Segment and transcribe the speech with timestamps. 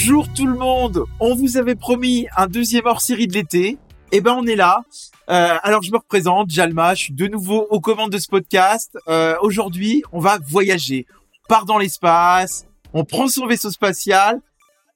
[0.00, 1.06] Bonjour tout le monde.
[1.18, 3.78] On vous avait promis un deuxième hors-série de l'été.
[4.12, 4.82] Eh ben on est là.
[5.28, 6.94] Euh, alors je me représente, Jalma.
[6.94, 8.96] Je suis de nouveau aux commandes de ce podcast.
[9.08, 11.04] Euh, Aujourd'hui, on va voyager.
[11.44, 12.64] On part dans l'espace.
[12.92, 14.40] On prend son vaisseau spatial.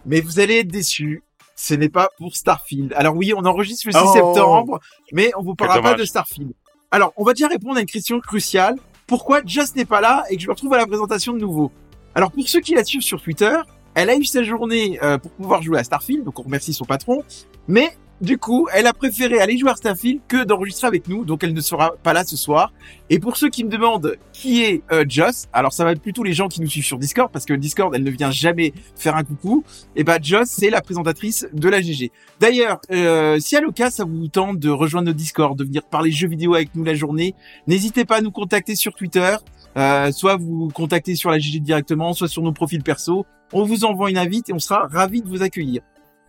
[0.06, 1.24] Mais vous allez être déçus.
[1.56, 2.92] Ce n'est pas pour Starfield.
[2.96, 4.12] Alors oui, on enregistre le 6 Oh.
[4.12, 4.80] septembre,
[5.12, 6.52] mais on vous parlera pas de Starfield.
[6.92, 8.76] Alors, on va déjà répondre à une question cruciale.
[9.08, 11.72] Pourquoi Just n'est pas là et que je me retrouve à la présentation de nouveau?
[12.14, 13.56] Alors, pour ceux qui la suivent sur Twitter,
[13.94, 16.84] elle a eu sa journée euh, pour pouvoir jouer à Starfield, donc on remercie son
[16.84, 17.22] patron.
[17.68, 17.90] Mais
[18.22, 21.52] du coup, elle a préféré aller jouer à Starfield que d'enregistrer avec nous, donc elle
[21.52, 22.72] ne sera pas là ce soir.
[23.10, 26.22] Et pour ceux qui me demandent qui est euh, Joss, alors ça va être plutôt
[26.22, 29.16] les gens qui nous suivent sur Discord, parce que Discord, elle ne vient jamais faire
[29.16, 29.64] un coucou.
[29.96, 32.12] Et bah Joss, c'est la présentatrice de la GG.
[32.38, 36.12] D'ailleurs, euh, si à l'occasion ça vous tente de rejoindre notre Discord, de venir parler
[36.12, 37.34] jeux vidéo avec nous la journée,
[37.66, 39.36] n'hésitez pas à nous contacter sur Twitter.
[39.76, 43.26] Euh, soit vous contactez sur la GG directement, soit sur nos profils perso.
[43.52, 45.82] On vous envoie une invite et on sera ravis de vous accueillir.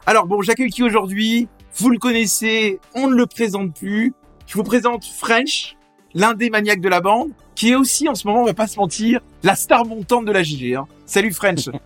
[0.06, 1.48] Alors bon, j'accueille qui aujourd'hui?
[1.78, 4.14] Vous le connaissez, on ne le présente plus.
[4.46, 5.76] Je vous présente French,
[6.14, 8.68] l'un des maniaques de la bande, qui est aussi en ce moment, on va pas
[8.68, 10.76] se mentir, la star montante de la GG.
[10.76, 10.88] Hein.
[11.06, 11.70] Salut French.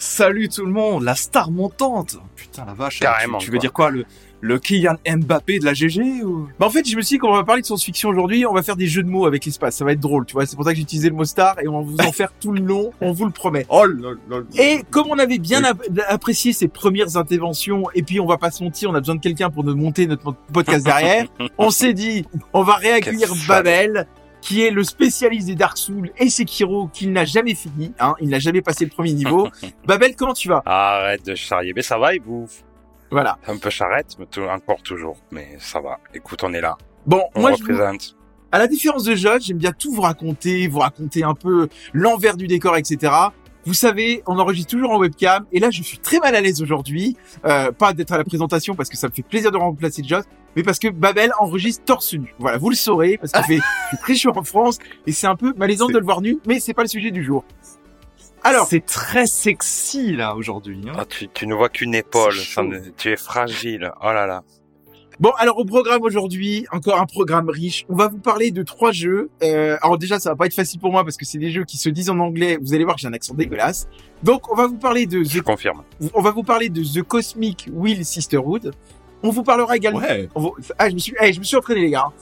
[0.00, 2.18] Salut tout le monde, la star montante.
[2.36, 3.00] Putain la vache.
[3.00, 3.54] Carrément, Tu, tu quoi.
[3.54, 4.04] veux dire quoi le
[4.40, 6.48] le Kylian Mbappé de la GG ou?
[6.58, 8.62] Bah en fait, je me suis dit qu'on va parler de science-fiction aujourd'hui, on va
[8.62, 10.46] faire des jeux de mots avec l'espace, ça va être drôle, tu vois.
[10.46, 12.32] C'est pour ça que j'ai utilisé le mot star et on va vous en faire
[12.40, 13.66] tout le long, on vous le promet.
[13.68, 14.36] Oh là là.
[14.56, 18.50] Et comme on avait bien ap- apprécié ses premières interventions, et puis on va pas
[18.50, 21.26] se mentir, on a besoin de quelqu'un pour nous monter notre podcast derrière,
[21.58, 24.06] on s'est dit, on va réaccueillir Babel,
[24.40, 28.28] qui est le spécialiste des Dark Souls et Sekiro, qu'il n'a jamais fini, hein, il
[28.28, 29.48] n'a jamais passé le premier niveau.
[29.86, 30.62] Babel, comment tu vas?
[30.64, 31.72] Arrête de charrier.
[31.74, 32.62] Mais ça va, il bouffe.
[33.10, 33.38] Voilà.
[33.46, 35.16] Un peu charrette, mais tout- encore toujours.
[35.30, 35.98] Mais ça va.
[36.14, 36.76] Écoute, on est là.
[37.06, 38.14] Bon, On moi je vous- représente.
[38.52, 42.36] À la différence de Josh, j'aime bien tout vous raconter, vous raconter un peu l'envers
[42.36, 43.12] du décor, etc.
[43.66, 46.62] Vous savez, on enregistre toujours en webcam, et là je suis très mal à l'aise
[46.62, 50.02] aujourd'hui, euh, pas d'être à la présentation parce que ça me fait plaisir de remplacer
[50.02, 50.24] Josh,
[50.56, 52.34] mais parce que Babel enregistre torse nu.
[52.38, 53.42] Voilà, vous le saurez, parce qu'il
[53.90, 56.60] fait très chaud en France, et c'est un peu malaisant de le voir nu, mais
[56.60, 57.44] c'est pas le sujet du jour.
[58.48, 60.80] Alors, c'est très sexy là aujourd'hui.
[60.88, 60.92] hein.
[60.96, 62.34] Ah, tu, tu ne vois qu'une épaule.
[62.34, 62.62] Ça
[62.96, 63.92] tu es fragile.
[64.02, 64.42] Oh là là.
[65.20, 67.84] Bon, alors au programme aujourd'hui, encore un programme riche.
[67.88, 69.30] On va vous parler de trois jeux.
[69.42, 71.64] Euh, alors déjà, ça va pas être facile pour moi parce que c'est des jeux
[71.64, 72.56] qui se disent en anglais.
[72.62, 73.88] Vous allez voir que j'ai un accent dégueulasse.
[74.22, 75.82] Donc, on va vous parler de Je The, confirme.
[76.14, 78.72] on va vous parler de The Cosmic Will Sisterhood.
[79.24, 79.98] On vous parlera également.
[79.98, 80.28] Ouais.
[80.36, 82.12] on va- ah, je me suis, eh, je me suis entraîné les gars.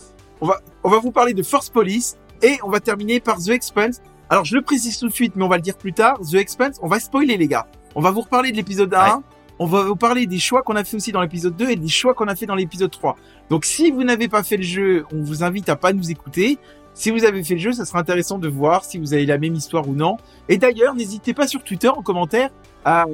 [0.40, 3.50] On va, on va vous parler de Force Police et on va terminer par The
[3.50, 4.00] Expanse.
[4.28, 6.18] Alors, je le précise tout de suite, mais on va le dire plus tard.
[6.20, 7.66] The Expanse, on va spoiler les gars.
[7.94, 9.22] On va vous reparler de l'épisode 1.
[9.58, 11.88] On va vous parler des choix qu'on a fait aussi dans l'épisode 2 et des
[11.88, 13.16] choix qu'on a fait dans l'épisode 3.
[13.48, 16.58] Donc si vous n'avez pas fait le jeu, on vous invite à pas nous écouter.
[16.92, 19.38] Si vous avez fait le jeu, ça sera intéressant de voir si vous avez la
[19.38, 20.18] même histoire ou non.
[20.48, 22.50] Et d'ailleurs, n'hésitez pas sur Twitter en commentaire
[22.84, 23.06] à,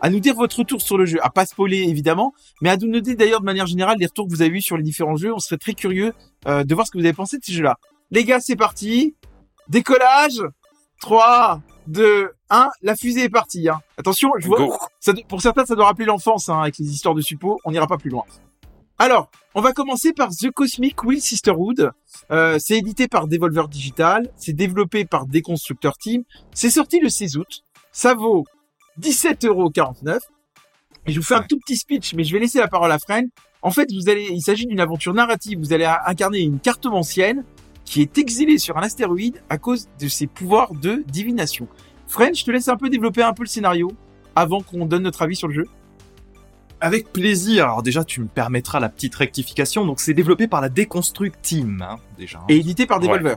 [0.00, 2.88] à nous dire votre retour sur le jeu, à pas spoiler évidemment, mais à nous
[2.88, 5.32] noter d'ailleurs de manière générale les retours que vous avez eu sur les différents jeux.
[5.32, 6.12] On serait très curieux
[6.48, 7.76] euh, de voir ce que vous avez pensé de ces jeux-là.
[8.10, 9.14] Les gars, c'est parti.
[9.72, 10.42] Décollage.
[11.00, 12.68] 3, 2, 1.
[12.82, 13.70] La fusée est partie.
[13.70, 13.80] Hein.
[13.96, 17.22] Attention, je vois, ça, pour certains, ça doit rappeler l'enfance hein, avec les histoires de
[17.22, 17.58] suppos.
[17.64, 18.24] On n'ira pas plus loin.
[18.98, 21.90] Alors, on va commencer par The Cosmic Will Sisterhood.
[22.30, 24.30] Euh, c'est édité par Devolver Digital.
[24.36, 26.24] C'est développé par Deconstructor Team.
[26.52, 27.64] C'est sorti le 16 août.
[27.92, 28.44] Ça vaut
[29.00, 30.18] 17,49€.
[31.06, 32.98] Et je vous fais un tout petit speech, mais je vais laisser la parole à
[32.98, 33.26] Fren.
[33.62, 35.58] En fait, vous allez, il s'agit d'une aventure narrative.
[35.58, 37.42] Vous allez incarner une cartomancienne
[37.84, 41.68] qui est exilée sur un astéroïde à cause de ses pouvoirs de divination.
[42.06, 43.90] Fren, je te laisse un peu développer un peu le scénario
[44.34, 45.64] avant qu'on donne notre avis sur le jeu.
[46.80, 47.64] Avec plaisir.
[47.64, 49.84] Alors déjà, tu me permettras la petite rectification.
[49.86, 52.38] Donc c'est développé par la Deconstruct Team, hein, déjà.
[52.38, 52.44] hein.
[52.48, 53.06] Et édité par Ouais.
[53.06, 53.36] Devolver.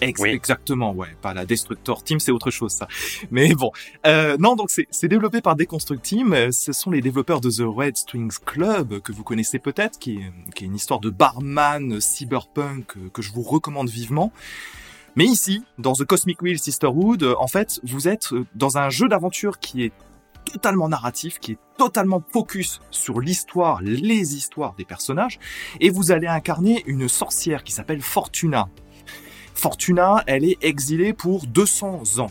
[0.00, 0.30] Ex- Oui.
[0.30, 2.88] Exactement, ouais, pas la Destructor Team, c'est autre chose ça.
[3.30, 3.70] Mais bon,
[4.06, 6.32] euh, non, donc c'est développé par Deconstruct Team.
[6.32, 10.16] euh, Ce sont les développeurs de The Red Strings Club que vous connaissez peut-être, qui
[10.16, 14.32] est, qui est une histoire de barman cyberpunk euh, que je vous recommande vivement.
[15.16, 19.08] Mais ici, dans The Cosmic Wheel Sisterhood, euh, en fait, vous êtes dans un jeu
[19.08, 19.92] d'aventure qui est
[20.52, 25.38] totalement narratif, qui est totalement focus sur l'histoire, les histoires des personnages,
[25.80, 28.68] et vous allez incarner une sorcière qui s'appelle Fortuna.
[29.60, 32.30] Fortuna, elle est exilée pour 200 ans.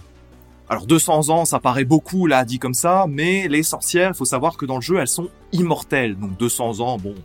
[0.68, 4.26] Alors 200 ans, ça paraît beaucoup là dit comme ça, mais les sorcières, il faut
[4.26, 6.18] savoir que dans le jeu, elles sont immortelles.
[6.18, 7.16] Donc 200 ans, bon,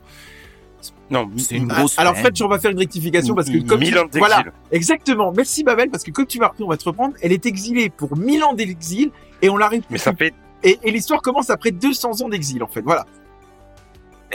[1.11, 1.99] Non, c'est une grosse.
[1.99, 2.23] Alors, peine.
[2.23, 4.19] Fred, on va faire une rectification parce que comme mille tu- ans d'exil.
[4.21, 5.33] voilà, exactement.
[5.35, 7.15] Merci Babel parce que comme tu m'as repris, on va te reprendre.
[7.23, 9.11] Elle est exilée pour 1000 ans d'exil
[9.43, 12.67] et on la Mais ça fait et, et l'histoire commence après 200 ans d'exil en
[12.69, 12.81] fait.
[12.83, 13.05] Voilà.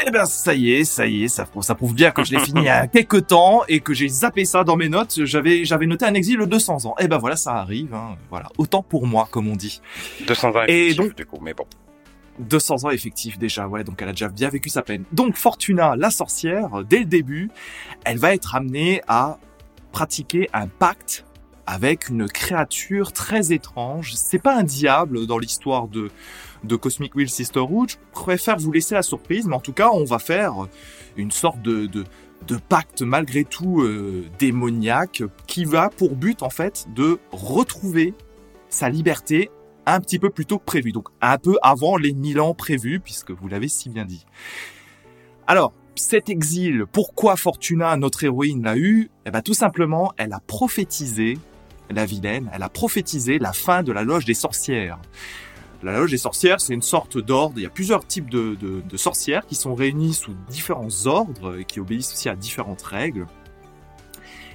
[0.05, 2.39] Eh ben ça y est, ça y est, ça, ça prouve bien que je l'ai
[2.39, 5.25] fini il y a quelques temps et que j'ai zappé ça dans mes notes.
[5.25, 6.95] J'avais j'avais noté un exil de 200 ans.
[6.99, 7.93] Eh ben voilà, ça arrive.
[7.93, 8.15] Hein.
[8.29, 9.81] Voilà, autant pour moi, comme on dit.
[10.27, 11.65] 200 ans Et effectifs, donc- du coup, mais bon.
[12.39, 15.03] 200 ans effectifs déjà, ouais, donc elle a déjà bien vécu sa peine.
[15.11, 17.49] Donc Fortuna, la sorcière, dès le début,
[18.05, 19.37] elle va être amenée à
[19.91, 21.25] pratiquer un pacte
[21.69, 24.13] avec une créature très étrange.
[24.15, 26.09] C'est pas un diable dans l'histoire de,
[26.63, 27.91] de Cosmic Wheel Sisterhood.
[27.91, 30.67] Je préfère vous laisser la surprise, mais en tout cas, on va faire
[31.15, 32.05] une sorte de,
[32.69, 38.15] pacte malgré tout euh, démoniaque qui va pour but en fait de retrouver
[38.69, 39.51] sa liberté
[39.85, 42.99] un petit peu plus tôt que prévu, donc un peu avant les 1000 ans prévus,
[42.99, 44.25] puisque vous l'avez si bien dit.
[45.45, 49.11] Alors, cet exil, pourquoi Fortuna, notre héroïne, l'a eu?
[49.25, 51.37] Eh ben, tout simplement, elle a prophétisé,
[51.89, 54.99] la vilaine, elle a prophétisé la fin de la loge des sorcières.
[55.81, 57.53] La loge des sorcières, c'est une sorte d'ordre.
[57.57, 61.79] Il y a plusieurs types de, sorcières qui sont réunies sous différents ordres et qui
[61.79, 63.27] obéissent aussi à différentes règles.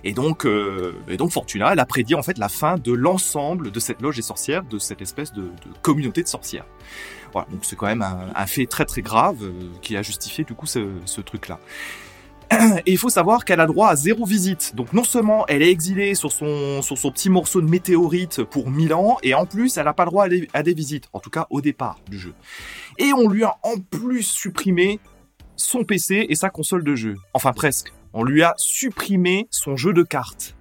[0.07, 3.71] Et donc, euh, et donc Fortuna, elle a prédit en fait la fin de l'ensemble
[3.71, 5.51] de cette loge des sorcières, de cette espèce de,
[5.81, 6.67] communauté de sorcières.
[7.33, 10.55] Voilà, donc c'est quand même un, fait très très grave euh, qui a justifié du
[10.55, 11.59] coup ce truc-là.
[12.87, 14.75] Et il faut savoir qu'elle a droit à zéro visite.
[14.75, 18.71] Donc non seulement elle est exilée sur son, sur son petit morceau de météorite pour
[18.71, 21.31] 1000 ans, et en plus elle n'a pas le droit à des, visites, en tout
[21.31, 22.35] cas au départ du jeu.
[22.99, 25.01] Et on lui a en plus supprimé
[25.57, 27.17] son PC et sa console de jeu.
[27.33, 27.93] Enfin presque.
[28.13, 30.55] On lui a supprimé son jeu de cartes.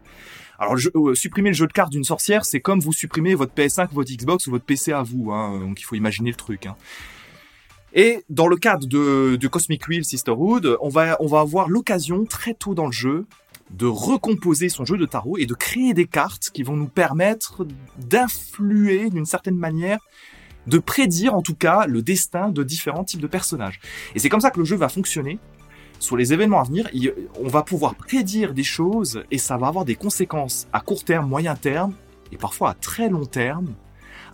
[0.57, 3.53] Alors, jeu- euh, supprimer le jeu de cartes d'une sorcière, c'est comme vous supprimez votre
[3.53, 5.31] PS5, votre Xbox ou votre PC à vous.
[5.31, 6.65] Hein, donc, il faut imaginer le truc.
[6.65, 6.75] Hein.
[7.94, 12.56] Et dans le cadre de, Cosmic Wheel Sisterhood, on va, on va avoir l'occasion très
[12.56, 13.25] tôt dans le jeu
[13.69, 17.66] de recomposer son jeu de tarot et de créer des cartes qui vont nous permettre
[17.98, 20.00] d'influer d'une certaine manière,
[20.68, 23.80] de prédire en tout cas le destin de différents types de personnages.
[24.16, 25.39] Et c'est comme ça que le jeu va fonctionner.
[26.00, 26.89] Sur les événements à venir,
[27.39, 31.28] on va pouvoir prédire des choses et ça va avoir des conséquences à court terme,
[31.28, 31.94] moyen terme
[32.31, 33.74] et parfois à très long terme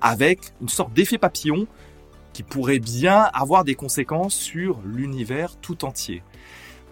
[0.02, 1.68] avec une sorte d'effet papillon
[2.40, 6.24] qui pourrait bien avoir des conséquences sur l'univers tout entier.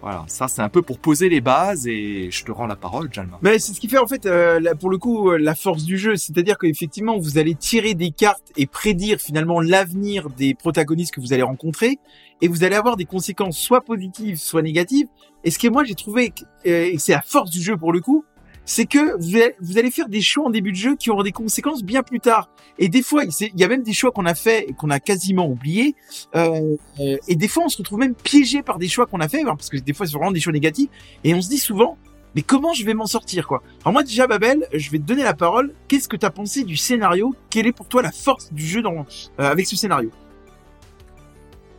[0.01, 3.07] Voilà, ça c'est un peu pour poser les bases et je te rends la parole,
[3.13, 3.39] Jalma.
[3.41, 5.97] Mais c'est ce qui fait en fait, euh, pour le coup, euh, la force du
[5.97, 6.17] jeu.
[6.17, 11.31] C'est-à-dire qu'effectivement, vous allez tirer des cartes et prédire finalement l'avenir des protagonistes que vous
[11.31, 11.97] allez rencontrer,
[12.41, 15.07] et vous allez avoir des conséquences soit positives, soit négatives.
[15.45, 16.33] Et ce que moi j'ai trouvé,
[16.65, 18.25] euh, et c'est la force du jeu pour le coup,
[18.67, 21.83] c'est que vous allez, faire des choix en début de jeu qui auront des conséquences
[21.83, 22.49] bien plus tard.
[22.77, 24.99] Et des fois, il y a même des choix qu'on a fait et qu'on a
[24.99, 25.95] quasiment oubliés.
[26.35, 29.29] Euh, euh, et des fois, on se retrouve même piégé par des choix qu'on a
[29.29, 30.89] fait, hein, parce que des fois, c'est vraiment des choix négatifs.
[31.23, 31.97] Et on se dit souvent,
[32.35, 33.63] mais comment je vais m'en sortir, quoi?
[33.81, 35.73] Alors moi, déjà, Babel, je vais te donner la parole.
[35.87, 37.33] Qu'est-ce que tu as pensé du scénario?
[37.49, 39.03] Quelle est pour toi la force du jeu dans, euh,
[39.37, 40.11] avec ce scénario?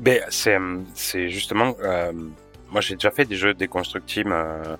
[0.01, 2.13] Ben, c'est, justement, euh,
[2.71, 4.77] moi j'ai déjà fait des jeux déconstructibles euh,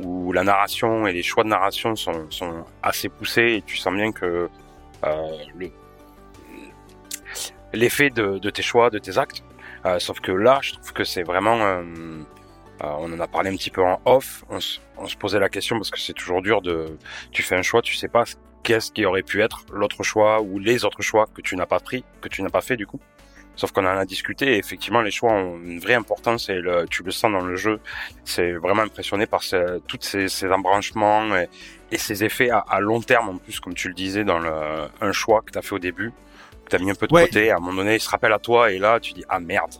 [0.00, 3.94] où la narration et les choix de narration sont, sont assez poussés et tu sens
[3.94, 4.48] bien que
[5.04, 5.70] euh, le,
[7.72, 9.42] l'effet de, tes choix, de tes actes.
[9.84, 11.82] Euh, sauf que là, je trouve que c'est vraiment, euh,
[12.80, 14.44] on en a parlé un petit peu en off.
[14.50, 14.58] On,
[14.98, 16.98] on se posait la question parce que c'est toujours dur de,
[17.30, 18.24] tu fais un choix, tu sais pas
[18.66, 21.78] qu'est-ce qui aurait pu être l'autre choix ou les autres choix que tu n'as pas
[21.78, 22.98] pris, que tu n'as pas fait du coup.
[23.56, 26.84] Sauf qu'on en a discuté et effectivement les choix ont une vraie importance et le,
[26.90, 27.80] tu le sens dans le jeu.
[28.24, 31.48] C'est vraiment impressionné par ces, toutes ces, ces embranchements et,
[31.90, 34.50] et ces effets à, à long terme en plus, comme tu le disais dans le,
[35.00, 36.12] un choix que tu as fait au début,
[36.66, 37.22] que tu as mis un peu de Ouais.
[37.26, 37.50] côté.
[37.50, 39.72] À un moment donné, il se rappelle à toi et là tu dis ah merde.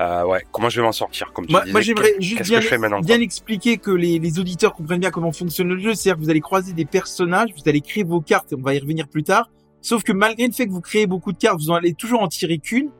[0.00, 1.32] Euh, ouais, comment je vais m'en sortir?
[1.32, 1.72] Comme tu Moi, disais.
[1.72, 4.98] moi j'aimerais juste bien, que je fais maintenant bien expliquer que les, les auditeurs comprennent
[4.98, 5.94] bien comment fonctionne le jeu.
[5.94, 8.74] C'est-à-dire que vous allez croiser des personnages, vous allez créer vos cartes et on va
[8.74, 9.50] y revenir plus tard.
[9.82, 12.22] Sauf que malgré le fait que vous créez beaucoup de cartes, vous en allez toujours
[12.22, 12.90] en tirer qu'une.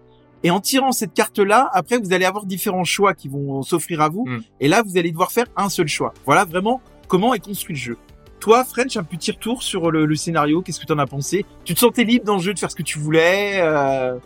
[0.44, 4.08] Et en tirant cette carte-là, après, vous allez avoir différents choix qui vont s'offrir à
[4.10, 4.26] vous.
[4.26, 4.42] Mm.
[4.60, 6.12] Et là, vous allez devoir faire un seul choix.
[6.26, 7.96] Voilà vraiment comment est construit le jeu.
[8.40, 10.60] Toi, French, un petit retour sur le, le scénario.
[10.60, 11.46] Qu'est-ce que tu en as pensé?
[11.64, 14.18] Tu te sentais libre dans le jeu de faire ce que tu voulais euh...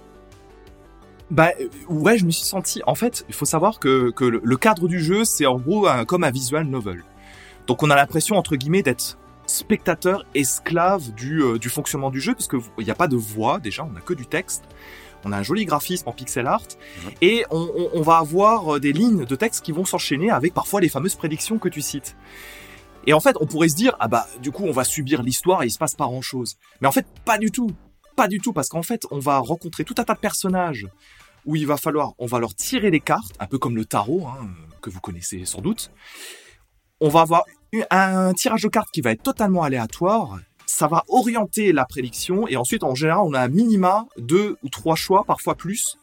[1.31, 2.81] Bah euh, ouais, je me suis senti.
[2.87, 6.05] En fait, il faut savoir que, que le, cadre du jeu, c'est en gros un-
[6.05, 7.05] comme un visual novel.
[7.67, 12.35] Donc on a l'impression entre guillemets d'être spectateur esclave du, euh, du fonctionnement du jeu,
[12.35, 14.65] puisque il n'y a pas de voix déjà, on a que du texte.
[15.25, 16.63] On a un joli graphisme en pixel art
[17.21, 20.55] et on, on- on va avoir euh, des lignes de texte qui vont s'enchaîner avec
[20.55, 22.17] parfois les fameuses prédictions que tu cites.
[23.07, 25.63] Et en fait, on pourrait se dire ah bah du coup on va subir l'histoire
[25.63, 26.57] et il se passe pas grand chose.
[26.81, 27.71] Mais en fait, pas du tout,
[28.17, 30.87] pas du tout, parce qu'en fait on va rencontrer tout un tas de personnages
[31.47, 34.27] où il va falloir, on va leur tirer des cartes, un peu comme le tarot,
[34.27, 34.49] hein,
[34.83, 35.91] que vous connaissez sans doute.
[37.01, 37.43] On va avoir
[37.91, 40.39] un tirage de cartes qui va être totalement aléatoire.
[40.71, 44.69] Ça va orienter la prédiction et ensuite, en général, on a un minima deux ou
[44.69, 45.97] trois choix, parfois plus,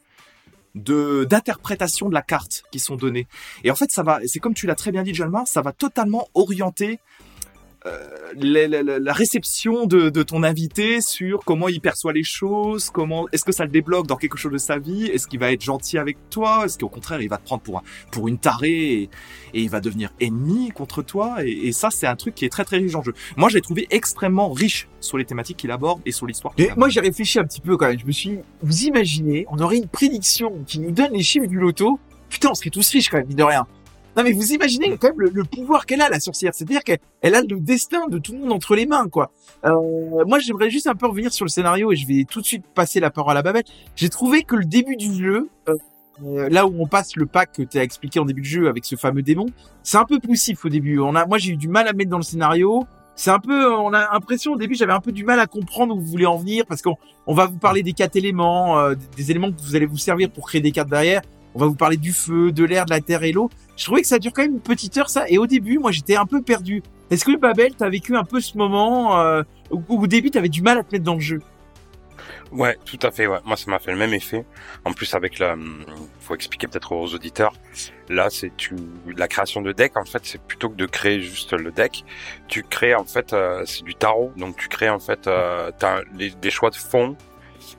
[0.73, 3.27] d'interprétation de la carte qui sont données.
[3.63, 5.71] Et en fait, ça va, c'est comme tu l'as très bien dit, Jalmar, ça va
[5.71, 6.99] totalement orienter
[7.85, 7.99] euh,
[8.35, 13.27] la, la, la, réception de, de, ton invité sur comment il perçoit les choses, comment
[13.31, 15.61] est-ce que ça le débloque dans quelque chose de sa vie, est-ce qu'il va être
[15.61, 18.93] gentil avec toi, est-ce qu'au contraire il va te prendre pour un, pour une tarée
[18.93, 19.09] et,
[19.53, 21.45] et il va devenir ennemi contre toi?
[21.45, 23.13] Et, et ça c'est un truc qui est très très riche en jeu.
[23.37, 26.55] Moi j'ai trouvé extrêmement riche sur les thématiques qu'il aborde et sur l'histoire.
[26.75, 27.99] Moi j'ai réfléchi un petit peu quand même.
[27.99, 31.59] Je me suis, vous imaginez, on aurait une prédiction qui nous donne les chiffres du
[31.59, 31.99] loto.
[32.29, 33.67] Putain, on serait tous riches quand même, mine de rien.
[34.15, 36.99] Non mais vous imaginez quand même le, pouvoir qu'elle a la sorcière, c'est-à-dire qu'elle
[37.35, 39.31] a le destin de tout le monde entre les mains quoi.
[39.65, 42.45] Euh, moi j'aimerais juste un peu revenir sur le scénario et je vais tout de
[42.45, 43.67] suite passer la parole à Babette.
[43.95, 47.63] J'ai trouvé que le début du jeu, euh, là où on passe le pack que
[47.63, 49.47] tu as expliqué en début de jeu avec ce fameux démon,
[49.83, 50.99] c'est un peu poussif au début.
[50.99, 52.85] On a, moi j'ai eu du mal à mettre dans le scénario.
[53.17, 55.95] C'est un peu, on a l'impression au début, j'avais un peu du mal à comprendre
[55.95, 58.95] où vous voulez en venir parce qu'on on va vous parler des quatre éléments, euh,
[59.15, 61.21] des éléments que vous allez vous servir pour créer des cartes derrière.
[61.55, 63.49] On va vous parler du feu, de l'air, de la terre et l'eau.
[63.77, 65.23] Je trouvais que ça dure quand même une petite heure ça.
[65.29, 66.83] Et au début, moi, j'étais un peu perdu.
[67.09, 70.61] Est-ce que Babel, t'as vécu un peu ce moment euh, où, au début, t'avais du
[70.61, 71.41] mal à te mettre dans le jeu?
[72.51, 73.25] Ouais, tout à fait.
[73.25, 73.39] Ouais.
[73.45, 74.45] Moi, ça m'a fait le même effet.
[74.83, 75.55] En plus, avec la,
[76.19, 77.53] faut expliquer peut-être aux auditeurs.
[78.09, 78.75] Là, c'est tu
[79.15, 79.97] la création de deck.
[79.97, 82.03] En fait, c'est plutôt que de créer juste le deck,
[82.47, 84.31] tu crées en fait, euh, c'est du tarot.
[84.37, 85.71] Donc, tu crées en fait, euh,
[86.17, 87.15] des choix de fond,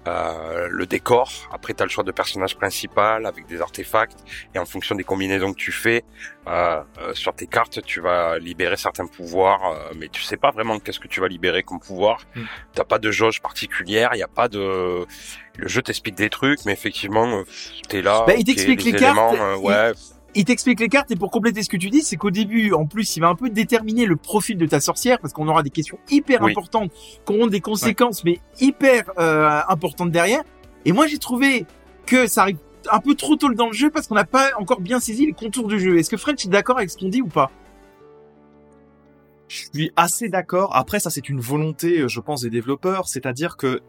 [0.06, 1.30] euh, le décor.
[1.52, 4.18] Après, tu as le choix de personnage principal avec des artefacts.
[4.54, 6.04] Et en fonction des combinaisons que tu fais
[6.46, 9.62] euh, euh, sur tes cartes, tu vas libérer certains pouvoirs.
[9.64, 12.20] Euh, mais tu sais pas vraiment qu'est-ce que tu vas libérer comme pouvoir.
[12.34, 12.42] Mm.
[12.74, 14.10] T'as pas de jauge particulière.
[14.14, 15.06] Il y a pas de...
[15.58, 17.42] Le jeu t'explique des trucs, mais effectivement,
[17.88, 18.24] t'es là.
[18.26, 19.16] Bah, il t'explique les, les cartes.
[19.16, 19.92] éléments, euh, ouais.
[20.36, 22.84] Il t'explique les cartes et pour compléter ce que tu dis, c'est qu'au début, en
[22.86, 25.70] plus, il va un peu déterminer le profil de ta sorcière parce qu'on aura des
[25.70, 26.50] questions hyper Oui.
[26.52, 26.92] importantes
[27.24, 30.42] qui auront des conséquences mais hyper euh, importantes derrière.
[30.84, 31.66] Et moi, j'ai trouvé
[32.04, 32.58] que ça arrive
[32.92, 35.32] un peu trop tôt dans le jeu parce qu'on n'a pas encore bien saisi les
[35.32, 35.98] contours du jeu.
[35.98, 37.50] Est-ce que French est d'accord avec ce qu'on dit ou pas?
[39.48, 40.74] Je suis assez d'accord.
[40.74, 43.08] Après, ça, c'est une volonté, euh, je pense, des développeurs.
[43.08, 43.80] C'est-à-dire que,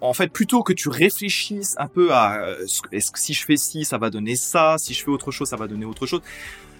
[0.00, 3.56] en fait, plutôt que tu réfléchisses un peu à euh, est-ce que si je fais
[3.56, 6.20] ci, ça va donner ça, si je fais autre chose, ça va donner autre chose.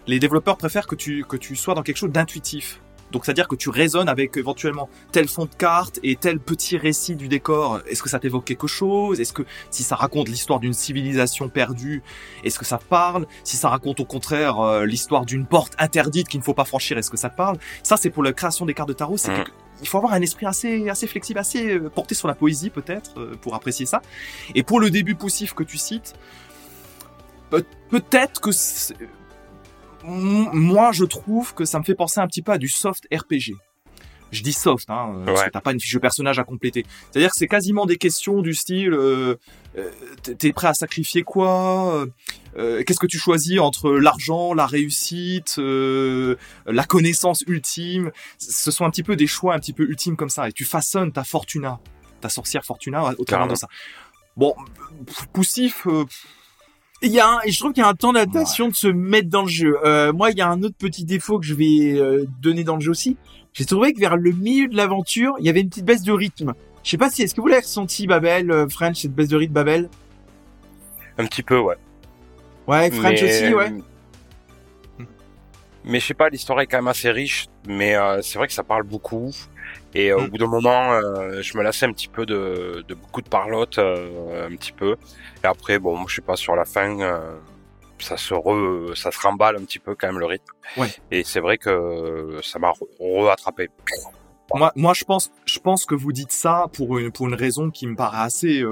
[0.07, 2.81] Les développeurs préfèrent que tu que tu sois dans quelque chose d'intuitif.
[3.13, 7.17] Donc, c'est-à-dire que tu raisonnes avec éventuellement tel fond de carte et tel petit récit
[7.17, 7.81] du décor.
[7.89, 9.21] Est-ce que ça t'évoque quelque chose?
[9.21, 12.03] Est-ce que si ça raconte l'histoire d'une civilisation perdue,
[12.45, 13.27] est-ce que ça parle?
[13.45, 16.99] Si ça raconte au contraire euh, l'histoire d'une porte interdite qu'il ne faut pas franchir,
[16.99, 17.59] est-ce que ça parle?
[17.83, 19.17] Ça, c'est pour la création des cartes de tarot.
[19.17, 19.37] C'est Mm.
[19.37, 19.53] quelque-
[19.83, 23.19] Il faut avoir un esprit assez, assez flexible, assez euh, porté sur la poésie peut-être
[23.19, 24.03] euh, pour apprécier ça.
[24.55, 26.13] Et pour le début poussif que tu cites,
[27.49, 28.51] peut- peut-être que
[30.05, 33.55] moi je trouve que ça me fait penser un petit peu à du soft RPG.
[34.33, 35.47] Je dis soft, hein, euh, parce Ouais.
[35.47, 36.87] que t'as pas une fiche de personnage à compléter.
[37.11, 39.35] C'est-à-dire que c'est quasiment des questions du style euh,
[39.77, 39.91] euh,
[40.39, 42.07] t'es- prêt à sacrifier quoi euh,
[42.57, 48.85] euh, Qu'est-ce que tu choisis entre l'argent, la réussite, euh, la connaissance ultime Ce sont
[48.85, 50.49] un petit peu des choix un petit peu ultimes comme ça.
[50.49, 51.81] Et tu façonnes ta Fortuna,
[52.21, 53.67] ta sorcière Fortuna au travers de ça.
[54.37, 54.55] Bon,
[55.33, 56.05] poussif, euh,
[57.03, 58.87] Il y a un, et je trouve qu'il y a un temps d'adaptation de se
[58.89, 59.79] mettre dans le jeu.
[59.85, 62.75] Euh, moi, il y a un autre petit défaut que je vais euh, donner dans
[62.75, 63.17] le jeu aussi.
[63.55, 66.13] J'ai trouvé que vers le milieu de l'aventure, il y avait une petite baisse de
[66.13, 66.53] rythme.
[66.85, 69.37] Je sais pas si est-ce que vous l'avez ressenti, Babel, euh, French, cette baisse de
[69.37, 69.89] rythme, Babel?
[71.19, 71.77] Un petit peu, ouais.
[72.67, 73.73] Ouais, French Mais- aussi, ouais.
[75.85, 78.53] Mais je sais pas, l'histoire est quand même assez riche, mais euh, c'est vrai que
[78.53, 79.31] ça parle beaucoup.
[79.95, 80.29] Et euh, au Mm.
[80.29, 83.79] bout d'un moment, euh, je me lassais un petit peu de, de beaucoup de parlotte,
[83.79, 84.97] euh, un petit peu.
[85.43, 87.37] Et après, bon, je sais pas, sur la fin, euh,
[87.99, 90.53] ça se re, ça se remballe un petit peu quand même le rythme.
[90.77, 90.89] Ouais.
[91.11, 93.69] Et c'est vrai que ça m'a rattrapé.
[94.53, 97.71] Moi, moi, je pense, je pense que vous dites ça pour une pour une raison
[97.71, 98.65] qui me paraît assez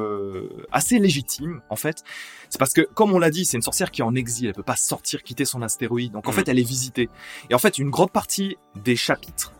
[0.73, 2.03] assez légitime en fait.
[2.51, 4.55] C'est parce que comme on l'a dit, c'est une sorcière qui est en exil, elle
[4.55, 6.13] peut pas sortir, quitter son astéroïde.
[6.13, 6.37] Donc en Mhm.
[6.37, 7.09] fait, elle est visitée.
[7.49, 9.53] Et en fait, une grande partie des chapitres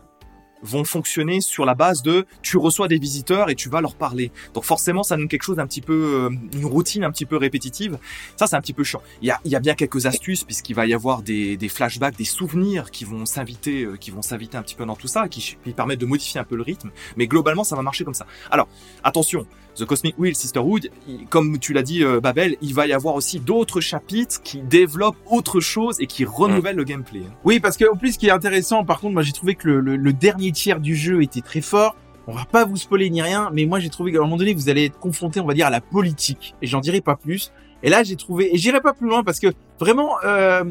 [0.61, 4.31] vont fonctionner sur la base de tu reçois des visiteurs et tu vas leur parler.
[4.53, 7.37] Donc forcément, ça donne quelque chose d'un petit peu euh, une routine un petit peu
[7.37, 7.97] répétitive.
[8.35, 9.01] Ça, c'est un petit peu chiant.
[9.21, 11.69] Il y a, il y a bien quelques astuces puisqu'il va y avoir des, des
[11.69, 15.07] flashbacks, des souvenirs qui vont s'inviter, euh, qui vont s'inviter un petit peu dans tout
[15.07, 16.91] ça, qui, qui permettent de modifier un peu le rythme.
[17.17, 18.25] Mais globalement, ça va marcher comme ça.
[18.51, 18.67] Alors,
[19.03, 19.45] attention,
[19.79, 20.89] The Cosmic Wheel Sisterhood,
[21.29, 25.17] comme tu l'as dit, euh, Babel, il va y avoir aussi d'autres chapitres qui développent
[25.29, 27.21] autre chose et qui renouvellent le gameplay.
[27.21, 27.33] hein.
[27.43, 29.69] Oui, parce que en plus, ce qui est intéressant, par contre, moi j'ai trouvé que
[29.69, 31.95] le dernier tiers du jeu était très fort.
[32.27, 34.53] On va pas vous spoiler ni rien, mais moi j'ai trouvé qu'à un moment donné,
[34.53, 36.53] vous allez être confronté, on va dire, à la politique.
[36.61, 37.51] Et j'en dirai pas plus.
[37.81, 39.47] Et là, j'ai trouvé, et j'irai pas plus loin parce que
[39.79, 40.63] vraiment, euh,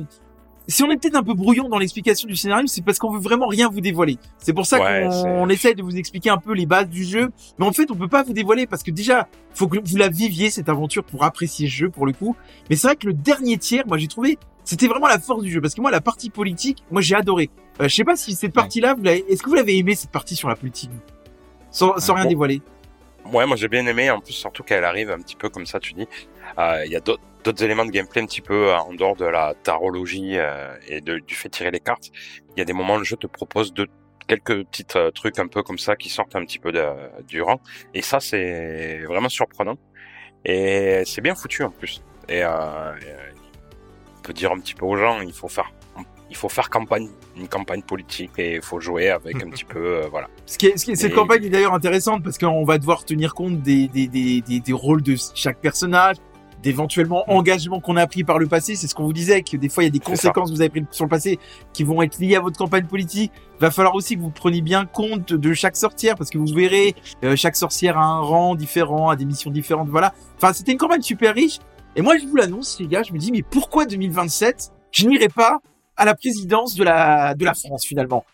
[0.68, 3.20] si on est peut-être un peu brouillon dans l'explication du scénario, c'est parce qu'on veut
[3.20, 4.18] vraiment rien vous dévoiler.
[4.38, 7.30] C'est pour ça Ouais, qu'on essaye de vous expliquer un peu les bases du jeu,
[7.58, 10.08] mais en fait, on peut pas vous dévoiler parce que déjà, faut que vous la
[10.08, 12.36] viviez cette aventure pour apprécier ce jeu pour le coup.
[12.68, 15.50] Mais c'est vrai que le dernier tiers, moi j'ai trouvé, c'était vraiment la force du
[15.50, 17.48] jeu parce que moi la partie politique, moi j'ai adoré.
[17.80, 20.36] Euh, je sais pas si cette partie-là, vous est-ce que vous l'avez aimé cette partie
[20.36, 20.90] sur la politique,
[21.70, 22.30] sans, sans rien bon.
[22.30, 22.60] dévoiler.
[23.32, 25.80] Ouais, moi j'ai bien aimé, en plus surtout qu'elle arrive un petit peu comme ça,
[25.80, 26.06] tu dis.
[26.58, 29.16] Euh, Il y a d'autres d'autres éléments de gameplay un petit peu euh, en dehors
[29.16, 32.10] de la tarologie euh, et de, du fait de tirer les cartes.
[32.56, 33.86] Il y a des moments où le jeu te propose de
[34.26, 36.84] quelques petits euh, trucs un peu comme ça qui sortent un petit peu de,
[37.26, 37.60] du rang.
[37.94, 39.76] Et ça, c'est vraiment surprenant.
[40.44, 42.02] Et c'est bien foutu en plus.
[42.28, 42.92] Et euh,
[44.18, 45.72] on peut dire un petit peu aux gens, il faut faire
[46.30, 49.78] il faut faire campagne, une campagne politique et il faut jouer avec un petit peu,
[50.02, 50.28] euh, voilà.
[50.44, 52.76] Ce qui est, ce qui est- cette Et- campagne est d'ailleurs intéressante parce qu'on va
[52.76, 56.16] devoir tenir compte des, des, des, des, des rôles de chaque personnage,
[56.62, 57.32] d'éventuellement Mm.
[57.32, 58.76] engagements qu'on a pris par le passé.
[58.76, 60.60] C'est ce qu'on vous disait, que des fois il y a des conséquences que vous
[60.60, 61.38] avez prises sur le passé
[61.72, 63.32] qui vont être liées à votre campagne politique.
[63.60, 66.94] Va falloir aussi que vous preniez bien compte de chaque sorcière parce que vous verrez,
[67.24, 69.88] euh, chaque sorcière a un rang différent, a des missions différentes.
[69.88, 70.14] Voilà.
[70.36, 71.58] Enfin, c'était une campagne super riche.
[71.96, 75.28] Et moi, je vous l'annonce, les gars, je me dis, mais pourquoi 2027 je n'irai
[75.28, 75.58] pas
[75.96, 78.24] à la présidence de la de la France finalement?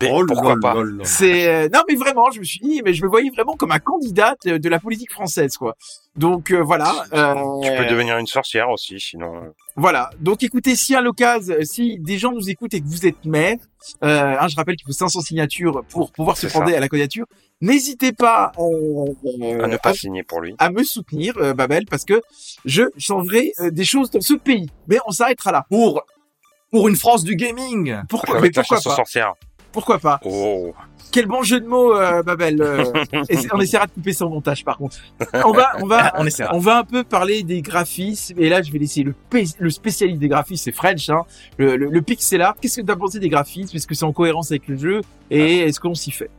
[0.00, 3.02] Mais Oh pourquoi pas c'est euh, non mais vraiment, je me suis dit, mais je
[3.02, 5.76] me voyais vraiment comme un candidat de, de la politique française quoi.
[6.16, 7.04] Donc euh, voilà.
[7.12, 9.52] euh, Tu peux devenir une sorcière aussi, sinon.
[9.76, 10.10] Voilà.
[10.20, 13.56] Donc écoutez, si à l'occasion, si des gens nous écoutent et que vous êtes maire,
[14.04, 17.26] euh, hein, je rappelle qu'il faut 500 signatures pour pouvoir se prendre à la candidature.
[17.60, 20.54] N'hésitez pas euh, à ne pas à, signer pour lui.
[20.58, 22.20] à me soutenir, euh, Babel, parce que
[22.64, 24.68] je changerai euh, des choses dans ce pays.
[24.88, 25.66] Mais on s'arrêtera là.
[25.70, 26.02] Pour,
[26.70, 27.96] pour une France du gaming.
[28.08, 29.34] Pourquoi Mais Avec la pourquoi pas sorcières.
[29.72, 30.72] Pourquoi pas Oh.
[31.10, 32.60] Quel bon jeu de mots, euh, Babel.
[32.62, 32.84] euh,
[33.52, 34.96] on essaiera de couper au montage, par contre.
[35.44, 36.12] On va, on va,
[36.52, 38.38] On va un peu parler des graphismes.
[38.38, 39.14] Et là, je vais laisser le,
[39.58, 41.22] le spécialiste des graphismes, c'est French, hein,
[41.58, 42.54] le, le, le pixel art.
[42.60, 43.76] Qu'est-ce que tu as pensé des graphismes?
[43.76, 45.00] Est-ce que c'est en cohérence avec le jeu?
[45.30, 46.30] Et est-ce qu'on s'y fait?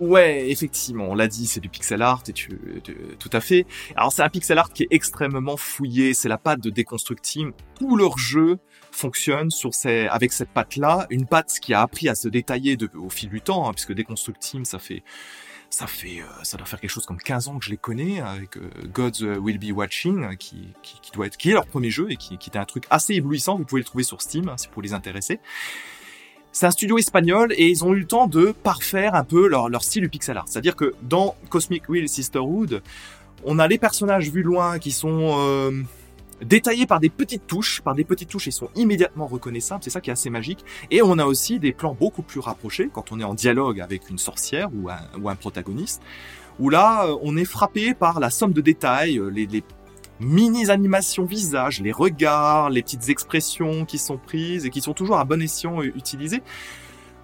[0.00, 3.66] Ouais, effectivement, on l'a dit, c'est du pixel art, et tu, tu- tout à fait.
[3.96, 7.52] Alors c'est un pixel art qui est extrêmement fouillé, c'est la patte de Deconstruct Team.
[7.80, 8.58] Tout leur jeu
[8.98, 13.08] fonctionne sur ces, avec cette patte-là, une patte qui a appris à se détailler au
[13.08, 15.02] fil du temps, hein, puisque Deconstruct Team, ça fait,
[15.70, 18.20] ça fait, euh, ça doit faire quelque chose comme 15 ans que je les connais,
[18.20, 21.90] avec euh, Gods Will Be Watching, euh, qui, qui, doit être, qui est leur premier
[21.90, 23.56] jeu et qui, qui était un truc assez éblouissant.
[23.56, 25.40] Vous pouvez le trouver sur Steam, hein, si pour les intéresser.
[26.50, 29.68] C'est un studio espagnol et ils ont eu le temps de parfaire un peu leur,
[29.68, 30.46] leur style du pixel art.
[30.48, 32.82] C'est-à-dire que dans Cosmic Wheel Sisterhood,
[33.44, 35.70] on a les personnages vus loin qui sont euh,
[36.42, 40.00] détaillés par des petites touches, par des petites touches, ils sont immédiatement reconnaissables, c'est ça
[40.00, 40.64] qui est assez magique.
[40.90, 44.10] Et on a aussi des plans beaucoup plus rapprochés quand on est en dialogue avec
[44.10, 46.02] une sorcière ou un, ou un protagoniste,
[46.58, 49.62] où là, euh, on est frappé par la somme de détails, euh, les, les
[50.20, 55.18] mini animations visage, les regards, les petites expressions qui sont prises et qui sont toujours
[55.18, 56.42] à bon escient euh, utilisées.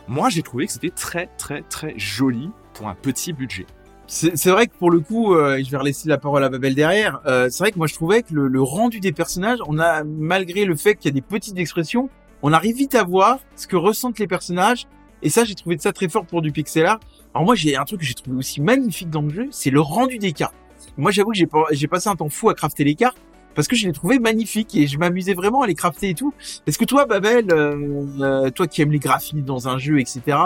[0.06, 3.66] Moi, j'ai trouvé que c'était très très très joli pour un petit budget.
[4.06, 7.20] C'est vrai que pour le coup, euh, je vais relaisser la parole à Babel derrière.
[7.26, 10.04] euh, c'est vrai que moi je trouvais que le, le rendu des personnages, on a
[10.04, 12.10] malgré le fait qu'il y a des petites expressions,
[12.42, 14.86] on arrive vite à voir ce que ressentent les personnages.
[15.22, 17.00] Et ça, j'ai trouvé ça très fort pour du pixel art.
[17.32, 19.80] Alors moi, j'ai un truc que j'ai trouvé aussi magnifique dans le jeu, c'est le
[19.80, 20.54] rendu des cartes.
[20.98, 21.38] Moi, j'avoue que
[21.72, 23.16] j'ai passé un temps fou à crafter les cartes
[23.54, 26.34] parce que je les trouvais magnifiques et je m'amusais vraiment à les crafter et tout.
[26.66, 30.36] Est-ce que toi, Babel, euh, euh, toi qui aimes les graphismes dans un jeu, etc.,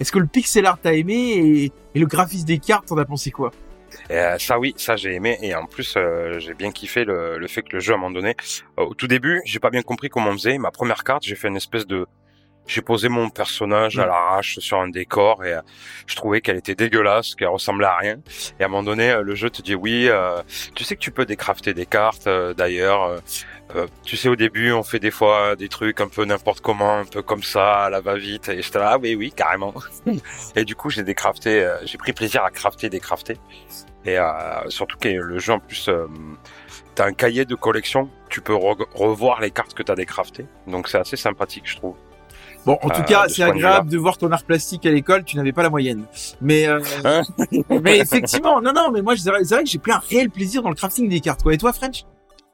[0.00, 3.32] est-ce que le pixel art t'as aimé et, le graphisme des cartes, t'en as pensé
[3.32, 3.50] quoi?
[4.10, 7.48] Euh, ça oui, ça j'ai aimé et en plus euh, j'ai bien kiffé le, le
[7.48, 8.36] fait que le jeu à un moment donné,
[8.76, 10.58] au tout début, j'ai pas bien compris comment on faisait.
[10.58, 12.06] Ma première carte, j'ai fait une espèce de,
[12.68, 14.08] j'ai posé mon personnage à Mm.
[14.08, 15.60] l'arrache sur un décor et euh,
[16.06, 18.16] je trouvais qu'elle était dégueulasse, qu'elle ressemblait à rien.
[18.60, 20.40] Et à un moment donné, euh, le jeu te dit oui, euh,
[20.76, 22.28] tu sais que tu peux décrafter des cartes.
[22.28, 23.20] D'ailleurs,
[23.74, 26.98] euh, tu sais au début, on fait des fois des trucs un peu n'importe comment,
[26.98, 28.48] un peu comme ça, à la va-vite.
[28.50, 29.74] Et j'étais là, ah oui, oui, carrément.
[30.56, 33.36] et du coup, j'ai décrafté, euh, j'ai pris plaisir à crafter, décrafter.
[34.04, 34.24] Et euh,
[34.68, 35.90] surtout que le jeu en plus,
[36.94, 40.46] t'as un cahier de collection, tu peux re- revoir les cartes que t'as décraftées.
[40.66, 41.96] Donc c'est assez sympathique, je trouve.
[42.66, 45.24] Bon, en tout Euh, cas, c'est ce agréable de voir ton art plastique à l'école.
[45.24, 46.04] Tu n'avais pas la moyenne,
[46.40, 46.80] mais euh,
[47.82, 50.68] mais effectivement, non, non, mais moi, c'est vrai que j'ai pris un réel plaisir dans
[50.68, 51.42] le crafting des cartes.
[51.42, 51.54] Quoi.
[51.54, 52.04] Et toi, French?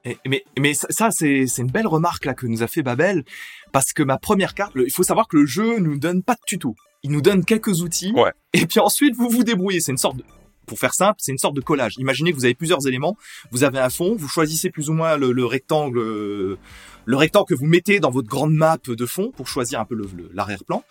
[0.05, 2.83] Et- mais mais ça, ça, c'est c'est une belle remarque là que nous a fait
[2.83, 3.25] Babel
[3.73, 6.35] parce que ma première carte, le- il faut savoir que le jeu nous donne pas
[6.35, 6.75] de tuto.
[7.03, 8.33] Il nous donne quelques outils Ouais.
[8.53, 9.81] et puis ensuite vous vous débrouillez.
[9.81, 10.25] C'est une sorte de
[10.67, 11.95] pour faire simple, c'est une sorte de collage.
[11.99, 13.17] Imaginez que vous avez plusieurs éléments,
[13.51, 16.59] vous avez un fond, vous choisissez plus ou moins le, le rectangle, euh,
[17.05, 19.97] le rectangle que vous mettez dans votre grande map de fond pour choisir un peu
[20.33, 20.83] l'arrière-plan.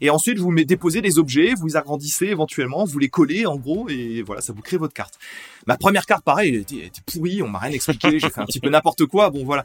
[0.00, 3.88] Et ensuite vous déposez des objets, vous les agrandissez éventuellement, vous les collez en gros
[3.88, 5.14] et voilà, ça vous crée votre carte.
[5.66, 8.40] Ma première carte, pareil, elle était, elle était pourrie, on m'a rien expliqué, j'ai fait
[8.40, 9.64] un petit peu n'importe quoi, bon voilà.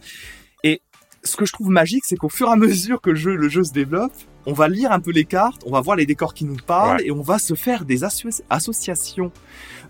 [1.23, 3.47] Ce que je trouve magique, c'est qu'au fur et à mesure que le jeu, le
[3.47, 4.11] jeu se développe,
[4.47, 6.97] on va lire un peu les cartes, on va voir les décors qui nous parlent
[6.97, 7.05] Ouais.
[7.07, 9.31] et on va se faire des asso- associations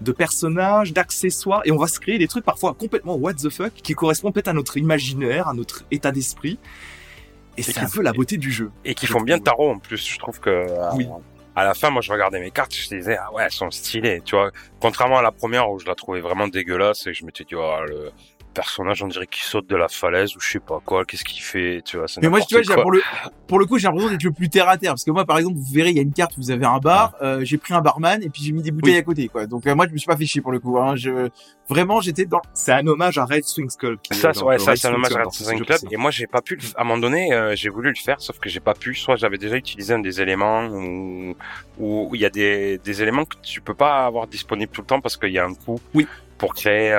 [0.01, 3.71] de personnages, d'accessoires et on va se créer des trucs parfois complètement what the fuck
[3.73, 6.59] qui correspondent peut-être à notre imaginaire, à notre état d'esprit.
[7.57, 8.71] Et c'est un peu la beauté du jeu.
[8.83, 9.45] Et qui font bien trouve.
[9.45, 10.05] tarot en plus.
[10.05, 11.07] Je trouve que euh, Oui.
[11.55, 14.21] à la fin, moi, je regardais mes cartes, je disais ah ouais, elles sont stylées,
[14.25, 14.51] tu vois.
[14.81, 17.75] Contrairement à la première où je la trouvais vraiment dégueulasse et je m'étais dit oh
[17.87, 18.11] le
[18.53, 21.41] personnage on dirait qu'il saute de la falaise ou je sais pas quoi, qu'est-ce qu'il
[21.41, 22.05] fait, tu vois.
[22.21, 23.01] Mais moi, tu vois, pour le,
[23.47, 24.91] pour le coup, j'ai l'impression d'être le plus terre à terre.
[24.91, 26.77] Parce que moi, par exemple, vous verrez, il y a une carte, vous avez un
[26.79, 27.25] bar, Ah.
[27.25, 28.99] euh, j'ai pris un barman et puis j'ai mis des bouteilles Oui.
[28.99, 29.45] à côté, quoi.
[29.47, 30.95] Donc, euh, moi, je me suis pas fait chier pour le coup, hein.
[30.95, 31.29] Je,
[31.69, 33.97] vraiment, j'étais dans, C'est un hommage à Red Swing Skull.
[34.11, 35.79] Ça, ouais, Red c'est un Swing hommage à Racing jeu Club.
[35.91, 38.39] Et moi, j'ai pas pu, à un moment donné, euh, j'ai voulu le faire, sauf
[38.39, 38.93] que j'ai pas pu.
[38.95, 41.35] Soit j'avais déjà utilisé un des éléments ou,
[41.79, 44.87] ou il y a des, des éléments que tu peux pas avoir disponibles tout le
[44.87, 45.79] temps parce qu'il y a un coût.
[45.93, 46.05] Oui.
[46.37, 46.91] Pour créer,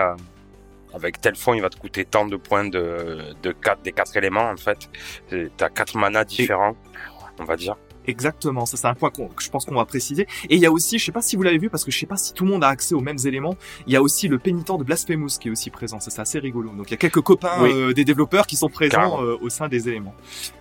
[0.95, 4.17] avec tel fond, il va te coûter tant de points de, de quatre, des quatre
[4.17, 4.89] éléments, en fait.
[5.57, 6.77] T'as quatre manas différents,
[7.39, 7.77] on va dire.
[8.07, 10.27] Exactement, ça c'est un point que je pense qu'on va préciser.
[10.51, 11.99] Et il y a aussi, je sais pas si vous l'avez vu, parce que je
[11.99, 14.29] sais pas si tout le monde a accès aux mêmes éléments, il y a aussi
[14.29, 16.71] le pénitent de Blasphemous qui est aussi présent, ça c'est assez rigolo.
[16.71, 17.71] Donc il y a quelques copains Oui.
[17.73, 20.15] euh, des développeurs qui sont présents euh, au sein des éléments.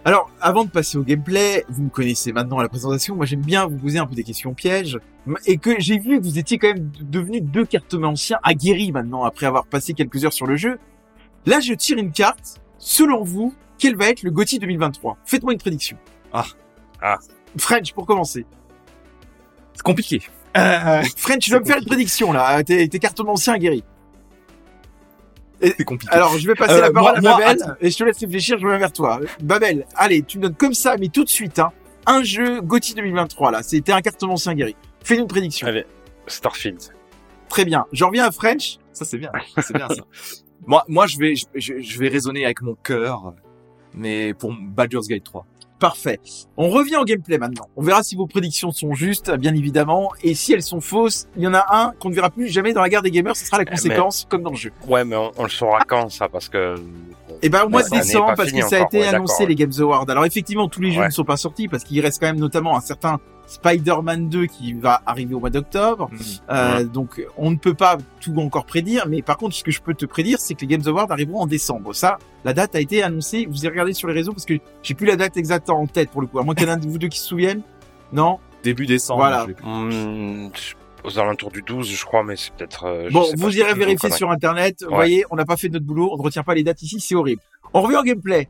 [0.06, 3.16] Alors, avant de passer au gameplay, vous me connaissez maintenant à la présentation.
[3.16, 5.00] Moi, j'aime bien vous poser un peu des questions pièges.
[5.46, 9.46] Et que j'ai vu que vous étiez quand même devenus deux cartomanciens aguerris maintenant, après
[9.46, 10.80] avoir passé quelques heures sur le jeu.
[11.46, 12.60] Là, je tire une carte.
[12.80, 15.18] Selon vous, quel va être le GOTY 2023?
[15.26, 15.98] Faites-moi une prédiction.
[16.34, 16.46] Ah.
[17.02, 17.18] Ah.
[17.58, 18.46] French, pour commencer.
[19.74, 20.22] C'est compliqué.
[20.58, 22.64] Euh, French, tu dois me faire une prédiction, là.
[22.64, 23.84] T'es, t'es cartomancien aguerri.
[25.62, 26.12] C'est compliqué.
[26.14, 28.58] Alors, je vais passer Euh, la parole moi- à Babel, et je te laisse réfléchir,
[28.58, 29.20] je reviens vers toi.
[29.44, 31.72] Babel, allez, tu me donnes comme ça, mais tout de suite, hein,
[32.08, 33.62] un jeu GOTY 2023, là.
[33.62, 34.76] C'était un cartomancien aguerri.
[35.04, 35.68] Fais-nous une prédiction.
[35.68, 35.86] Allez,
[36.26, 36.80] Starfield.
[37.48, 37.86] Très bien.
[37.92, 38.78] Je reviens à French.
[38.94, 40.04] Ça c'est bien, c'est bien ça.
[40.68, 43.34] Moi, moi je vais, je, je- je vais raisonner avec mon cœur,
[43.96, 45.46] mais pour Baldur's Gate 3.
[45.82, 46.20] Parfait.
[46.58, 47.68] On revient au gameplay maintenant.
[47.76, 51.42] On verra si vos prédictions sont justes, bien évidemment, et si elles sont fausses, il
[51.42, 53.46] y en a un qu'on ne verra plus jamais dans la guerre des gamers, ce
[53.48, 54.72] sera la mais- conséquence, comme dans le jeu.
[54.88, 56.76] Ouais, mais on, on le saura quand, ça, parce que...
[57.42, 59.50] Et ben au mois de décembre, parce que ça a encore, été ouais, annoncé ouais.
[59.50, 60.06] les Games Awards.
[60.08, 61.08] Alors effectivement, tous les jeux Ouais.
[61.08, 63.20] ne sont pas sortis parce qu'il reste quand même notamment un certain
[63.52, 66.10] Spider-Man 2 qui va arriver au mois d'octobre.
[66.50, 69.82] Euh, Donc on ne peut pas tout encore prédire, mais par contre ce que je
[69.82, 71.94] peux te prédire, c'est que les Games Awards arriveront en décembre.
[71.94, 73.46] Ça, la date a été annoncée.
[73.50, 76.10] Vous avez regardé sur les réseaux parce que j'ai plus la date exacte en tête
[76.10, 76.40] pour le coup.
[76.40, 77.62] À moins qu'il y en ait un de vous deux qui se souviennent.
[78.14, 78.40] Non?
[78.64, 79.20] Début décembre.
[79.22, 79.46] Voilà.
[79.48, 80.50] je Hum,
[81.04, 82.86] aux alentours du 12, je crois, mais c'est peut-être...
[82.86, 84.84] euh, je Bon, sais pas, vous irez vérifier sur internet.
[84.88, 86.10] Vous voyez, on n'a pas fait notre boulot.
[86.14, 87.00] On ne retient pas les dates ici.
[87.00, 87.42] C'est horrible.
[87.74, 88.48] On revient au gameplay.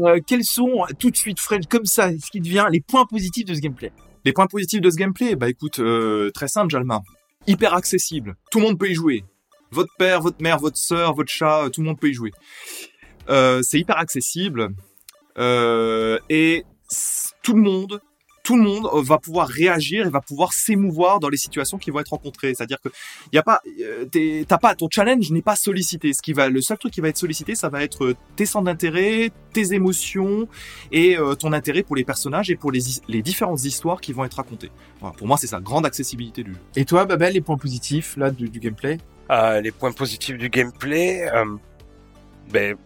[0.00, 3.44] Euh, quels sont tout de suite, Fred, comme ça, ce qui devient les points positifs
[3.44, 3.92] de ce gameplay?
[4.24, 7.02] Les points positifs de ce gameplay, bah écoute, euh, très simple, Jalma.
[7.46, 8.36] Hyper accessible.
[8.50, 9.24] Tout le monde peut y jouer.
[9.70, 12.32] Votre père, votre mère, votre sœur, votre chat, euh, tout le monde peut y jouer.
[13.28, 14.70] C'est hyper accessible.
[15.38, 16.64] Et
[17.42, 18.00] tout le monde,
[18.48, 21.90] tout le monde euh, va pouvoir réagir et va pouvoir s'émouvoir dans les situations qui
[21.90, 22.54] vont être rencontrées.
[22.54, 22.88] C'est-à-dire que
[23.30, 26.14] y a pas, euh, t'es- t'as pas, ton challenge n'est pas sollicité.
[26.14, 28.46] Ce qui va, le seul truc qui va être sollicité, ça va être euh, tes
[28.46, 30.48] centres d'intérêt, tes émotions
[30.92, 34.24] et euh, ton intérêt pour les personnages et pour les, les différentes histoires qui vont
[34.24, 34.70] être racontées.
[35.00, 36.60] Voilà, pour moi, c'est ça, grande accessibilité du jeu.
[36.74, 38.96] Et toi, Babel, les points positifs là du, du gameplay?
[39.30, 41.44] Euh, les points positifs du gameplay, euh,
[42.50, 42.76] ben,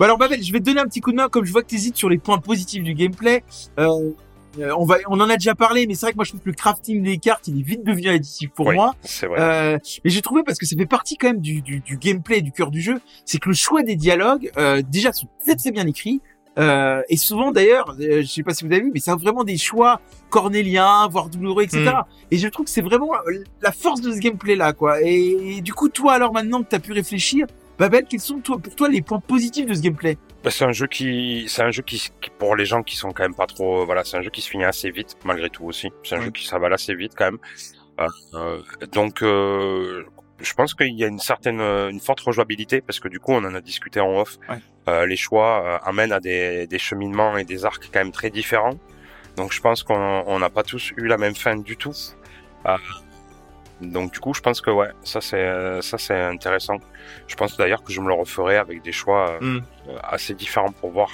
[0.00, 1.62] Bon alors Babel, je vais te donner un petit coup de main comme je vois
[1.62, 3.44] que tu hésites sur les points positifs du gameplay.
[3.78, 4.12] Euh,
[4.58, 6.40] euh, on va, on en a déjà parlé, mais c'est vrai que moi je trouve
[6.40, 8.74] que le crafting des cartes, il est vite devenu additif pour Oui.
[8.74, 8.94] moi.
[9.02, 9.38] c'est vrai.
[9.40, 12.40] Euh, mais j'ai trouvé parce que ça fait partie quand même du, du, du gameplay,
[12.40, 15.70] du cœur du jeu, c'est que le choix des dialogues, euh, déjà sont très très
[15.70, 16.20] bien écrits.
[16.58, 19.44] Euh, et souvent d'ailleurs, euh, je sais pas si vous avez vu, mais c'est vraiment
[19.44, 21.92] des choix cornéliens, voire douloureux, etc.
[22.30, 23.12] Et je trouve que c'est vraiment
[23.62, 25.00] la force de ce gameplay là, quoi.
[25.02, 27.46] Et, et du coup, toi alors maintenant que t'as pu réfléchir,
[27.78, 30.18] Babel, quels sont toi, pour toi les points positifs de ce gameplay?
[30.48, 33.24] C'est un jeu qui, c'est un jeu qui, qui, pour les gens qui sont quand
[33.24, 35.90] même pas trop, voilà, c'est un jeu qui se finit assez vite, malgré tout aussi.
[36.02, 37.38] C'est un jeu qui s'avale assez vite quand même.
[38.00, 40.04] Euh, euh, donc, euh,
[40.40, 43.32] je pense qu'il y a une certaine, euh, une forte rejouabilité parce que du coup,
[43.32, 44.38] on en a discuté en off.
[44.48, 44.56] Ouais.
[44.88, 48.30] Euh, les choix euh, amènent à des, des cheminements et des arcs quand même très
[48.30, 48.78] différents.
[49.36, 51.92] Donc, je pense qu'on on n'a pas tous eu la même fin du tout.
[53.80, 56.76] Donc, du coup, je pense que ouais, ça c'est, euh, ça c'est intéressant.
[57.26, 59.30] Je pense d'ailleurs que je me le referai avec des choix.
[59.30, 59.62] euh, Mm.
[59.88, 61.08] euh, assez différents pour voir.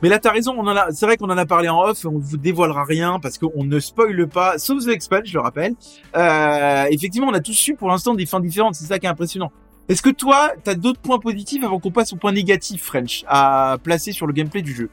[0.00, 0.54] Mais là, t'as raison.
[0.56, 0.90] On en a.
[0.92, 2.04] C'est vrai qu'on en a parlé en off.
[2.06, 5.74] On vous dévoilera rien parce qu'on ne spoile pas, sauf The Expand, je le rappelle.
[6.16, 8.74] Euh, effectivement, on a tous su pour l'instant des fins différentes.
[8.76, 9.50] C'est ça qui est impressionnant.
[9.88, 13.76] Est-ce que toi, t'as d'autres points positifs avant qu'on passe au point négatif, French, à
[13.82, 14.88] placer sur le gameplay du jeu?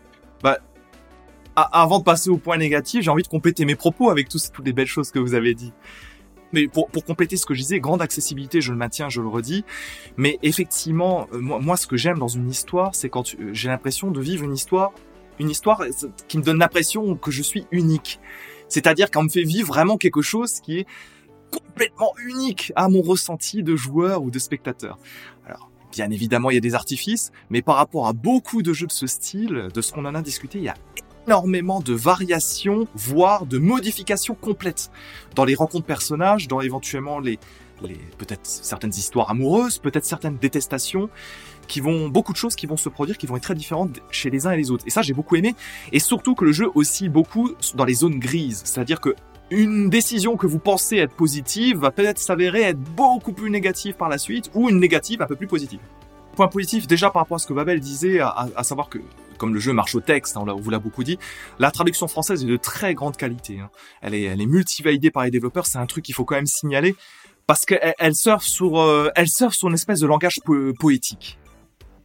[1.56, 4.52] A- avant de passer au point négatif, j'ai envie de compléter mes propos avec tous,
[4.52, 5.74] toutes les belles choses que vous avez dit.
[6.54, 9.28] Mais pour, pour compléter ce que je disais, grande accessibilité, je le maintiens, je le
[9.28, 9.64] redis.
[10.18, 13.70] Mais effectivement, euh, moi, moi ce que j'aime dans une histoire, c'est quand euh, j'ai
[13.70, 14.92] l'impression de vivre une histoire,
[15.40, 15.90] une histoire euh,
[16.28, 18.20] qui me donne l'impression que je suis unique.
[18.68, 20.88] C'est-à-dire qu'on me fait vivre vraiment quelque chose qui est
[21.52, 25.00] complètement unique à mon ressenti de joueur ou de spectateur.
[25.48, 28.86] Alors, bien évidemment, il y a des artifices, mais par rapport à beaucoup de jeux
[28.86, 30.76] de ce style, de ce qu'on en a discuté, il y a
[31.30, 34.90] énormément de variations, voire de modifications complètes
[35.36, 37.38] dans les rencontres personnages, dans éventuellement les,
[37.84, 41.08] les peut-être certaines histoires amoureuses, peut-être certaines détestations,
[41.68, 44.32] qui vont beaucoup de choses qui vont se produire, qui vont être très différentes chez
[44.32, 44.86] les uns et les autres.
[44.88, 45.54] Et ça, j'ai beaucoup aimé.
[45.92, 49.16] Et surtout que le jeu oscille beaucoup dans les zones grises, c'est-à-dire que
[49.52, 54.10] une décision que vous pensez être positive va peut-être s'avérer être beaucoup plus négative par
[54.10, 55.80] la suite, ou une négative un peu plus positive.
[56.36, 58.98] Point positif, déjà par rapport à ce que Babel disait, à, à savoir que
[59.40, 61.18] comme le jeu marche au texte, hein, on vous l'a beaucoup dit,
[61.58, 63.60] la traduction française est de très grande qualité.
[63.60, 63.72] Hein.
[64.02, 66.46] Elle est, elle est multivalidée par les développeurs, c'est un truc qu'il faut quand même
[66.46, 66.96] signaler
[67.48, 70.36] parce qu'elle elle surfe sur, euh, elle surfe sur une espèce de langage
[70.78, 71.40] poétique.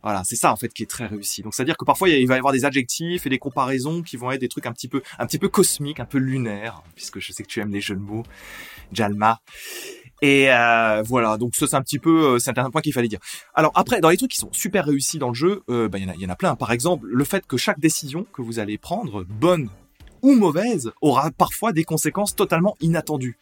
[0.02, 1.42] Voilà, c'est ça en fait qui est très réussi.
[1.42, 4.02] Donc c'est à dire que parfois il va y avoir des adjectifs et des comparaisons
[4.02, 6.82] qui vont être des trucs un petit peu, un petit peu cosmiques, un peu lunaires,
[6.94, 8.22] puisque je sais que tu aimes les jeux de mots,
[8.92, 9.40] Jalma.
[10.24, 13.08] Et euh, voilà, donc ça c'est un petit peu, euh, c'est un point qu'il fallait
[13.08, 13.18] dire.
[13.52, 16.18] Alors après, dans les trucs qui sont super réussis dans le jeu, euh, bah, il
[16.18, 16.56] y en a plein.
[16.56, 19.68] Par exemple, le fait que chaque décision que vous allez prendre, bonne
[20.22, 23.36] ou mauvaise, aura parfois des conséquences totalement inattendues.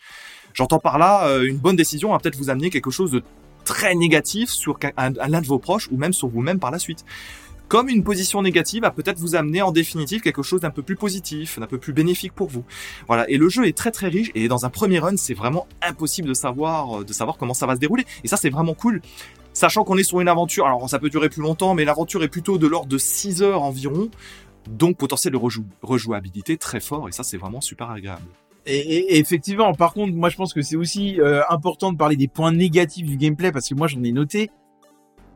[0.55, 3.23] J'entends par là, une bonne décision va peut-être vous amener quelque chose de
[3.65, 7.05] très négatif sur l'un de vos proches ou même sur vous-même par la suite.
[7.73, 10.95] Comme une position négative va peut-être vous amener en définitive quelque chose d'un peu plus
[10.95, 12.65] positif, d'un peu plus bénéfique pour vous.
[13.07, 13.25] Voilà.
[13.31, 16.29] Et le jeu est très très riche et dans un premier run, c'est vraiment impossible
[16.29, 18.05] de savoir, euh, de savoir comment ça va se dérouler.
[18.25, 19.01] Et ça, c'est vraiment cool.
[19.55, 22.29] Sachant qu'on est sur une aventure, alors ça peut durer plus longtemps, mais l'aventure est
[22.29, 24.11] plutôt de l'ordre de 6 heures environ.
[24.69, 25.41] Donc potentiel de
[25.81, 28.27] rejouabilité très fort et ça c'est vraiment super agréable.
[28.67, 32.29] Et, effectivement, par contre, moi je pense que c'est aussi euh, important de parler des
[32.29, 34.51] points négatifs du gameplay parce que moi j'en ai noté.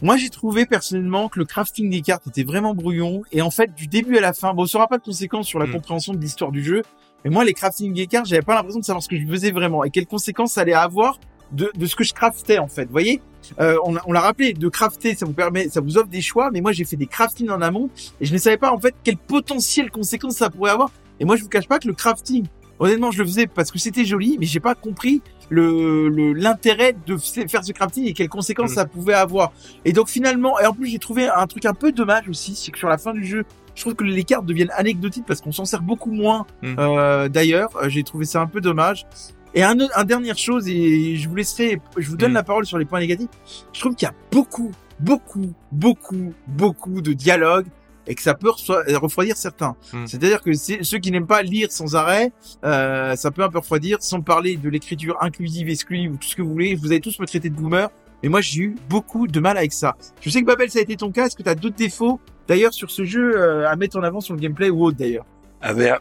[0.02, 3.74] Moi j'ai trouvé personnellement que le crafting des cartes était vraiment brouillon et en fait
[3.74, 5.72] du début à la fin, bon ça aura pas de conséquences sur la hmm.
[5.72, 6.82] compréhension de l'histoire du jeu,
[7.24, 9.52] mais moi les crafting des cartes j'avais pas l'impression de savoir ce que je faisais
[9.52, 11.18] vraiment et quelles conséquences ça allait avoir
[11.52, 12.84] de, de ce que je craftais en fait.
[12.84, 13.22] Vous voyez,
[13.58, 16.50] euh, on, on l'a rappelé, de crafter, ça vous permet, ça vous offre des choix,
[16.50, 17.88] mais moi j'ai fait des crafting en amont
[18.20, 20.90] et je ne savais pas en fait quelles potentielles conséquences ça pourrait avoir.
[21.20, 22.44] Et moi je vous cache pas que le crafting
[22.78, 27.16] Honnêtement, je le faisais parce que c'était joli, mais j'ai pas compris le l'intérêt de
[27.16, 28.74] faire ce crafting et quelles conséquences mm.
[28.74, 29.52] ça pouvait avoir.
[29.84, 32.72] Et donc finalement, et en plus j'ai trouvé un truc un peu dommage aussi, c'est
[32.72, 35.52] que sur la fin du jeu, je trouve que les cartes deviennent anecdotiques parce qu'on
[35.52, 36.46] s'en sert beaucoup moins.
[36.62, 36.74] Mm.
[36.78, 39.06] Euh, D'ailleurs, euh, j'ai trouvé ça un peu dommage.
[39.54, 42.34] Et un, un dernière chose, et je vous laisserai, je vous donne mm.
[42.34, 43.28] la parole sur les points négatifs.
[43.72, 47.66] Je trouve qu'il y a beaucoup, beaucoup, beaucoup, beaucoup de dialogues
[48.06, 49.76] et que ça peut refroidir certains.
[49.92, 50.06] Hmm.
[50.06, 52.32] C'est-à-dire que ceux qui n'aiment pas lire sans arrêt,
[52.64, 56.36] euh, ça peut un peu refroidir, sans parler de l'écriture inclusive, exclusive ou tout ce
[56.36, 56.74] que vous voulez.
[56.74, 57.88] Vous allez tous me traiter de boomer.
[58.22, 59.96] Mais moi, j'ai eu beaucoup de mal avec ça.
[60.20, 61.26] Je sais que Babel, ça a été ton cas.
[61.26, 64.20] Est-ce que tu as d'autres défauts, d'ailleurs, sur ce jeu euh, à mettre en avant
[64.20, 65.26] sur le gameplay ou autre, d'ailleurs?
[65.60, 65.98] Ah ben,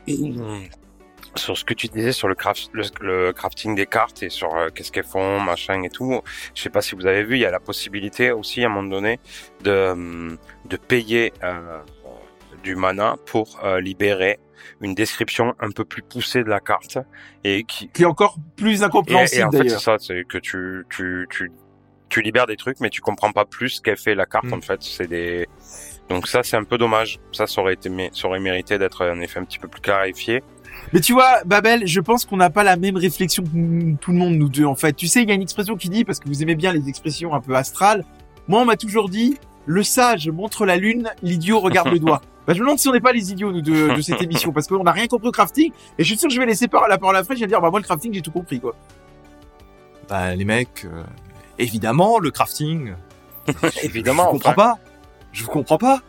[1.38, 4.70] sur ce que tu disais sur le, craft, le, crafting des cartes et sur euh,
[4.74, 6.22] qu'est-ce qu'elles font, machin et tout.
[6.54, 8.70] Je sais pas si vous avez vu, il y a la possibilité aussi à un
[8.70, 9.20] moment donné
[9.64, 11.80] de, hum, de payer euh,
[12.64, 14.40] du mana pour euh, libérer
[14.82, 16.98] une description un peu plus poussée de la carte
[17.44, 19.42] et qui, qui est encore plus incompréhensible.
[19.42, 21.52] Et, en fait, c'est ça, c'est que tu, tu, tu,
[22.10, 24.46] tu libères des trucs, mais tu comprends pas plus ce qu'elle fait la carte.
[24.46, 24.54] Mm.
[24.54, 25.48] En fait, c'est des
[26.10, 27.20] donc ça, c'est un peu dommage.
[27.32, 30.44] Ça, ça aurait été, ça aurait mérité d'être en effet un petit peu plus clarifié.
[30.94, 34.18] Mais tu vois, Babel, je pense qu'on n'a pas la même réflexion que tout le
[34.18, 34.94] monde, nous deux, en fait.
[34.94, 36.88] Tu sais, il y a une expression qui dit, parce que vous aimez bien les
[36.90, 38.06] expressions un peu astrales,
[38.48, 42.22] moi, on m'a toujours dit, le sage montre la lune, l'idiot regarde le doigt.
[42.46, 44.52] Bah, je me demande si on n'est pas les idiots, nous, de, de cette émission,
[44.52, 46.68] parce qu'on n'a rien compris au crafting, et je suis sûr que je vais laisser
[46.88, 48.76] la parole à Fred, je vais dire, bah, moi, le crafting, j'ai tout compris, quoi.
[50.08, 51.04] Bah, les mecs, euh,
[51.60, 52.94] évidemment, le crafting.
[53.84, 54.26] évidemment.
[54.26, 54.80] Je comprends pas.
[55.32, 56.02] Je vous comprends pas.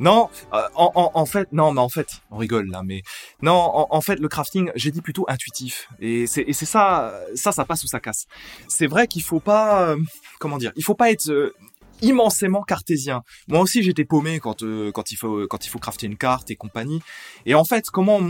[0.00, 3.02] Non, euh, en, en, fait, non, mais en fait, on rigole là, mais
[3.40, 7.52] non, en, fait, le crafting, j'ai dit plutôt intuitif, et c'est et c'est ça, ça,
[7.52, 8.26] ça passe ou ça casse.
[8.66, 9.96] C'est vrai qu'il faut pas, euh,
[10.40, 11.54] comment dire, il faut pas être
[12.02, 13.22] immensément cartésien.
[13.48, 16.50] Moi aussi, j'étais paumé quand euh, quand il faut quand il faut crafter une carte
[16.50, 17.00] et compagnie.
[17.46, 18.20] Et en fait, comment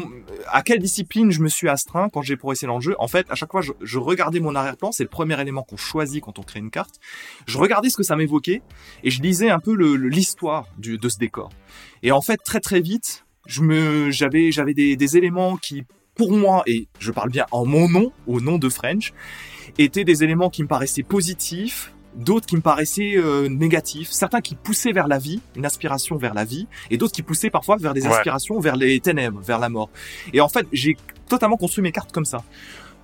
[0.49, 2.95] à quelle discipline je me suis astreint quand j'ai progressé dans le jeu?
[2.99, 4.93] En fait, à chaque fois, je, regardais mon arrière-plan.
[4.93, 6.97] C'est le premier élément qu'on choisit quand on crée une carte.
[7.47, 8.63] Je regardais ce que ça m'évoquait
[9.03, 11.51] et je lisais un peu l'histoire le, de ce décor.
[12.03, 16.63] Et en fait, très très vite, je j'avais j'avais des, des éléments qui pour moi,
[16.67, 19.13] et je parle bien en mon nom, au nom de French,
[19.79, 24.55] étaient des éléments qui me paraissaient positifs, d'autres qui me paraissaient euh, négatifs, certains qui
[24.55, 27.95] poussaient vers la vie, une aspiration vers la vie, et d'autres qui poussaient parfois vers
[27.95, 29.91] des aspirations vers les ténèbres, vers la mort.
[30.33, 30.97] Et en fait, j'ai
[31.29, 32.43] totalement construit mes cartes comme ça.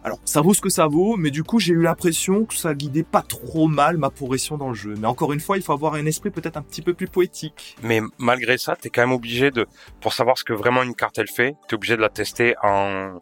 [0.04, 2.72] Alors, ça vaut ce que ça vaut, mais du coup, j'ai eu l'impression que ça
[2.72, 4.94] guidait pas trop mal ma progression dans le jeu.
[4.96, 7.76] Mais encore une fois, il faut avoir un esprit peut-être un petit peu plus poétique.
[7.82, 9.66] Mais malgré ça, t'es quand même obligé de,
[10.00, 13.18] pour savoir ce que vraiment une carte elle fait, t'es obligé de la tester en,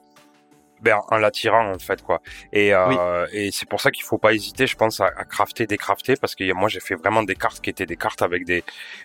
[0.83, 2.21] ben, en la tirant en fait quoi.
[2.53, 5.67] Et, euh, et c'est pour ça qu'il faut pas hésiter, je pense, à, à crafter,
[5.67, 8.65] décrafter, parce que moi j'ai fait vraiment des cartes qui étaient des cartes avec des,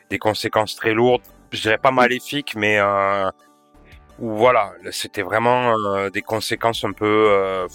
[0.09, 1.21] des conséquences très lourdes.
[1.51, 3.29] Je dirais pas maléfiques, mais euh,
[4.19, 7.67] voilà, c'était vraiment euh, des conséquences un peu euh,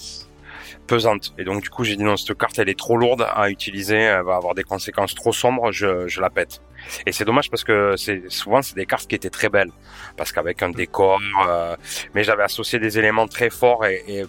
[0.87, 1.35] pesantes.
[1.39, 3.97] Et donc du coup j'ai dit non, cette carte elle est trop lourde à utiliser,
[3.97, 6.61] elle va avoir des conséquences trop sombres, je, je la pète.
[7.07, 9.71] Et c'est dommage parce que c'est souvent c'est des cartes qui étaient très belles,
[10.17, 11.77] parce qu'avec un décor, euh,
[12.15, 14.25] mais j'avais associé des éléments très forts et, et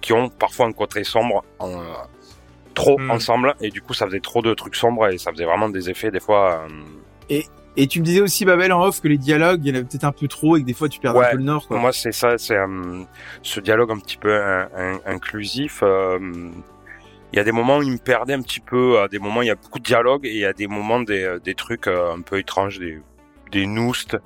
[0.00, 1.82] qui ont parfois un côté sombre en,
[2.74, 3.10] trop Mm.
[3.10, 5.90] ensemble, et du coup ça faisait trop de trucs sombres et ça faisait vraiment des
[5.90, 6.66] effets des fois.
[7.30, 7.40] euh,
[7.76, 9.84] Et tu me disais aussi, Babel, en off, que les dialogues, il y en avait
[9.84, 11.24] peut-être un peu trop et que des fois tu perds Ouais.
[11.26, 11.78] un peu le nord, quoi.
[11.78, 13.02] Moi, c'est ça, c'est euh,
[13.42, 15.80] ce dialogue un petit peu in- in- inclusif.
[15.82, 16.18] euh,
[17.32, 19.00] Il y a des moments où il me perdait un petit peu.
[19.00, 21.00] À des moments, il y a beaucoup de dialogue et il y a des moments
[21.00, 23.00] des, euh, des trucs euh, un peu étranges, des,
[23.50, 24.16] des nousts,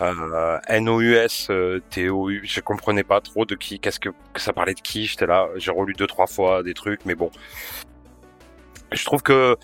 [0.00, 2.42] euh, N-O-U-S, euh, T-O-U.
[2.44, 5.06] Je comprenais pas trop de qui, qu'est-ce que, que ça parlait de qui.
[5.06, 7.30] J'étais là, j'ai relu deux, trois fois des trucs, mais bon.
[8.92, 9.56] Je trouve que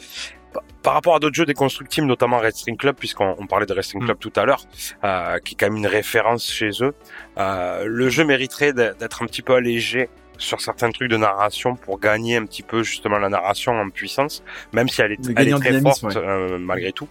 [0.53, 3.73] pa- par rapport à d'autres jeux des Constructimes, notamment Wrestling Club, puisqu'on on parlait de
[3.75, 4.65] Wrestling Club tout à l'heure,
[5.05, 6.95] euh, qui est quand même une référence chez eux,
[7.39, 10.09] euh, le jeu mériterait d'être un petit peu allégé
[10.41, 14.43] sur certains trucs de narration pour gagner un petit peu justement la narration en puissance,
[14.73, 17.09] même si elle est, elle est en très forte euh, malgré tout.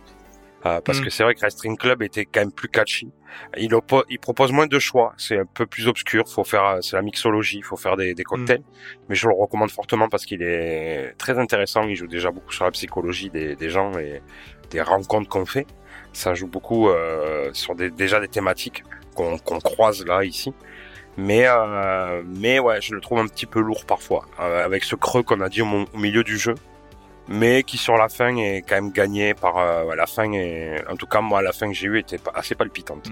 [0.66, 1.04] Euh, parce Mm.
[1.06, 3.10] que c'est vrai que Wrestling Club était quand même plus catchy.
[3.58, 6.28] Il, oppo- il propose moins de choix, c'est un peu plus obscur.
[6.28, 8.64] Faut faire, euh, c'est la mixologie, il faut faire des, des cocktails.
[9.08, 11.84] Mais je le recommande fortement parce qu'il est très intéressant.
[11.84, 14.22] Il joue déjà beaucoup sur la psychologie des, des gens et
[14.72, 15.66] des rencontres qu'on fait.
[16.12, 18.84] Ça joue beaucoup euh, sur des, déjà des thématiques
[19.16, 20.52] qu'on qu'on croise là ici.
[21.20, 24.96] Mais euh, mais ouais, je le trouve un petit peu lourd parfois euh, avec ce
[24.96, 26.56] creux qu'on a dit au, milieu du jeu,
[27.28, 30.96] mais qui sur la fin est quand même gagné par euh, la fin et en
[30.96, 33.10] tout cas moi la fin que j'ai eue était assez palpitante.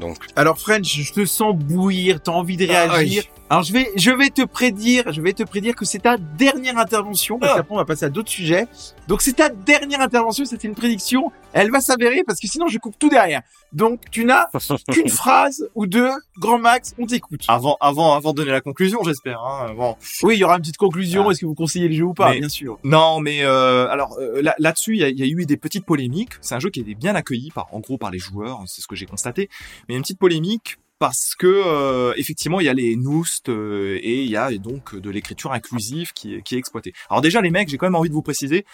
[0.00, 3.22] Donc Alors French, je te sens bouillir, t'as envie de Ah, réagir.
[3.26, 3.30] oui.
[3.48, 6.76] Alors je vais, je vais te prédire, je vais te prédire que c'est ta dernière
[6.78, 7.56] intervention, parce Ah.
[7.58, 8.66] qu'après on va passer à d'autres sujets.
[9.06, 11.30] Donc c'est ta dernière intervention, c'était une prédiction.
[11.52, 13.42] Elle va s'avérer parce que sinon je coupe tout derrière.
[13.72, 14.48] Donc tu n'as
[14.92, 17.42] qu'une phrase ou deux, grand max, on t'écoute.
[17.46, 19.40] Avant, avant, avant de donner la conclusion, j'espère.
[19.40, 19.74] Hein.
[19.76, 19.96] Bon.
[20.24, 21.26] Oui, il y aura une petite conclusion.
[21.28, 21.30] Ah.
[21.30, 22.78] Est-ce que vous conseillez le jeu ou pas Mais- Bien sûr.
[22.82, 26.32] Non, mais euh, alors euh, là- là-dessus, il y, y a eu des petites polémiques.
[26.40, 28.60] C'est un jeu qui a été bien accueilli par, en gros, par les joueurs.
[28.66, 29.48] C'est ce que j'ai constaté.
[29.88, 32.96] Mais il y a une petite polémique parce que euh, effectivement, il y a les
[32.96, 36.92] Noust euh, et il y a donc de l'écriture inclusive qui, est- exploitée.
[37.10, 38.64] Alors déjà, les mecs, j'ai quand même envie de vous préciser.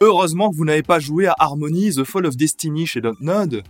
[0.00, 3.62] Heureusement que vous n'avez pas joué à Harmony, The Fall of Destiny chez Dontnod,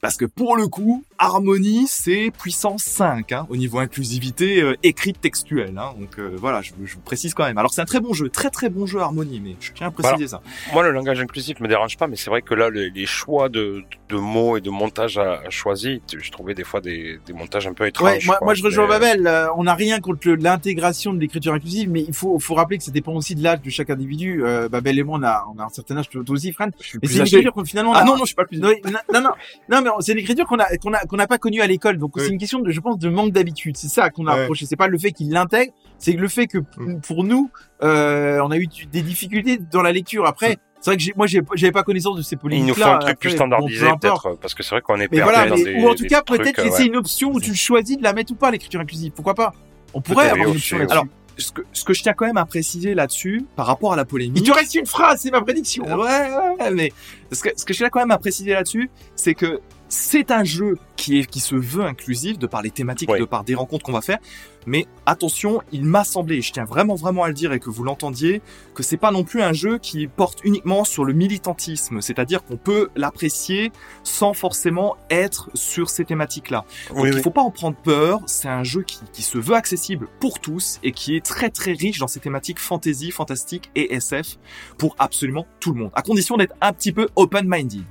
[0.00, 5.20] parce que pour le coup, Harmony, c'est puissance 5 hein, au niveau inclusivité euh, écrite
[5.20, 5.76] textuelle.
[5.78, 7.58] Hein, donc euh, voilà, je, je vous précise quand même.
[7.58, 9.90] Alors c'est un très bon jeu, très très bon jeu Harmony, mais je tiens à
[9.90, 10.40] préciser ça.
[10.72, 13.48] moi le langage inclusif me dérange pas, mais c'est vrai que là les, les choix
[13.48, 17.32] de, de mots et de montage à, à choisi, je trouvais des fois des, des
[17.32, 18.08] montages un peu étranges.
[18.08, 18.44] Ouais, moi, quoi.
[18.46, 19.26] moi je rejoins Mais- Babel.
[19.26, 22.78] euh, on n'a rien contre le- l'intégration de l'écriture inclusive, mais il faut, faut rappeler
[22.78, 24.44] que ça dépend aussi de l'âge de chaque individu.
[24.44, 26.68] Euh, Babel et moi, on a, on a un certain âge, toi aussi, Fran.
[26.80, 27.36] Je suis Mais plus c'est une âgé.
[27.36, 27.92] écriture qu'on finalement.
[27.94, 28.70] Ah a- non, non, je suis pas plus Non,
[29.12, 29.30] non, non,
[29.68, 31.98] non, mais c'est une écriture qu'on a, qu'on a, qu'on n'a pas connue à l'école.
[31.98, 32.22] Donc Oui.
[32.24, 33.76] c'est une question de, je pense, de manque d'habitude.
[33.76, 34.42] C'est ça qu'on a Ouais.
[34.42, 34.66] approché.
[34.66, 37.00] C'est pas le fait qu'il l'intègre, c'est le fait que Mm.
[37.00, 37.50] pour nous,
[37.82, 40.26] euh, on a eu des difficultés dans la lecture.
[40.26, 42.98] Après, c'est vrai que moi, j'avais pas connaissance de ces Il polémiques nous faut un
[42.98, 45.64] truc plus standardisé peut-être, parce que c'est vrai qu'on est mais perdu voilà, dans mais-
[45.64, 46.86] des ou en tout cas, peut-être laisser ouais.
[46.88, 49.10] une option où tu choisis de la mettre ou pas, l'écriture inclusive.
[49.12, 49.52] Pourquoi pas?
[49.94, 50.92] On pourrait avoir une option là-dessus.
[50.92, 51.06] Alors,
[51.40, 54.04] ce que, ce que je tiens quand même à préciser là-dessus, par rapport à la
[54.04, 54.42] polémique.
[54.44, 55.84] Il te reste une phrase, c'est ma prédiction.
[55.84, 56.92] Ouais, ouais, ouais, mais
[57.30, 60.44] ce que, ce que je tiens quand même à préciser là-dessus, c'est que c'est un
[60.44, 63.20] jeu qui est qui se veut inclusif de par les thématiques, Oui.
[63.20, 64.18] de par des rencontres qu'on va faire.
[64.66, 67.70] Mais attention, il m'a semblé, et je tiens vraiment vraiment à le dire et que
[67.70, 68.42] vous l'entendiez,
[68.74, 72.00] que c'est pas non plus un jeu qui porte uniquement sur le militantisme.
[72.02, 73.72] C'est-à-dire qu'on peut l'apprécier
[74.02, 76.64] sans forcément être sur ces thématiques-là.
[76.90, 77.22] Donc Oui, il oui.
[77.22, 78.20] faut pas en prendre peur.
[78.26, 81.72] C'est un jeu qui, qui se veut accessible pour tous et qui est très très
[81.72, 84.36] riche dans ses thématiques fantasy, fantastique et SF
[84.76, 87.84] pour absolument tout le monde, à condition d'être un petit peu open-minded.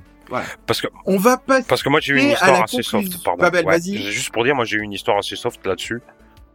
[0.66, 1.62] Parce que On va pas.
[1.62, 3.42] Parce que moi j'ai eu une histoire assez conclusion- soft, pardon.
[3.42, 3.78] Babel, Ouais.
[3.78, 3.96] vas-y.
[4.12, 6.00] Juste pour dire, moi j'ai eu une histoire assez soft là-dessus,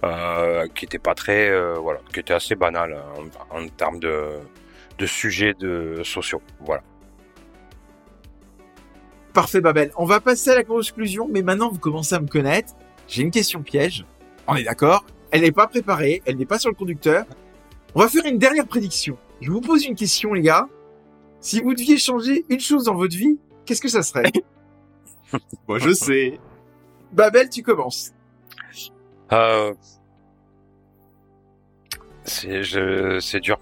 [0.03, 3.01] euh, qui était pas très, euh, voilà, qui était assez banale
[3.51, 4.27] en, en termes de
[4.99, 6.41] de sujets de sociaux.
[6.59, 6.83] Voilà.
[9.33, 9.91] Parfait, Babel.
[9.97, 12.73] On va passer à la conclusion, mais maintenant vous commencez à me connaître.
[13.07, 14.05] J'ai une question piège.
[14.47, 15.05] On est d'accord?
[15.31, 17.25] Elle n'est pas préparée, elle n'est pas sur le conducteur.
[17.95, 19.17] On va faire une dernière prédiction.
[19.41, 20.67] Je vous pose une question, les gars.
[21.39, 24.31] Si vous deviez changer une chose dans votre vie, qu'est-ce que ça serait?
[25.67, 26.39] Moi je sais.
[27.11, 28.11] Babel, tu commences.
[29.31, 29.73] Euh,
[32.25, 33.57] C'est je- c'est dur.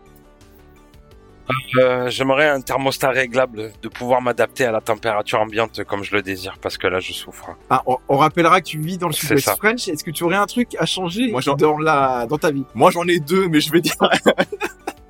[1.78, 6.22] Euh, J'aimerais un thermostat réglable, de pouvoir m'adapter à la température ambiante comme je le
[6.22, 7.56] désire, parce que là je souffre.
[7.70, 9.56] Ah, on, on rappellera que tu vis dans le sud-ouest ça.
[9.56, 9.88] French.
[9.88, 12.64] Est-ce que tu aurais un truc à changer Moi, dans la dans ta vie?
[12.76, 13.96] Moi, j'en ai deux, mais je vais dire,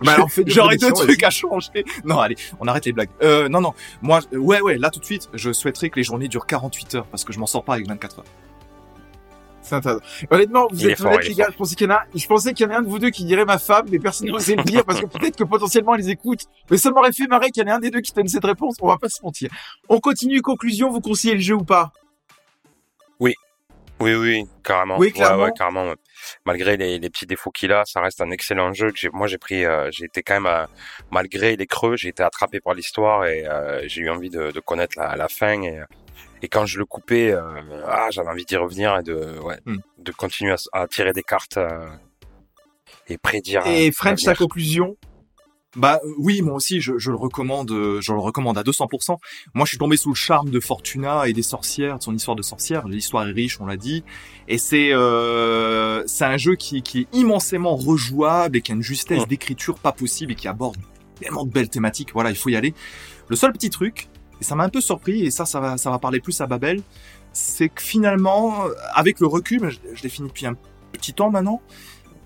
[0.04, 1.84] Bah alors j'aurais deux trucs à changer.
[2.04, 3.10] Non, allez, on arrête les blagues.
[3.22, 3.74] Euh, non, non.
[4.02, 6.94] Moi, euh, ouais, ouais, là, tout de suite, je souhaiterais que les journées durent 48
[6.94, 8.24] heures, parce que je m'en sors pas avec 24 heures.
[9.62, 10.00] C'est intéressant.
[10.30, 11.48] Honnêtement, vous Il êtes honnêtes, les gars.
[11.52, 12.98] Je pensais qu'il y en a, je pensais qu'il y en a un de vous
[12.98, 15.94] deux qui dirait ma femme, mais personne n'osait le dire parce que peut-être que potentiellement
[15.94, 16.40] elle les écoute.
[16.70, 18.44] Mais ça m'aurait fait marrer qu'il y en ait un des deux qui donne cette
[18.44, 18.76] réponse.
[18.80, 19.50] On va pas se mentir.
[19.88, 20.40] On continue.
[20.40, 20.90] Conclusion.
[20.90, 21.92] Vous conseillez le jeu ou pas?
[23.20, 24.96] Oui, oui, carrément.
[24.98, 25.44] Oui, Ouais, clairement.
[25.44, 25.84] ouais, carrément.
[25.88, 25.96] ouais.
[26.44, 29.10] Malgré les, les petits défauts qu'il a, ça reste un excellent jeu que j'ai.
[29.12, 30.66] Moi, j'ai pris, euh, j'ai été quand même, euh,
[31.10, 34.60] malgré les creux, j'ai été attrapé par l'histoire et euh, j'ai eu envie de, de
[34.60, 35.80] connaître la, la fin et
[36.42, 37.42] et quand je le coupais, euh,
[37.86, 39.76] ah, j'avais envie d'y revenir et de, ouais, Hmm.
[39.98, 41.86] de continuer à, à tirer des cartes euh,
[43.08, 43.66] et prédire.
[43.66, 44.96] Et euh, French, sa conclusion.
[45.76, 49.18] Bah euh, oui, moi aussi, je, je le recommande, euh, je le recommande à 200%.
[49.54, 52.36] Moi, je suis tombé sous le charme de Fortuna et des sorcières, de son histoire
[52.36, 52.88] de sorcière.
[52.88, 54.02] L'histoire est riche, on l'a dit,
[54.48, 58.82] et c'est euh, c'est un jeu qui, qui est immensément rejouable et qui a une
[58.82, 60.76] justesse d'écriture pas possible et qui aborde
[61.20, 62.12] tellement de belles thématiques.
[62.14, 62.74] Voilà, il faut y aller.
[63.28, 64.08] Le seul petit truc,
[64.40, 66.48] et ça m'a un peu surpris, et ça, ça va, ça va parler plus à
[66.48, 66.82] Babel,
[67.32, 70.56] c'est que finalement, euh, avec le recul, je, je l'ai fini depuis un
[70.92, 71.62] petit temps maintenant.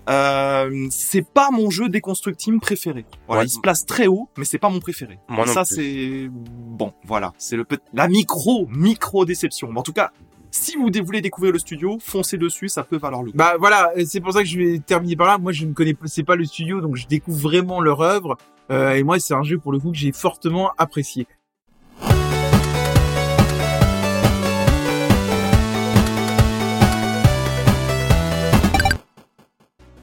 [0.09, 3.05] Euh, c'est pas mon jeu Deconstruct préféré.
[3.27, 3.47] Voilà, Ouais.
[3.47, 5.19] il se place très haut, mais c'est pas mon préféré.
[5.29, 9.69] Moi non ça c'est bon, voilà, c'est le la micro micro déception.
[9.71, 10.11] Mais en tout cas,
[10.51, 13.37] si vous voulez découvrir le studio, foncez dessus, ça peut valoir le coup.
[13.37, 15.37] Bah voilà, euh, c'est pour ça que je vais terminer par là.
[15.37, 18.37] Moi, je ne connais pas, c'est pas le studio, donc je découvre vraiment leur œuvre.
[18.71, 21.27] Euh, et moi, c'est un jeu pour le coup que j'ai fortement apprécié.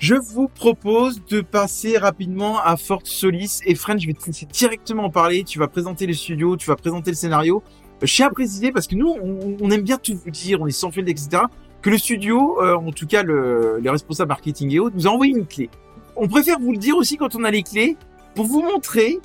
[0.03, 3.61] Je vous propose de passer rapidement à Fort Solis.
[3.65, 5.45] Et Fred, je vais te laisser directement en parler.
[5.45, 7.63] Tu vas présenter les studios, tu vas présenter le scénario.
[8.03, 10.67] Euh, Je tiens à parce que nous, on, on aime bien tout vous dire, on
[10.67, 11.45] est sans fil, etc.,
[11.83, 15.11] que le studio, euh, en tout cas le, les responsables marketing et autres, nous a
[15.11, 15.71] envoyé une clé.
[16.17, 17.97] On préfère vous le dire aussi quand on a les clés,
[18.35, 19.21] pour vous montrer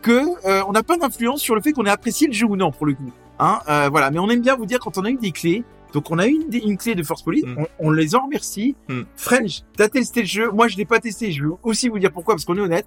[0.00, 2.56] que euh, on n'a pas d'influence sur le fait qu'on ait apprécié le jeu ou
[2.56, 3.12] non, pour le coup.
[3.38, 5.62] Hein, euh, voilà, mais on aime bien vous dire quand on a eu des clés.
[5.92, 7.56] Donc on a une, une clé de Force Police, Mm.
[7.58, 8.76] on, on les en remercie.
[8.88, 9.00] Mm.
[9.16, 12.12] French, t'as testé le jeu, moi je l'ai pas testé, je veux aussi vous dire
[12.12, 12.86] pourquoi, parce qu'on est honnête.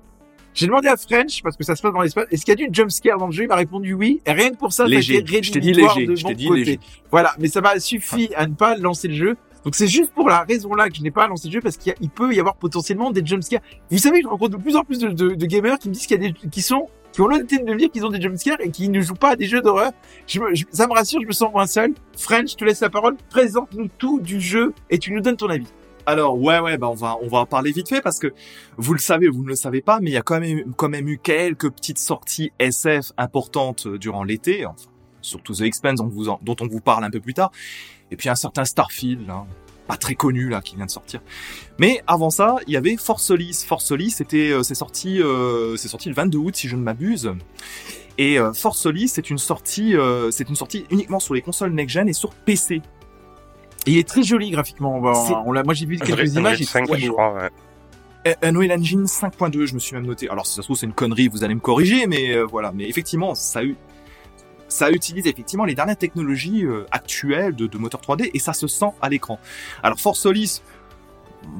[0.56, 2.68] J'ai demandé à French, parce que ça se passe dans l'espace, est-ce qu'il y a
[2.68, 3.43] du jumpscare dans le jeu?
[3.43, 5.14] Il m'a répondu oui, et rien que pour ça, Léger.
[5.14, 6.06] ça a été Je t'ai dit léger.
[6.06, 6.60] de Je mon t'ai dit côté.
[6.60, 6.80] léger.
[7.10, 9.36] Voilà, mais ça m'a suffi à ne pas lancer le jeu.
[9.66, 11.78] Donc c'est juste pour la raison là que je n'ai pas lancé le jeu parce
[11.78, 13.62] qu'il peut y avoir potentiellement des jumpscares.
[13.89, 16.06] Vous savez, je rencontre de plus en plus de, de- de gamers qui me disent
[16.06, 18.20] qu'il y a des qui sont qui ont l'honnêteté de me dire qu'ils ont des
[18.22, 19.91] jumpscares et qui ne jouent pas à des jeux d'horreur.
[20.28, 21.93] Je je- ça me rassure, je me sens moins seul.
[22.18, 23.16] French, je te laisse la parole.
[23.30, 25.68] Présente-nous tout du jeu et tu nous donnes ton avis.
[26.05, 28.34] Alors ouais ouais bah on va on va en parler vite fait parce que
[28.76, 30.89] vous le savez vous ne le savez pas mais il y a quand même quand
[30.89, 34.89] même eu quelques petites sorties SF importantes euh, durant l'été enfin,
[35.22, 37.53] surtout The Expanse dont, vous en- dont on vous parle un peu plus tard
[38.11, 39.45] et puis un certain Starfield là,
[39.94, 41.22] pas très connu là qui vient de sortir
[41.78, 45.76] mais avant ça il y avait Force Solis Force Solis c'était euh, c'est sorti euh,
[45.78, 47.32] c'est sorti le 22 août si je ne m'abuse
[48.18, 51.72] et euh, Force Solis c'est une sortie euh, c'est une sortie uniquement sur les consoles
[51.74, 52.82] next gen et sur PC
[53.86, 54.96] Et il est très joli graphiquement.
[54.98, 56.62] On, moi j'ai vu quelques Unreal images.
[56.62, 57.14] et 5, c'est je beau.
[57.14, 57.34] crois.
[58.26, 58.36] ouais.
[58.41, 60.30] Unreal Engine 5.2, je me suis même noté.
[60.30, 62.72] Alors si ça se trouve c'est une connerie, vous allez me corriger, mais euh, voilà.
[62.74, 63.76] Mais effectivement, ça, u-
[64.74, 68.67] ça utilise effectivement les dernières technologies euh, actuelles de, de moteur 3D et ça se
[68.67, 69.39] sent à l'écran.
[69.84, 70.61] Alors Force Solis,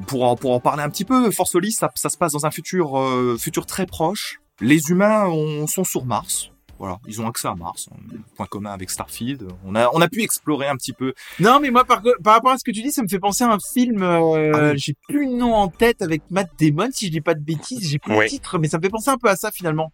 [0.06, 2.46] pour en, pour en parler un petit peu, Force Solis, ça, ça se passe dans
[2.46, 4.40] un futur, euh, futur très proche.
[4.60, 6.50] Les humains ont- sont sur Mars.
[6.80, 9.46] Voilà, ils ont accès à Mars, un point commun avec Starfield.
[9.64, 11.14] On a, on a pu explorer un petit peu.
[11.38, 13.44] Non, mais moi, par, par rapport à ce que tu dis, ça me fait penser
[13.44, 14.78] à un film, euh, Ah oui.
[14.78, 17.88] j'ai plus le nom en tête avec Matt Damon, si je dis pas de bêtises,
[17.88, 18.26] j'ai plus le Oui.
[18.26, 19.92] titre, mais ça me fait penser un peu à ça finalement.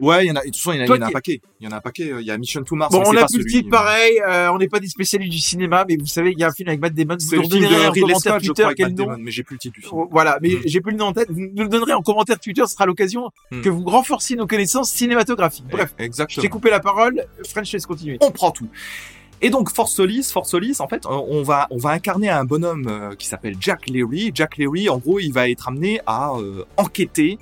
[0.00, 1.02] Ouais, il y en a, de toute façon, il y en a, Toi il y
[1.02, 1.40] en a un paquet.
[1.60, 2.12] Il y en a un paquet.
[2.20, 2.90] Il y a Mission to Mars.
[2.92, 5.38] Bon, on a plus le celui- titre pareil, euh, on n'est pas des spécialistes du
[5.38, 7.46] cinéma, mais vous savez, il y a un film avec Matt Damon, vous nous le
[7.46, 9.16] redonnerez en commentaire Twitter quel nom.
[9.18, 9.92] Mais j'ai plus le titre du film.
[9.94, 10.60] Oh, Voilà, mais Mm.
[10.64, 12.86] j'ai plus le nom en tête, vous nous le donnerez en commentaire Twitter, ce sera
[12.86, 13.60] l'occasion Mm.
[13.60, 15.66] que vous renforciez nos connaissances cinématographiques.
[15.70, 16.42] Bref, je exactement.
[16.42, 18.18] t'ai coupé la parole, French, laisse continuer.
[18.22, 18.68] On prend tout.
[19.44, 22.44] Et donc Force Solis, Force Solis, en fait, euh, on va on va incarner un
[22.44, 24.30] bonhomme euh, qui s'appelle Jack Leary.
[24.32, 27.38] Jack Leary, en gros, il va être amené à euh, enquêter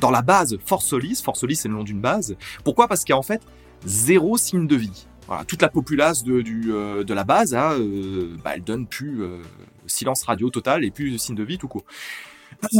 [0.00, 1.20] dans la base Force Solis.
[1.22, 2.36] Force Solis, c'est le nom d'une base.
[2.64, 2.88] Pourquoi?
[2.88, 3.42] Parce qu'il y a en fait
[3.84, 5.06] zéro signe de vie.
[5.26, 9.42] Voilà, toute la populace de, euh, la base, a, euh, bah, elle donne plus euh,
[9.86, 11.84] silence radio total et plus de signe de vie tout court.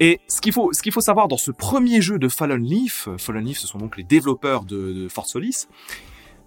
[0.00, 3.44] Et ce qu'il faut, ce faut savoir dans ce premier jeu de Fallen Leaf, Fallen
[3.44, 5.68] Leaf, ce sont donc les développeurs de, de Force Solis,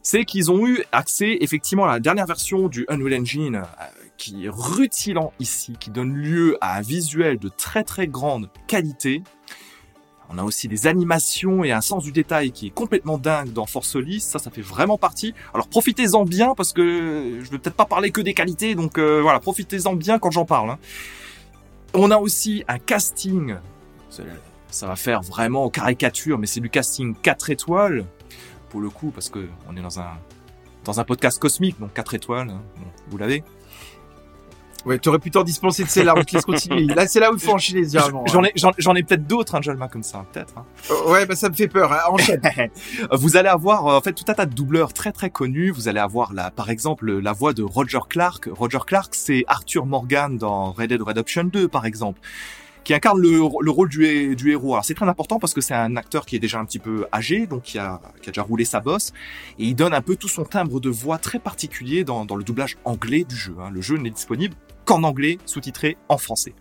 [0.01, 3.61] c'est qu'ils ont eu accès effectivement à la dernière version du Unreal Engine
[4.18, 9.24] qui est rutilant ici, qui donne lieu à un visuel de très très grande qualité.
[10.30, 13.65] On a aussi des animations et un sens du détail qui est complètement dingue dans
[13.65, 14.21] Force Solis.
[14.21, 15.34] Ça, ça fait vraiment partie.
[15.53, 19.21] Alors profitez-en bien parce que je vais peut-être pas parler que des qualités, donc euh,
[19.21, 20.71] voilà, profitez-en bien quand j'en parle.
[20.71, 20.80] hein.
[21.93, 23.55] On a aussi un casting.
[24.09, 28.03] Ça- va faire vraiment caricature, mais c'est du casting 4 étoiles
[28.69, 30.09] pour le coup parce que on est dans un
[30.84, 32.49] dans un podcast cosmique, donc 4 étoiles.
[32.49, 32.61] hein.
[33.09, 33.43] Vous l'avez.
[34.86, 36.86] Ouais, t'aurais pu t'en dispenser de celle-là, on te laisse continuer.
[36.86, 38.23] Là, c'est là où il faut enchaîner, généralement.
[38.27, 40.53] J'en ai j'en ai peut-être d'autres, hein, Jalma, comme ça, peut-être.
[40.57, 40.65] hein.
[40.91, 41.91] Euh, Ouais, bah ça me fait peur.
[41.91, 41.99] hein.
[42.09, 42.41] Enchaîne.
[43.11, 45.71] vous allez avoir euh, en fait tout un tas de doubleurs très très connus.
[45.71, 48.47] Vous allez avoir la, par exemple la voix de Roger Clark.
[48.51, 52.19] Roger Clark, c'est Arthur Morgan dans Red Dead Redemption 2 par exemple,
[52.83, 54.73] qui incarne le, le rôle du, du héros.
[54.73, 57.07] Alors c'est très important parce que c'est un acteur qui est déjà un petit peu
[57.11, 59.11] âgé, donc qui a, qui a déjà roulé sa bosse,
[59.57, 62.43] et il donne un peu tout son timbre de voix très particulier dans, dans le
[62.43, 63.55] doublage anglais du jeu.
[63.59, 63.69] hein.
[63.73, 64.55] Le jeu n'est disponible
[64.86, 66.53] qu'en anglais, sous-titré en français.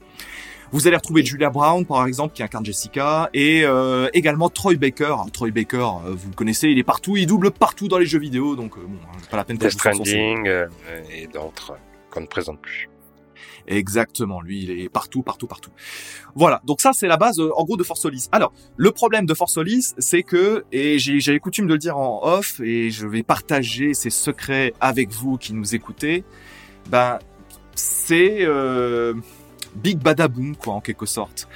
[0.72, 5.04] Vous allez retrouver Julia Brown, par exemple, qui incarne Jessica, et euh, également Troy Baker.
[5.04, 8.06] Alors, Troy Baker, euh, vous le connaissez, il est partout, il double partout dans les
[8.06, 9.70] jeux vidéo, donc euh, bon, hein, pas la peine je vous.
[9.70, 10.66] Stranding euh,
[11.12, 12.88] et d'autres euh, qu'on ne présente plus.
[13.68, 15.70] Exactement, lui, il est partout, partout, partout.
[16.34, 18.28] Voilà, donc ça, c'est la base, euh, en gros, de Force Solis.
[18.32, 21.96] Alors, le problème de Force Solis, c'est que, et j'ai j'ai coutume de le dire
[21.96, 26.24] en off, et je vais partager ces secrets avec vous qui nous écoutez,
[26.90, 27.20] ben,
[27.74, 29.14] c'est euh,
[29.76, 31.48] Big Badaboom, quoi, en quelque sorte.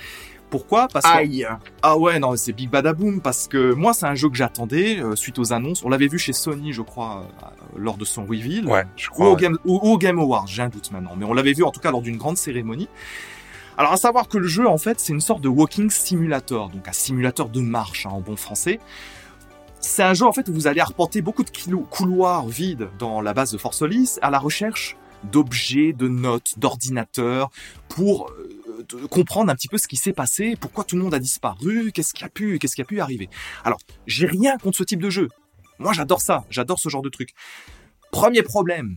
[0.51, 0.89] Pourquoi?
[0.89, 1.47] Parce que Aïe.
[1.83, 5.15] ah ouais, non, c'est Big Badaboom parce que moi, c'est un jeu que j'attendais euh,
[5.15, 5.85] suite aux annonces.
[5.85, 8.67] On l'avait vu chez Sony, je crois, euh, lors de son reveal.
[8.67, 9.29] Ouais, je Ou crois.
[9.29, 9.41] au, ouais.
[9.43, 11.15] Game, ou, ou au Game Awards, j'ai un doute maintenant.
[11.19, 12.89] Mais on l'avait vu en tout cas lors d'une grande cérémonie.
[13.77, 16.89] Alors à savoir que le jeu, en fait, c'est une sorte de walking simulator, donc
[16.89, 18.81] un simulateur de marche hein, en bon français.
[19.81, 21.51] C'est un jeu en fait où vous allez arpenter beaucoup de
[21.91, 27.51] couloirs vides dans la base de Force Solis à la recherche d'objets, de notes, d'ordinateurs
[27.89, 31.15] pour euh, de comprendre un petit peu ce qui s'est passé, pourquoi tout le monde
[31.15, 33.29] a disparu, qu'est-ce qui a pu, qu'est-ce qui a pu arriver.
[33.65, 35.29] Alors, j'ai rien contre ce type de jeu.
[35.79, 37.31] Moi, j'adore ça, j'adore ce genre de truc.
[38.11, 38.97] Premier problème,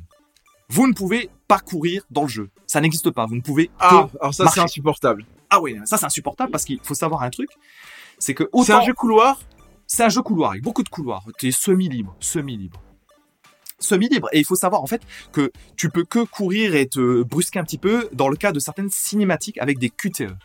[0.69, 2.49] vous ne pouvez pas courir dans le jeu.
[2.65, 3.25] Ça n'existe pas.
[3.25, 5.25] Vous ne pouvez que Ah, alors ça, c'est insupportable.
[5.49, 7.49] Ah oui, ça c'est insupportable parce qu'il faut savoir un truc,
[8.19, 9.39] c'est que C'est un jeu couloir?
[9.85, 11.25] c'est un jeu couloir avec beaucoup de couloirs.
[11.37, 12.81] Tu es semi-libre, semi-libre.
[13.81, 14.29] Semi-libre.
[14.31, 15.01] Et il faut savoir en fait
[15.31, 18.59] que tu peux que courir et te brusquer un petit peu dans le cas de
[18.59, 20.35] certaines cinématiques avec des QTE.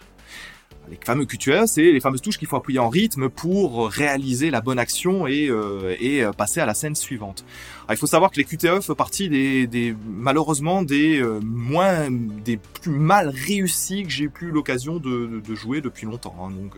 [0.89, 4.61] Les fameux QTE, c'est les fameuses touches qu'il faut appuyer en rythme pour réaliser la
[4.61, 7.45] bonne action et, euh, euh, passer à la scène suivante.
[7.91, 12.93] Il faut savoir que les QTE font partie des, malheureusement des euh, moins des plus
[12.93, 16.37] mal réussis que j'ai plus l'occasion de, jouer depuis longtemps.
[16.41, 16.51] hein.
[16.51, 16.75] Donc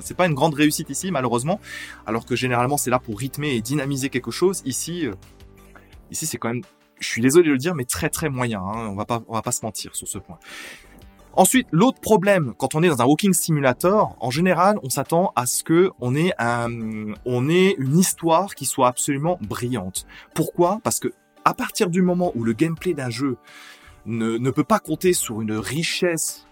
[0.00, 1.60] c'est pas une grande réussite ici malheureusement,
[2.06, 4.62] alors que généralement c'est là pour rythmer et dynamiser quelque chose.
[4.64, 5.06] Ici
[6.12, 6.62] ici c'est quand même
[7.00, 8.60] je suis désolé de le dire mais très très moyen.
[8.60, 8.88] Hein.
[8.90, 10.38] On va pas on va pas se mentir sur ce point.
[11.34, 15.46] Ensuite, l'autre problème, quand on est dans un walking simulator, en général, on s'attend à
[15.46, 16.68] ce que on ait un,
[17.24, 20.06] on ait une histoire qui soit absolument brillante.
[20.34, 20.80] Pourquoi?
[20.84, 21.08] Parce que
[21.46, 23.38] à partir du moment où le gameplay d'un jeu
[24.04, 26.46] ne, peut pas compter sur une richesse,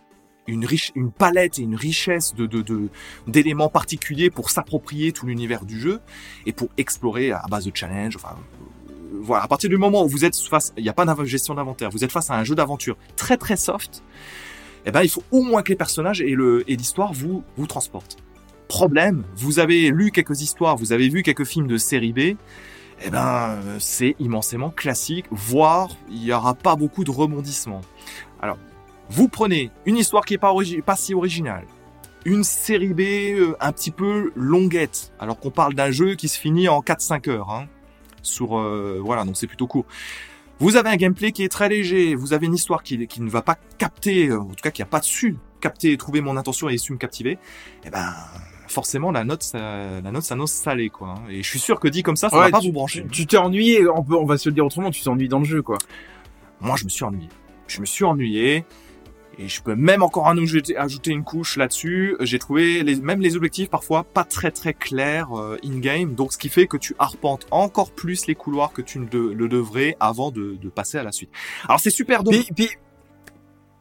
[0.46, 2.88] une riche, une palette et une richesse de, de, de-
[3.26, 6.00] d'éléments particuliers pour s'approprier tout l'univers du jeu
[6.46, 8.34] et pour explorer à base de challenge, enfin,
[9.22, 11.54] voilà, à partir du moment où vous êtes face, il n'y a pas de gestion
[11.54, 14.02] d'inventaire, vous êtes face à un jeu d'aventure très très soft,
[14.86, 16.34] eh ben, il faut au moins que les personnages et
[16.68, 18.16] l'histoire vous, vous transportent.
[18.68, 22.36] Problème, vous avez lu quelques histoires, vous avez vu quelques films de série B,
[23.02, 27.80] eh ben, c'est immensément classique, voire il n'y aura pas beaucoup de rebondissements.
[28.40, 28.58] Alors,
[29.08, 31.64] vous prenez une histoire qui est pas, origi- pas si originale,
[32.24, 36.38] une série B euh, un petit peu longuette, alors qu'on parle d'un jeu qui se
[36.38, 37.66] finit en 4-5 heures, hein,
[38.22, 39.84] sur, euh, voilà, donc c'est plutôt court.
[40.58, 43.30] Vous avez un gameplay qui est très léger, vous avez une histoire qui, qui ne
[43.30, 46.68] va pas capter, euh, en tout cas qui n'a pas su capter, trouver mon intention
[46.68, 47.38] et su me captiver,
[47.84, 48.12] eh ben
[48.68, 49.58] forcément la note, ça,
[50.02, 51.08] la note s'annonce salée quoi.
[51.16, 51.22] hein.
[51.30, 53.04] Et je suis sûr que dit comme ça, ça Ouais, va pas tu- vous brancher.
[53.10, 55.38] Tu t'es ennuyé, on, peut, on va se le dire autrement, tu t'es ennuyé dans
[55.40, 55.78] le jeu, quoi.
[56.60, 57.28] Moi, je me suis ennuyé.
[57.66, 58.64] Je me suis ennuyé.
[59.42, 62.14] Et je peux même encore ajouter, une couche là-dessus.
[62.20, 66.14] J'ai trouvé les, même les objectifs parfois pas très très clairs euh, in-game.
[66.14, 69.18] Donc, ce qui fait que tu arpentes encore plus les couloirs que tu ne de-
[69.32, 71.30] le devrais avant de, de passer à la suite.
[71.66, 72.34] Alors, c'est super donc.
[72.34, 72.68] Puis, puis,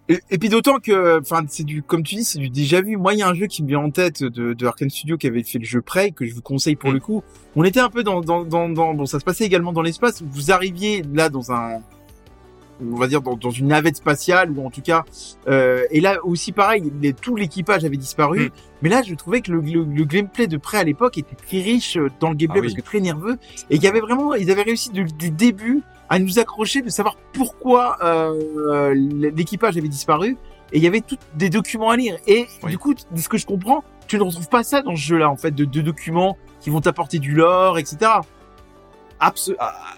[0.07, 2.95] et, et puis d'autant que, enfin, c'est du, comme tu dis, c'est du déjà vu.
[2.95, 5.17] Moi, il y a un jeu qui me vient en tête de, de Arkane Studio
[5.17, 6.93] qui avait fait le jeu Prey, que je vous conseille pour Mm.
[6.93, 7.21] le coup.
[7.57, 10.23] On était un peu dans, dans, dans, dans, bon, ça se passait également dans l'espace.
[10.23, 11.79] Vous arriviez là dans un,
[12.81, 15.03] on va dire dans, dans une navette spatiale ou en tout cas
[15.47, 18.49] euh, et là aussi pareil les- tout l'équipage avait disparu Mm.
[18.81, 21.61] mais là je trouvais que le, le, le gameplay de près à l'époque était très
[21.61, 22.67] riche euh, dans le gameplay Ah oui.
[22.73, 23.37] parce que très nerveux
[23.69, 26.89] et il y avait vraiment ils avaient réussi du, du début à nous accrocher de
[26.89, 30.37] savoir pourquoi euh, l'équipage avait disparu
[30.71, 32.71] et il y avait tous des documents à lire et Oui.
[32.71, 35.17] du coup de ce que je comprends tu ne retrouves pas ça dans ce jeu
[35.17, 38.11] là en fait de, de documents qui vont t'apporter du lore etc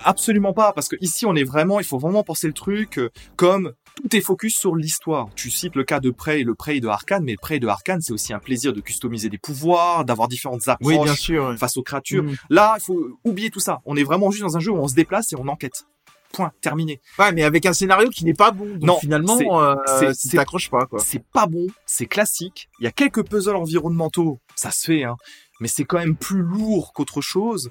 [0.03, 3.09] Absolument pas, parce que ici on est vraiment, il faut vraiment penser le truc euh,
[3.35, 5.29] comme tout est focus sur l'histoire.
[5.35, 7.67] Tu cites le cas de Prey et le Prey de Arkane, mais le Prey de
[7.67, 11.83] Arkane c'est aussi un plaisir de customiser des pouvoirs, d'avoir différentes approches sûr face aux
[11.83, 12.23] créatures.
[12.23, 12.35] Mm.
[12.49, 13.79] Là, il faut oublier tout ça.
[13.85, 15.85] On est vraiment juste dans un jeu où on se déplace et on enquête.
[16.33, 17.01] Point, terminé.
[17.19, 18.65] Ouais, mais avec un scénario qui n'est pas bon.
[18.77, 20.99] Donc Non, finalement, c'est- euh, c'est- ça c'est- t'accroche pas, quoi.
[20.99, 22.69] C'est pas bon, c'est classique.
[22.79, 25.17] Il y a quelques puzzles environnementaux, ça se fait, hein,
[25.59, 27.69] mais c'est quand même plus lourd qu'autre chose.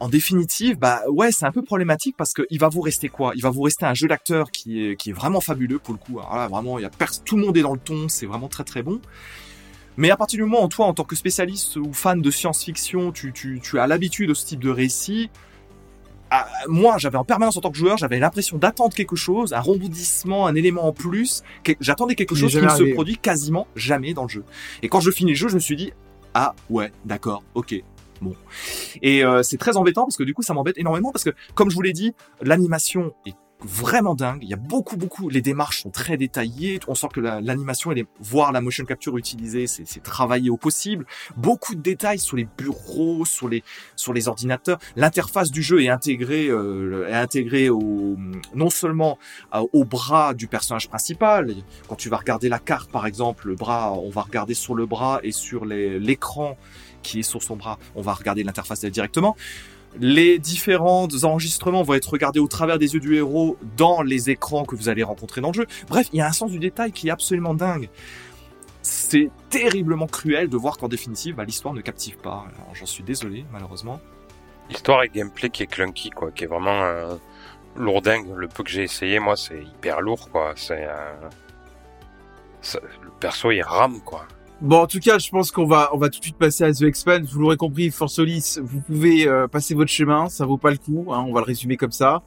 [0.00, 3.32] En définitive, bah ouais, c'est un peu problématique parce que il va vous rester quoi?
[3.36, 5.98] Il va vous rester un jeu d'acteur qui est qui est vraiment fabuleux pour le
[6.00, 6.18] coup.
[6.18, 6.90] Alors là, vraiment, il y a
[7.24, 9.00] tout le monde est dans le ton, c'est vraiment très très bon.
[9.96, 13.12] Mais à partir du moment où toi, en tant que spécialiste ou fan de science-fiction,
[13.12, 15.30] tu, tu, tu as l'habitude de ce type de récit,
[16.30, 19.60] ah, moi, j'avais en permanence en tant que joueur, j'avais l'impression d'attendre quelque chose, un
[19.60, 21.42] rebondissement, un élément en plus.
[21.62, 24.44] que- J'attendais quelque chose qui ne se produit quasiment jamais dans le jeu.
[24.82, 25.92] Et quand je finis le jeu, je me suis dit,
[26.32, 27.74] ah ouais, d'accord, ok,
[29.02, 31.70] Et euh, c'est très embêtant parce que du coup, ça m'embête énormément parce que, comme
[31.70, 34.40] je vous l'ai dit, l'animation est vraiment dingue.
[34.42, 35.28] Il y a beaucoup, beaucoup.
[35.28, 36.80] Les démarches sont très détaillées.
[36.88, 40.56] On sent que la- l'animation et les, voire la motion capture utilisée, c'est travaillé au
[40.56, 41.06] possible.
[41.36, 43.62] Beaucoup de détails sur les bureaux, sur les
[43.94, 44.80] sur les ordinateurs.
[44.96, 48.16] L'interface du jeu est intégrée euh, est intégrée au
[48.52, 49.16] non seulement
[49.54, 51.54] euh, au bras du personnage principal.
[51.88, 54.86] Quand tu vas regarder la carte, par exemple, le bras, on va regarder sur le
[54.86, 56.56] bras et sur l'écran
[57.02, 59.36] qui est sur son bras, on va regarder l'interface directement.
[60.00, 64.64] Les différents enregistrements vont être regardés au travers des yeux du héros dans les écrans
[64.64, 65.66] que vous allez rencontrer dans le jeu.
[65.88, 67.90] Bref, il y a un sens du détail qui est absolument dingue.
[68.80, 72.46] C'est terriblement cruel de voir qu'en définitive, bah, l'histoire ne captive pas.
[72.72, 74.00] J'en suis désolé, malheureusement.
[74.70, 77.14] Histoire et gameplay qui est clunky, quoi, qui est vraiment euh,
[77.76, 78.26] lourdingue.
[78.34, 80.54] Le peu que j'ai essayé, moi, c'est hyper lourd, quoi.
[80.70, 81.12] Euh,
[83.02, 84.26] le perso, il rame, quoi.
[84.62, 86.72] Bon, en tout cas, je pense qu'on va, on va tout de suite passer à
[86.72, 87.32] The Expanse.
[87.32, 90.76] Vous l'aurez compris, Force Solis, vous pouvez euh, passer votre chemin, ça vaut pas le
[90.76, 91.06] coup.
[91.10, 92.22] Hein, on va le résumer comme ça.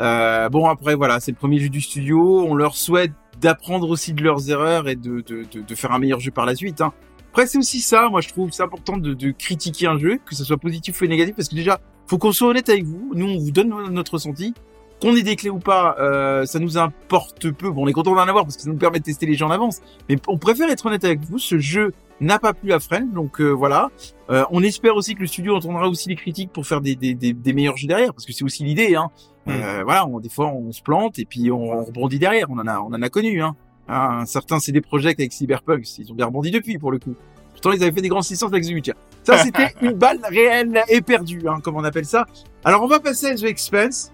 [0.00, 2.46] Euh, bon, après, voilà, c'est le premier jeu du studio.
[2.46, 3.10] On leur souhaite
[3.40, 6.46] d'apprendre aussi de leurs erreurs et de, de, de, de faire un meilleur jeu par
[6.46, 6.80] la suite.
[6.80, 6.92] Hein.
[7.30, 10.36] Après, c'est aussi ça, moi, je trouve, c'est important de, de critiquer un jeu, que
[10.36, 13.10] ce soit positif ou négatif, parce que déjà, faut qu'on soit honnête avec vous.
[13.16, 14.54] Nous, on vous donne notre ressenti.
[15.00, 17.70] Qu'on ait des clés ou pas, euh, ça nous importe peu.
[17.70, 19.46] Bon, on est content d'en avoir parce que ça nous permet de tester les jeux
[19.46, 19.80] en avance.
[20.08, 21.38] Mais on préfère être honnête avec vous.
[21.38, 23.90] Ce jeu n'a pas plu à Fren, donc euh, voilà.
[24.28, 27.14] Euh, on espère aussi que le studio entendra aussi les critiques pour faire des, des,
[27.14, 28.94] des, des meilleurs jeux derrière, parce que c'est aussi l'idée.
[28.94, 29.10] Hein.
[29.48, 32.48] Euh, voilà, on, des fois on se plante et puis on, on rebondit derrière.
[32.50, 33.42] On en a, on en a connu.
[33.42, 33.56] Hein.
[33.88, 37.14] Hein, certains c'est des projets avec Cyberpunk, ils ont bien rebondi depuis pour le coup.
[37.52, 38.92] Pourtant ils avaient fait des grands 600 avec The.
[39.24, 42.26] Ça c'était une balle réelle et perdue, hein, comme on appelle ça.
[42.64, 44.12] Alors on va passer à The Expanse.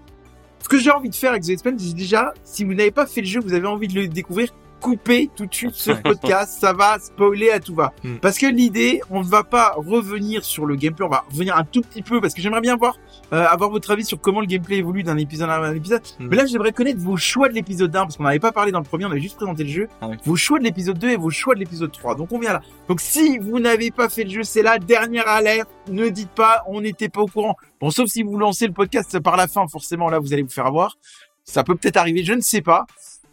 [0.67, 3.05] Ce que j'ai envie de faire avec The Expanse, c'est déjà, si vous n'avez pas
[3.05, 4.49] fait le jeu, vous avez envie de le découvrir,
[4.79, 7.93] coupez tout de suite ce podcast, ça va spoiler à tout va.
[8.03, 8.17] Mm.
[8.17, 11.63] Parce que l'idée, on ne va pas revenir sur le gameplay, on va revenir un
[11.63, 12.97] tout petit peu, parce que j'aimerais bien voir,
[13.33, 16.01] euh, avoir votre avis sur comment le gameplay évolue d'un épisode à un épisode.
[16.19, 16.27] Mm.
[16.27, 18.79] Mais là, j'aimerais connaître vos choix de l'épisode 1, parce qu'on n'avait pas parlé dans
[18.79, 19.87] le premier, on avait juste présenté le jeu.
[20.01, 20.17] Ah oui.
[20.25, 22.15] Vos choix de l'épisode 2 et vos choix de l'épisode 3.
[22.15, 22.61] Donc on vient là.
[22.87, 25.69] Donc si vous n'avez pas fait le jeu, c'est la dernière alerte.
[25.89, 27.55] Ne dites pas, on n'était pas au courant.
[27.79, 30.49] Bon, sauf si vous lancez le podcast par la fin, forcément là, vous allez vous
[30.49, 30.97] faire avoir.
[31.43, 32.85] Ça peut peut-être arriver, je ne sais pas.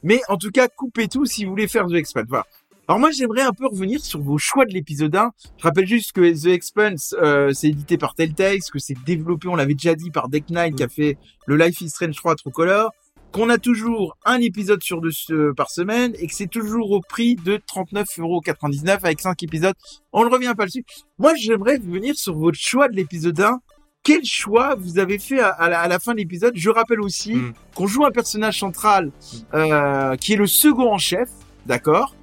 [0.05, 2.27] Mais en tout cas, coupez tout si vous voulez faire The Expanse.
[2.29, 2.45] Voilà.
[2.87, 5.31] Alors moi, j'aimerais un peu revenir sur vos choix de l'épisode 1.
[5.57, 9.57] Je rappelle juste que The Expanse, euh, c'est édité par Telltale, que c'est développé, on
[9.57, 12.53] l'avait déjà dit, par Deck Nine, qui a fait le Life is Strange 3 True
[12.53, 12.91] Color,
[13.33, 17.37] qu'on a toujours un épisode sur deux par semaine, et que c'est toujours au prix
[17.37, 19.75] de 39,99€ avec 5 épisodes.
[20.13, 20.85] On ne revient pas dessus.
[21.19, 23.61] Moi, j'aimerais venir sur votre choix de l'épisode 1.
[24.05, 26.53] Quel choix vous avez fait à, à la, à la fin de l'épisode?
[26.57, 27.53] Je rappelle aussi Mm.
[27.75, 29.11] qu'on joue un personnage central
[29.55, 31.29] euh, qui est le second en chef,
[31.67, 32.15] d'accord?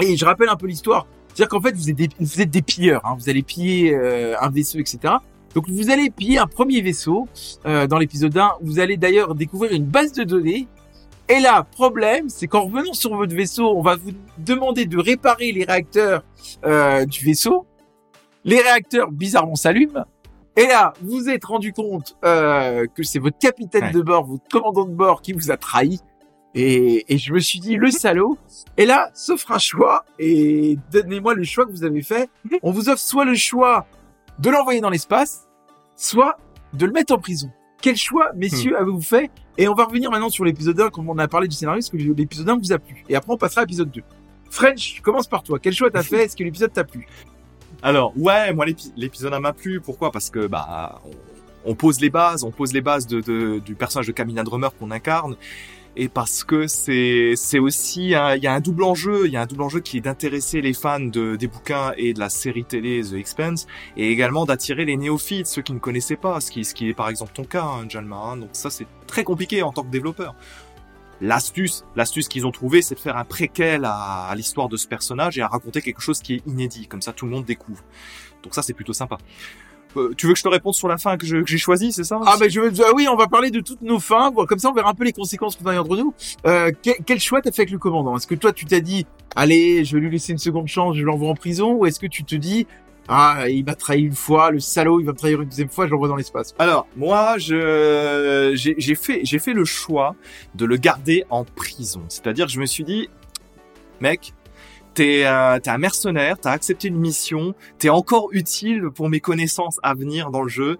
[0.00, 1.06] Et je rappelle un peu l'histoire.
[1.28, 3.02] C'est-à-dire qu'en fait, vous êtes des, vous êtes des pilleurs.
[3.04, 5.14] Hein, vous allez piller euh, un vaisseau, etc.
[5.54, 7.28] Donc vous allez piller un premier vaisseau
[7.66, 8.52] euh, dans l'épisode 1.
[8.62, 10.66] Vous allez d'ailleurs découvrir une base de données.
[11.28, 15.52] Et là, problème, c'est qu'en revenant sur votre vaisseau, on va vous demander de réparer
[15.52, 16.24] les réacteurs
[16.64, 17.66] euh, du vaisseau.
[18.44, 20.04] Les réacteurs bizarrement s'allument.
[20.56, 23.90] Et là, vous êtes rendu compte euh, que c'est votre capitaine Ouais.
[23.92, 26.00] de bord, votre commandant de bord qui vous a trahi.
[26.54, 28.36] Et, et je me suis dit, le salaud.
[28.76, 30.04] Et là, s'offre un choix.
[30.18, 32.28] Et donnez-moi le choix que vous avez fait.
[32.62, 33.86] On vous offre soit le choix
[34.38, 35.48] de l'envoyer dans l'espace,
[35.96, 36.36] soit
[36.74, 37.50] de le mettre en prison.
[37.80, 39.30] Quel choix, messieurs, avez-vous fait?
[39.58, 41.90] Et on va revenir maintenant sur l'épisode 1, comme on a parlé du scénario, est-ce
[41.90, 44.02] que l'épisode 1 vous a plu Et après, on passera à l'épisode 2.
[44.50, 45.58] French, commence par toi.
[45.58, 46.24] Quel choix t'as fait?
[46.24, 47.06] Est-ce que l'épisode t'a plu?
[47.82, 49.80] Alors, ouais, moi, l'épi- l'épisode 1 m'a plu.
[49.80, 50.12] Pourquoi?
[50.12, 51.00] Parce que, bah,
[51.64, 54.70] on, pose les bases, on pose les bases de, de- du personnage de Camina Drummer
[54.78, 55.36] qu'on incarne.
[55.94, 58.14] Et parce que c'est c'est aussi il y
[58.46, 60.98] a un double enjeu, il y a un double enjeu qui est d'intéresser les fans
[61.00, 63.66] de, des bouquins et de la série télé The Expanse
[63.98, 66.94] et également d'attirer les néophytes, ceux qui ne connaissaient pas, ce qui ce qui est
[66.94, 68.36] par exemple ton cas, hein, Jalma.
[68.40, 70.34] Donc ça c'est très compliqué en tant que développeur.
[71.22, 74.86] L'astuce, l'astuce qu'ils ont trouvé, c'est de faire un préquel à, à l'histoire de ce
[74.86, 77.82] personnage et à raconter quelque chose qui est inédit, comme ça tout le monde découvre.
[78.42, 79.16] Donc ça c'est plutôt sympa.
[79.96, 82.18] Euh, tu veux que je te réponde sur la fin que j'ai choisie, c'est ça?
[82.26, 84.30] Ah ben je veux, ah oui, on va parler de toutes nos fins.
[84.30, 86.14] Bon, comme ça, on verra un peu les conséquences qu'on a entre nous.
[86.46, 88.16] Euh, quel, quel choix t'as fait avec le commandant?
[88.16, 89.06] Est-ce que toi, tu t'as dit,
[89.36, 92.06] allez, je vais lui laisser une seconde chance, je l'envoie en prison, ou est-ce que
[92.06, 92.66] tu te dis,
[93.08, 95.86] ah, il m'a trahi une fois, le salaud, il va me trahir une deuxième fois,
[95.86, 96.54] je l'envoie dans l'espace.
[96.58, 100.14] Alors, moi, je j'ai fait j'ai fait le choix
[100.54, 102.02] de le garder en prison.
[102.08, 103.08] C'est-à-dire que je me suis dit,
[104.00, 104.34] mec,
[104.94, 109.78] t'es euh, t'es un mercenaire, t'as accepté une mission, t'es encore utile pour mes connaissances
[109.82, 110.78] à venir dans le jeu.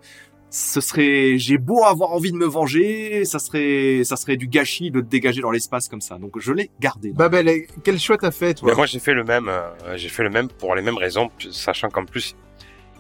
[0.55, 4.90] Ce serait, j'ai beau avoir envie de me venger, ça serait, ça serait du gâchis
[4.90, 6.18] de te dégager dans l'espace comme ça.
[6.18, 7.11] Donc je l'ai gardé.
[7.12, 9.62] Babel, quel choix t'as fait, toi Mais moi j'ai fait le même, euh,
[9.96, 12.36] j'ai fait le même pour les mêmes raisons, sachant qu'en plus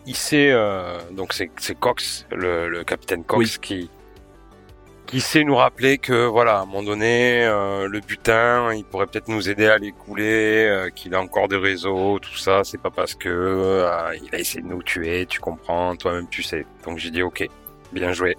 [0.06, 3.58] il sait, euh, donc c'est c'est Cox, le, le capitaine Cox Oui.
[3.60, 3.90] qui
[5.12, 9.06] qui sait nous rappeler que voilà, à un moment donné, euh, le butin, il pourrait
[9.06, 12.62] peut-être nous aider à l'écouler, euh, qu'il a encore des réseaux, tout ça.
[12.64, 13.88] C'est pas parce que euh,
[14.22, 16.66] il a essayé de nous tuer, tu comprends, toi-même tu sais.
[16.86, 17.46] Donc j'ai dit ok,
[17.92, 18.36] bien joué.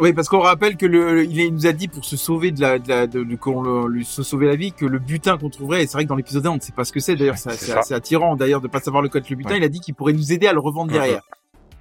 [0.00, 2.60] Oui, parce qu'on rappelle que le, il il nous a dit pour se sauver de
[2.60, 5.50] la, de la, de, de- qu'on le- se sauver la vie que le butin qu'on
[5.50, 5.82] trouverait.
[5.82, 7.16] Et c'est vrai que dans l'épisode 1, on ne sait pas ce que c'est.
[7.16, 9.50] D'ailleurs, c'est C'est attirant d'ailleurs de pas savoir le code le butin.
[9.50, 9.58] Ouais.
[9.58, 11.22] Il a dit qu'il pourrait nous aider à le revendre derrière.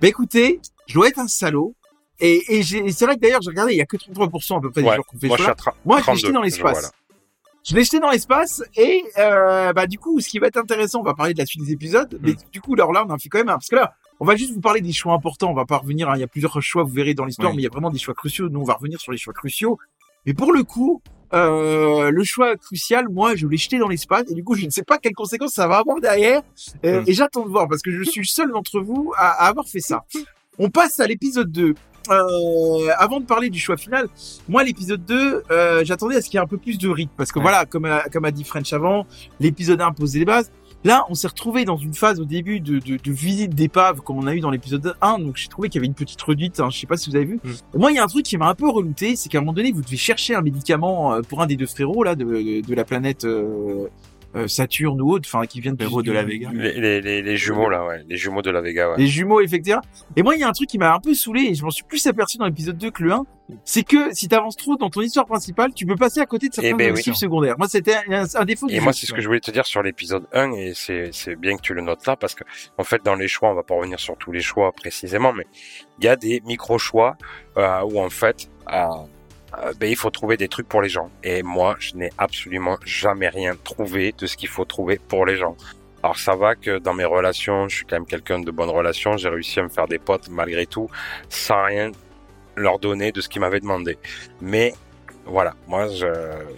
[0.01, 1.75] Bah écoutez, je dois être un salaud.
[2.19, 4.57] Et, et, j'ai- et c'est vrai que d'ailleurs, j'ai regardé, il y a que 33%
[4.57, 5.55] à peu près des Ouais, gens qui ont fait Moi ça.
[5.57, 6.71] je Moi, je l'ai 32, jeté dans l'espace.
[6.79, 6.89] voilà.
[7.63, 11.01] Je l'ai jeté dans l'espace et euh, bah du coup, ce qui va être intéressant,
[11.01, 12.17] on va parler de la suite des épisodes.
[12.21, 14.25] Mais du coup, alors là, on en fait quand même un parce que là, on
[14.25, 15.51] va juste vous parler des choix importants.
[15.51, 16.09] On va pas revenir.
[16.09, 17.57] hein, il y a plusieurs choix, vous verrez dans l'histoire, Oui.
[17.57, 18.47] mais il y a vraiment des choix cruciaux.
[18.49, 19.77] Nous, on va revenir sur les choix cruciaux.
[20.25, 21.01] Mais pour le coup,
[21.33, 24.69] euh, le choix crucial, moi, je l'ai jeté dans l'espace et du coup, je ne
[24.71, 26.41] sais pas quelles conséquences ça va avoir derrière.
[26.85, 27.03] Euh, Mm.
[27.07, 29.67] Et j'attends de voir parce que je suis le seul d'entre vous à, à avoir
[29.67, 30.05] fait ça.
[30.57, 31.75] On passe à l'épisode 2.
[32.09, 34.07] Euh, avant de parler du choix final,
[34.47, 37.11] moi l'épisode 2, euh, j'attendais à ce qu'il y ait un peu plus de rythme
[37.17, 37.43] parce que Ouais.
[37.43, 39.05] voilà, comme a, comme a dit French avant,
[39.39, 40.51] l'épisode 1 posait les bases.
[40.83, 44.17] Là, on s'est retrouvé dans une phase au début de, de, de visite d'épave comme
[44.19, 46.59] on a eu dans l'épisode 1, donc j'ai trouvé qu'il y avait une petite reduite.
[46.59, 47.39] Hein, je sais pas si vous avez vu.
[47.43, 47.79] Mm.
[47.79, 49.53] Moi, il y a un truc qui m'a un peu relouté, c'est qu'à un moment
[49.53, 52.83] donné, vous devez chercher un médicament euh, pour un des deux frérots là de, la
[52.85, 53.87] planète euh,
[54.47, 56.49] Saturne ou autre, enfin qui vient de de la Vega.
[56.53, 58.97] Les, les, les, les jumeaux là, ouais, les jumeaux de la Vega, ouais.
[58.97, 59.81] les jumeaux, effectivement.
[60.15, 61.71] Et moi, il y a un truc qui m'a un peu saoulé, et je m'en
[61.71, 63.25] suis plus aperçu dans l'épisode 2 que le 1,
[63.63, 66.53] c'est que si t'avances trop dans ton histoire principale, tu peux passer à côté de
[66.53, 66.89] certains Eh ben oui.
[66.91, 67.55] objectifs secondaires.
[67.57, 69.65] Moi, c'était un, un défaut du Et moi, c'est ce que je voulais te dire
[69.65, 72.43] sur l'épisode 1, et c'est, c'est bien que tu le notes là, parce que,
[72.77, 75.47] en fait, dans les choix, on va pas revenir sur tous les choix précisément, mais
[75.99, 77.15] il y a des micro-choix,
[77.57, 78.85] euh, où en fait, euh,
[79.57, 81.09] euh, ben, il faut trouver des trucs pour les gens.
[81.23, 85.37] Et moi, je n'ai absolument jamais rien trouvé de ce qu'il faut trouver pour les
[85.37, 85.55] gens.
[86.03, 89.17] Alors ça va que dans mes relations, je suis quand même quelqu'un de bonne relation,
[89.17, 90.89] j'ai réussi à me faire des potes malgré tout,
[91.27, 91.91] sans rien
[92.55, 93.97] leur donner de ce qu'ils m'avaient demandé.
[94.41, 94.73] Mais
[95.29, 96.05] voilà, moi je,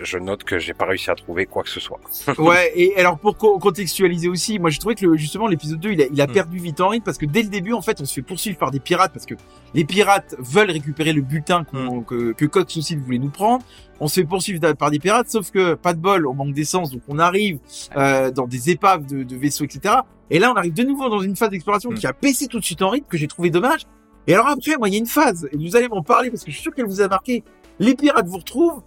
[0.01, 1.99] je note que j'ai pas réussi à trouver quoi que ce soit.
[2.37, 5.91] Ouais, et alors pour co- contextualiser aussi, moi j'ai trouvé que le, justement l'épisode 2,
[5.91, 6.31] il a, il a Hmm.
[6.31, 8.57] perdu vite en rythme parce que dès le début, en fait, on se fait poursuivre
[8.57, 9.33] par des pirates parce que
[9.73, 13.63] les pirates veulent récupérer le butin qu'on- que, que Cox aussi voulait nous prendre.
[13.99, 16.91] On se fait poursuivre par des pirates, sauf que pas de bol, on manque d'essence,
[16.91, 17.59] donc on arrive
[17.97, 19.95] euh, dans des épaves de, de vaisseaux, etc.
[20.29, 21.95] Et là, on arrive de nouveau dans une phase d'exploration Hmm.
[21.95, 23.81] qui a baissé tout de suite en rythme, que j'ai trouvé dommage.
[24.27, 26.43] Et alors après, moi, il y a une phase, et vous allez m'en parler parce
[26.43, 27.43] que je suis sûr qu'elle vous a marqué.
[27.79, 28.81] Les pirates vous retrouvent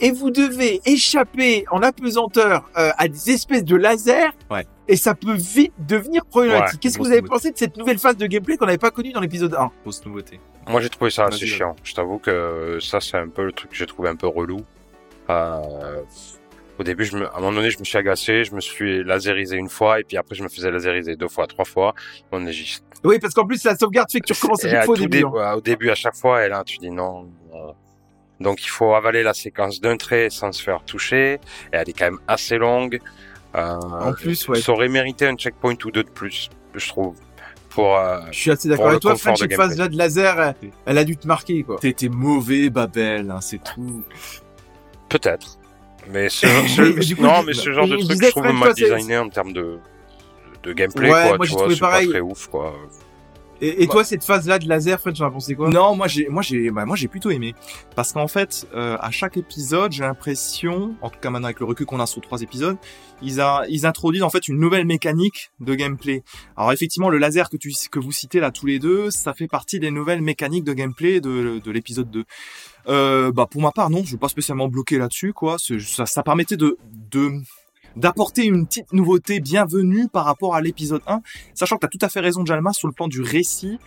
[0.00, 4.30] et vous devez échapper en apesanteur euh, à des espèces de lasers.
[4.50, 4.66] Ouais.
[4.88, 6.74] Et ça peut vite devenir problématique.
[6.74, 7.32] Ouais, Qu'est-ce que vous avez nouveauté.
[7.34, 10.04] pensé de cette nouvelle phase de gameplay qu'on n'avait pas connue dans l'épisode 1 Grosse
[10.04, 10.40] nouveauté.
[10.68, 11.76] Moi, j'ai trouvé ça assez chiant.
[11.84, 14.60] Je t'avoue que ça, c'est un peu le truc que j'ai trouvé un peu relou.
[15.30, 16.02] Euh,
[16.78, 19.04] au début, je me, à un moment donné, je me suis agacé, je me suis
[19.04, 21.94] laserisé une fois, et puis après, je me faisais laseriser deux fois, trois fois.
[22.32, 22.84] On est juste...
[23.04, 25.02] Oui, parce qu'en plus, la sauvegarde fait que tu recommences à chaque fois au tout
[25.02, 25.18] début.
[25.18, 25.54] dé- hein.
[25.54, 27.28] au début, à chaque fois, et là, tu dis non.
[28.40, 31.38] Donc, il faut avaler la séquence d'un trait sans se faire toucher, et
[31.72, 32.98] elle est quand même assez longue.
[33.54, 34.60] Euh, En plus, ouais.
[34.60, 37.14] Ça aurait mérité un checkpoint ou deux de plus, je trouve.
[37.70, 40.70] Pour, euh, Je suis assez d'accord avec toi, French, cette phase là de laser, elle,
[40.86, 41.76] elle a dû te marquer, quoi.
[41.80, 44.02] T'étais mauvais, Babel, hein, c'est tout.
[45.08, 45.58] peut-être.
[46.10, 48.52] Mais ce, ce- Mais du coup, non, je- mais ce genre de truc, je trouve
[48.52, 49.78] mal designé en termes de,
[50.64, 51.36] de gameplay, Ouais, quoi.
[51.36, 52.08] moi, tu j'ai vois, trouvé c'est pas pareil.
[52.08, 52.74] très ouf, quoi.
[53.62, 53.92] Et, et Bah.
[53.92, 55.70] toi, cette phase-là de laser, Fred, tu en as pensé quoi?
[55.70, 57.54] Non, moi j'ai, moi j'ai, bah, moi j'ai plutôt aimé
[57.96, 61.66] parce qu'en fait, euh, à chaque épisode, j'ai l'impression, en tout cas maintenant avec le
[61.66, 62.76] recul qu'on a sur trois épisodes,
[63.22, 66.24] ils, a, ils introduisent en fait une nouvelle mécanique de gameplay.
[66.56, 69.46] Alors effectivement, le laser que tu, que vous citez là tous les deux, ça fait
[69.48, 72.24] partie des nouvelles mécaniques de gameplay de, de l'épisode 2.
[72.88, 75.56] Euh, bah pour ma part, non, je suis pas spécialement bloqué là-dessus, quoi.
[75.58, 76.78] Ça, ça permettait de,
[77.12, 77.30] de
[77.96, 81.20] d'apporter une petite nouveauté bienvenue par rapport à l'épisode 1,
[81.54, 83.78] sachant que tu as tout à fait raison, Jalma, sur le plan du récit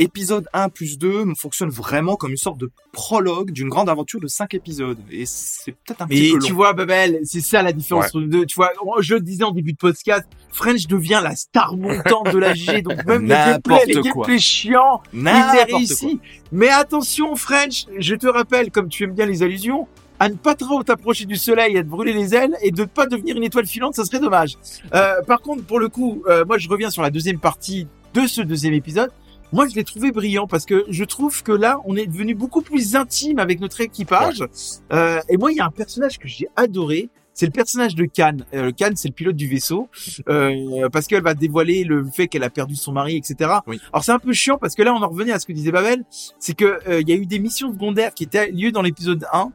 [0.00, 4.28] épisode 1 plus 2 fonctionne vraiment comme une sorte de prologue d'une grande aventure de
[4.28, 4.98] 5 épisodes.
[5.10, 6.56] Et c'est peut-être un petit peu tu long.
[6.56, 8.08] vois, Babel, c'est ça la différence Ouais.
[8.10, 8.46] entre nous deux.
[8.46, 8.70] Tu vois,
[9.00, 12.82] je le disais en début de podcast, French devient la star montante de la GG,
[12.82, 16.10] donc même les gameplays, les gameplays chiants, il les quoi.
[16.52, 20.54] Mais attention, French, je te rappelle, comme tu aimes bien les allusions, à ne pas
[20.54, 23.44] trop t'approcher du soleil, à te brûler les ailes et de ne pas devenir une
[23.44, 24.56] étoile filante, ça serait dommage.
[24.94, 28.26] Euh, par contre, pour le coup, euh, moi je reviens sur la deuxième partie de
[28.26, 29.10] ce deuxième épisode.
[29.52, 32.60] Moi, je l'ai trouvé brillant parce que je trouve que là, on est devenu beaucoup
[32.60, 34.44] plus intime avec notre équipage.
[34.92, 37.08] Euh, et moi, il y a un personnage que j'ai adoré.
[37.32, 38.38] C'est le personnage de Khan.
[38.52, 39.88] Euh, Khan, c'est le pilote du vaisseau,
[40.28, 43.50] euh, parce qu'elle va dévoiler le fait qu'elle a perdu son mari, etc.
[43.68, 43.80] Oui.
[43.92, 45.70] Alors c'est un peu chiant parce que là, on en revenait à ce que disait
[45.70, 46.04] Babel,
[46.40, 49.24] c'est que euh, il y a eu des missions secondaires qui étaient lieu dans l'épisode
[49.32, 49.52] 1,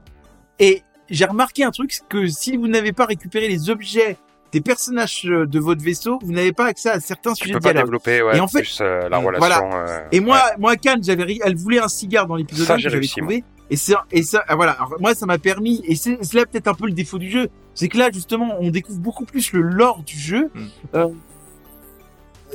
[0.65, 4.17] et j'ai remarqué un truc, c'est que si vous n'avez pas récupéré les objets
[4.51, 7.59] des personnages euh, de votre vaisseau, vous n'avez pas accès à certains Tu sujets peux
[7.59, 7.87] de pas dialogue.
[7.89, 9.69] développer ouais, Et en fait- plus euh, la Mm, relation.
[9.73, 10.57] euh, Et moi, ouais.
[10.59, 13.43] moi, Khan, j'avais, elle voulait un cigare dans l'épisode Ça, 1 que j'avais trouvé.
[13.71, 14.73] Et ça, et ça, ah, voilà.
[14.73, 17.31] Alors, moi, ça m'a permis, et c'est, c'est là peut-être un peu le défaut du
[17.31, 20.51] jeu, c'est que là, justement, on découvre beaucoup plus le lore du jeu.
[20.53, 20.65] Mm.
[20.95, 21.07] Euh,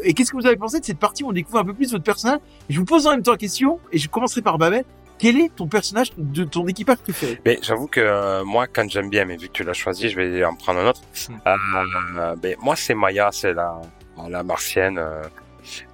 [0.05, 1.91] et qu'est-ce que vous avez pensé de cette partie où on découvre un peu plus
[1.91, 2.39] votre personnage?
[2.71, 4.85] Et je vous pose en même temps la question, et je commencerai par Babel.
[5.19, 7.41] Quel est ton personnage de ton équipage préféré?
[7.45, 10.17] Mais j'avoue que euh, moi, quand j'aime bien, mais vu que tu l'as choisi, je
[10.21, 11.01] vais en prendre un autre.
[11.29, 11.35] Mm.
[12.19, 13.81] Euh, ben, moi, c'est Maya, c'est la,
[14.29, 14.99] la martienne.
[14.99, 15.23] Euh,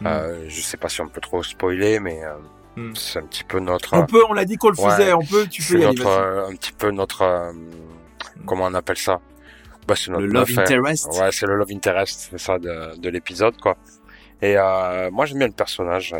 [0.02, 0.06] Mm.
[0.06, 2.34] euh, je sais pas si on peut trop spoiler, mais euh,
[2.76, 2.94] Mm.
[2.94, 4.90] c'est un petit peu notre, On peut, on l'a dit qu'on le Ouais.
[4.90, 7.52] faisait, on peut, tu peux y notre, euh, un petit peu notre, euh,
[8.46, 9.20] comment on appelle ça?
[9.88, 11.08] Bah, c'est notre Le love interest.
[11.18, 13.76] Ouais, c'est le love interest, c'est ça de, de l'épisode, quoi.
[14.40, 16.14] Et euh, moi, j'aime bien le personnage.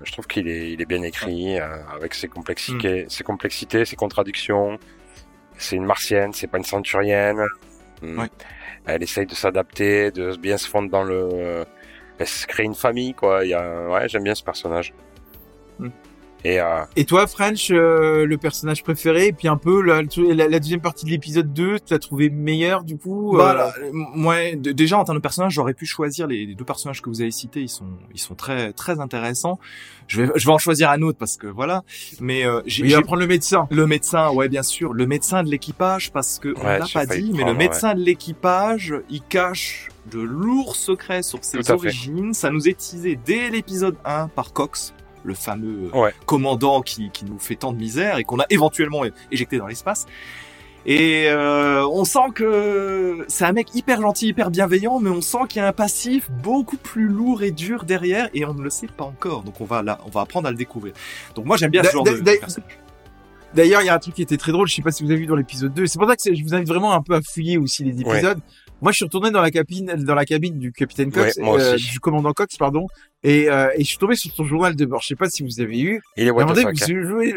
[0.00, 3.84] Euh, je trouve qu'il est, il est bien écrit, euh, avec ses complexités, ses complexités,
[3.84, 4.78] ses contradictions.
[5.56, 7.42] C'est une martienne, c'est pas une centurienne.
[8.02, 8.18] Mm.
[8.18, 8.28] Ouais.
[8.86, 11.64] Elle essaye de s'adapter, de bien se fondre dans le.
[12.18, 13.44] Elle se crée une famille, quoi.
[13.44, 14.92] Il y a, ouais, j'aime bien ce personnage.
[15.78, 15.88] Mm.
[16.44, 20.48] Et euh, Et toi, French, euh, le personnage préféré, et puis un peu la, la,
[20.48, 23.74] la deuxième partie de l'épisode 2, tu l'as trouvé meilleur du coup Bah, euh, là,
[23.82, 27.10] euh, moi, déjà en termes de personnages, j'aurais pu choisir les, les deux personnages que
[27.10, 27.60] vous avez cités.
[27.60, 27.84] Ils sont,
[28.14, 29.58] ils sont très, très intéressants.
[30.06, 31.82] Je vais, je vais en choisir un autre parce que voilà.
[32.20, 33.68] Mais euh, j'ai, Il va j'ai- prendre le médecin.
[33.70, 37.30] le médecin, ouais, bien sûr, le médecin de l'équipage parce que on l'a pas dit,
[37.32, 41.70] mais prendre, le médecin de l'équipage, il cache de lourds secrets sur ses fait.
[41.72, 42.32] origines.
[42.32, 46.14] Ça nous est teasé dès l'épisode 1 par Cox, le fameux euh, Ouais.
[46.26, 50.06] commandant qui, qui nous fait tant de misère et qu'on a éventuellement éjecté dans l'espace.
[50.86, 55.38] Et euh, on sent que c'est un mec hyper gentil, hyper bienveillant, mais on sent
[55.48, 58.70] qu'il y a un passif beaucoup plus lourd et dur derrière, et on ne le
[58.70, 59.42] sait pas encore.
[59.42, 60.94] Donc on va là, on va apprendre à le découvrir.
[61.34, 62.78] Donc moi j'aime bien ce genre de, personnage.
[63.52, 65.10] D'ailleurs, il y a un truc qui était très drôle, je sais pas si vous
[65.10, 65.86] avez vu dans l'épisode 2.
[65.86, 68.38] C'est pour ça que je vous invite vraiment un peu à fouiller aussi les épisodes.
[68.82, 71.76] Moi, je suis retourné dans la cabine, dans la cabine du capitaine Cox, Ouais, euh,
[71.76, 72.86] du commandant Cox, pardon,
[73.22, 75.00] et, euh, et je suis tombé sur son journal de bord.
[75.02, 76.00] Je sais pas si vous avez eu.
[76.16, 76.72] il est what the fuck.
[76.82, 77.02] hein.
[77.08, 77.34] jouez-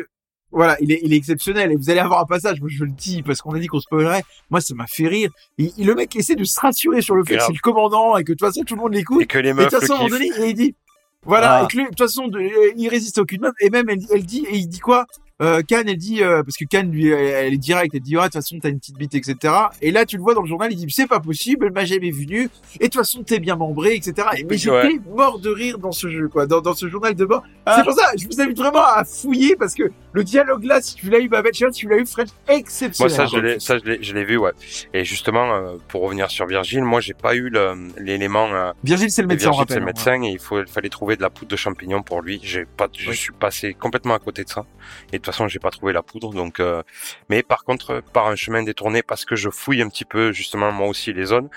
[0.51, 1.71] Voilà, il est, il est exceptionnel.
[1.71, 3.79] Et vous allez avoir un passage, moi je le dis, parce qu'on a dit qu'on
[3.79, 4.23] spoilerait.
[4.51, 5.31] Moi, ça m'a fait rire.
[5.57, 8.15] Il, il- le mec essaie de se rassurer sur le fait que c'est le commandant
[8.17, 9.23] et que de toute façon tout le monde l'écoute.
[9.23, 10.75] Et que les Et de meufs toute façon, le il dit,
[11.23, 11.63] voilà, Ah.
[11.63, 13.53] et que de toute façon, de- euh, il résiste à aucune meuf.
[13.61, 15.05] Et même, elle, elle dit, et il dit quoi?
[15.41, 18.15] Euh, Khan, elle dit, euh, parce que Khan, lui, elle, elle est directe, elle dit,
[18.17, 19.53] ah, de toute façon, t'as une petite bite, etc.
[19.81, 21.85] Et là, tu le vois dans le journal, il dit, c'est pas possible, elle m'a
[21.85, 24.27] jamais vu nu, et de toute façon, t'es bien membré, etc.
[24.37, 24.99] Et, mais j'étais Ouais.
[25.13, 27.43] mort de rire dans ce jeu, quoi, dans, dans ce journal de bord.
[27.65, 27.77] Ah.
[27.77, 30.95] C'est pour ça, je vous invite vraiment à fouiller, parce que le dialogue là, si
[30.95, 33.11] tu l'as eu, Babette, si tu l'as eu, Fred, Moi, exceptionnel.
[33.11, 34.51] ça, je l'ai, ça, je l'ai, je l'ai vu, ouais.
[34.93, 37.51] Et justement, euh, pour revenir sur Virgile, moi, j'ai pas eu
[37.97, 38.47] l'élément.
[38.53, 39.85] Euh, Virgile, c'est le médecin, Virgile, c'est le hein.
[39.85, 42.39] médecin, et il faut, fallait trouver de la poudre de champignon pour lui.
[42.43, 43.15] J'ai pas, je Oui.
[43.15, 44.65] suis passé complètement à côté de ça.
[45.11, 46.59] Et toute façon, j'ai pas trouvé la poudre, donc.
[46.59, 46.83] euh,
[47.29, 50.71] mais par contre, par un chemin détourné, parce que je fouille un petit peu justement
[50.71, 51.49] moi aussi les zones.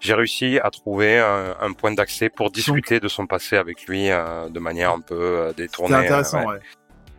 [0.00, 4.10] J'ai réussi à trouver un, un point d'accès pour discuter de son passé avec lui
[4.10, 5.96] euh, de manière un peu euh, détournée.
[5.96, 6.52] C'est intéressant, euh, ouais.
[6.52, 6.60] ouais.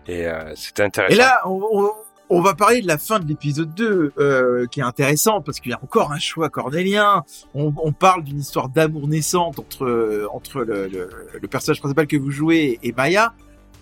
[0.07, 1.13] Et euh, c'était intéressant.
[1.13, 1.91] Et là, on, on-
[2.31, 5.71] on va parler de la fin de l'épisode 2, euh, qui est intéressant parce qu'il
[5.71, 7.23] y a encore un choix cornélien.
[7.55, 11.09] On, on parle d'une histoire d'amour naissante entre euh, entre le, le-
[11.41, 13.33] le personnage principal que vous jouez et Maya.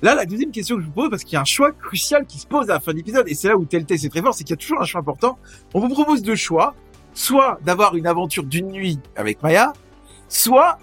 [0.02, 2.26] Là, la deuxième question que je vous pose, parce qu'il y a un choix crucial
[2.28, 4.22] qui se pose à la fin de l'épisode, et c'est là où Telltale c'est très
[4.22, 5.38] fort, c'est qu'il y a toujours un choix important.
[5.74, 6.76] On vous propose deux choix,
[7.14, 9.74] soit d'avoir une aventure d'une nuit avec Maya,
[10.30, 10.78] soit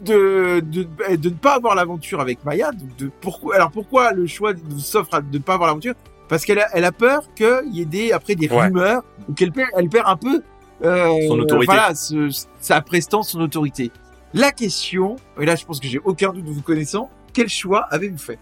[0.00, 0.86] de, de,
[1.16, 2.72] de ne pas avoir l'aventure avec Maya.
[2.72, 5.94] Donc de, pourquoi, alors pourquoi le choix de- s'offre de ne pas avoir l'aventure?
[6.28, 8.64] Parce qu'elle a, elle a peur qu'il y ait des, après des Ouais.
[8.66, 10.42] rumeurs ou qu'elle perd, elle perd un peu
[10.84, 11.66] euh, Son autorité.
[11.66, 13.90] Voilà, ce- sa prestance, son autorité.
[14.34, 17.82] La question, et là je pense que j'ai aucun doute de vous connaissant, quel choix
[17.90, 18.38] avez-vous fait?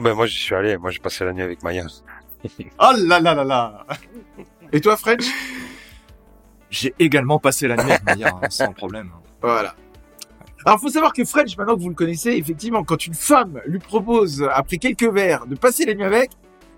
[0.00, 0.76] Ben, moi, j'y suis allé.
[0.78, 1.84] Moi, j'ai passé la nuit avec Maya.
[2.78, 3.86] Oh là là là là
[4.70, 5.24] Et toi, French
[6.70, 9.10] J'ai également passé la nuit avec Maya, hein, sans problème.
[9.40, 9.74] Voilà.
[10.66, 13.78] Alors, faut savoir que French, maintenant que vous le connaissez, effectivement, quand une femme lui
[13.78, 16.30] propose, après quelques verres, de passer la nuit avec,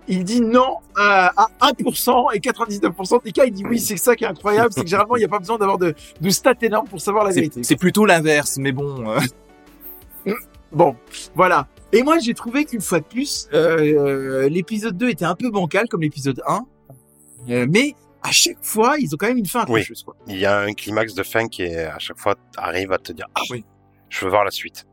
[0.07, 1.27] il dit non à,
[1.59, 4.83] à 1% et 99% des cas, il dit oui, c'est ça qui est incroyable, c'est
[4.83, 7.31] que généralement, il n'y a pas besoin d'avoir de, de stats énormes pour savoir la
[7.31, 7.61] vérité.
[7.63, 9.11] c'est plutôt l'inverse, mais bon.
[9.11, 9.19] euh,
[10.71, 10.95] Bon,
[11.35, 11.67] voilà.
[11.93, 13.77] Et moi, j'ai trouvé qu'une fois de plus, euh,
[14.43, 16.65] euh, l'épisode 2 était un peu bancal, comme l'épisode 1,
[17.49, 20.15] euh, mais à chaque fois, ils ont quand même une fin accrocheuse, quoi.
[20.27, 23.13] Il y a un climax de fin qui est, à chaque fois, arrive à te
[23.13, 23.63] dire, ah Oui.
[24.09, 24.85] je veux voir la suite.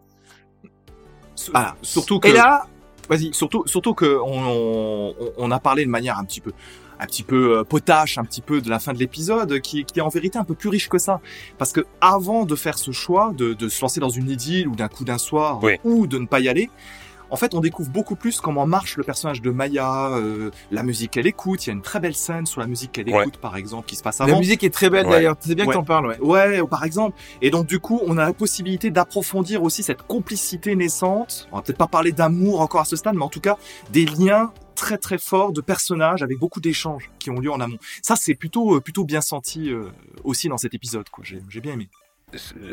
[1.51, 1.75] Voilà.
[1.83, 2.29] Surtout que.
[2.29, 2.69] Et là,
[3.09, 3.35] vas-y.
[3.35, 6.53] Surtout, surtout que on, on, on a parlé de manière un petit peu,
[7.01, 9.99] un petit peu euh, potache, un petit peu de la fin de l'épisode, qui, qui
[9.99, 11.21] est en vérité un peu plus riche que ça.
[11.59, 14.77] Parce que avant de faire ce choix, de, de se lancer dans une idylle ou
[14.77, 15.75] d'un coup d'un soir, Oui.
[15.85, 16.71] ou de ne pas y aller,
[17.31, 21.13] en fait, on découvre beaucoup plus comment marche le personnage de Maya, euh, la musique
[21.13, 21.65] qu'elle écoute.
[21.67, 23.23] Il y a une très belle scène sur la musique qu'elle Ouais.
[23.23, 24.39] écoute, par exemple, qui se passe La avant.
[24.39, 25.13] musique est très belle, Ouais.
[25.13, 25.35] d'ailleurs.
[25.41, 25.73] C'est bien Ouais.
[25.73, 26.21] que t'en parles, ouais.
[26.21, 27.17] Ouais, ou par exemple.
[27.43, 31.49] Et donc du coup, on a la possibilité d'approfondir aussi cette complicité naissante.
[31.51, 33.57] On va peut-être pas parler d'amour encore à ce stade, mais en tout cas
[33.91, 34.53] des liens
[34.85, 37.79] très très forts de personnages avec beaucoup d'échanges qui ont lieu en amont.
[38.03, 39.89] Ça, c'est plutôt euh, plutôt bien senti euh,
[40.25, 41.09] aussi dans cet épisode.
[41.09, 41.25] quoi.
[41.25, 41.89] J'ai bien aimé.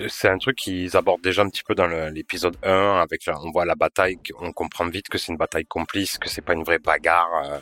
[0.09, 1.88] C'est- un truc qu'ils abordent déjà un petit peu dans
[2.18, 5.66] l'épisode 1, avec la, on voit la bataille, on comprend vite que c'est une bataille
[5.66, 7.30] complice, que c'est pas une vraie bagarre.
[7.45, 7.59] euh,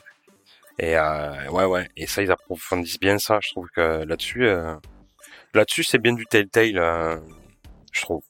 [0.79, 1.89] et euh, ouais, ouais.
[1.97, 3.39] Et ça, ils approfondissent bien ça.
[3.43, 4.75] Je trouve que là-dessus, euh,
[5.53, 7.17] là-dessus, c'est bien du Telltale, euh,
[7.91, 8.23] je trouve,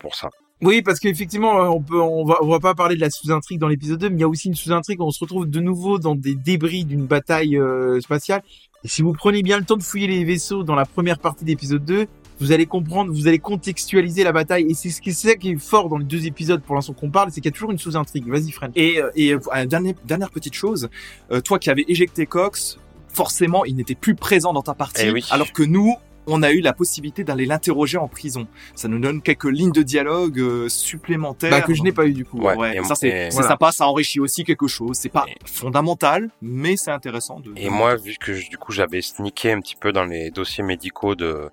[0.00, 0.28] pour ça.
[0.62, 3.58] Oui, parce qu'effectivement, euh, on peut, on va, on va pas parler de la sous-intrigue
[3.58, 5.60] dans l'épisode 2, mais il y a aussi une sous-intrigue où on se retrouve de
[5.60, 8.42] nouveau dans des débris d'une bataille euh, spatiale.
[8.82, 11.44] Et si vous prenez bien le temps de fouiller les vaisseaux dans la première partie
[11.44, 12.06] d'épisode 2,
[12.40, 14.66] vous allez comprendre, vous allez contextualiser la bataille.
[14.70, 16.92] Et c'est ce qui, c'est ça qui est fort dans les deux épisodes pour l'instant
[16.94, 18.26] qu'on parle, c'est qu'il y a toujours une sous-intrigue.
[18.28, 18.72] Vas-y, Fred.
[18.76, 20.88] Et, euh, et euh, dernière, dernière petite chose,
[21.32, 22.78] euh, toi qui avais éjecté Cox,
[23.08, 25.24] forcément, il n'était plus présent dans ta partie, Eh oui.
[25.30, 25.94] alors que nous,
[26.26, 28.46] on a eu la possibilité d'aller l'interroger en prison.
[28.74, 31.50] Ça nous donne quelques lignes de dialogue euh, supplémentaires.
[31.50, 32.38] Bah, que je n'ai pas eu du coup.
[32.40, 32.54] Ouais.
[32.56, 33.48] Ouais, et- ça c'est et- c'est voilà.
[33.48, 34.96] sympa, ça enrichit aussi quelque chose.
[34.96, 37.52] C'est pas Et- fondamental, mais c'est intéressant de.
[37.56, 40.64] Et moi, vu que je- du coup j'avais sneaké un petit peu dans les dossiers
[40.64, 41.50] médicaux de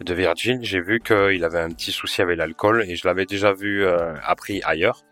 [0.00, 3.52] de Virgil, j'ai vu qu'il avait un petit souci avec l'alcool et je l'avais déjà
[3.52, 5.02] vu euh, appris ailleurs.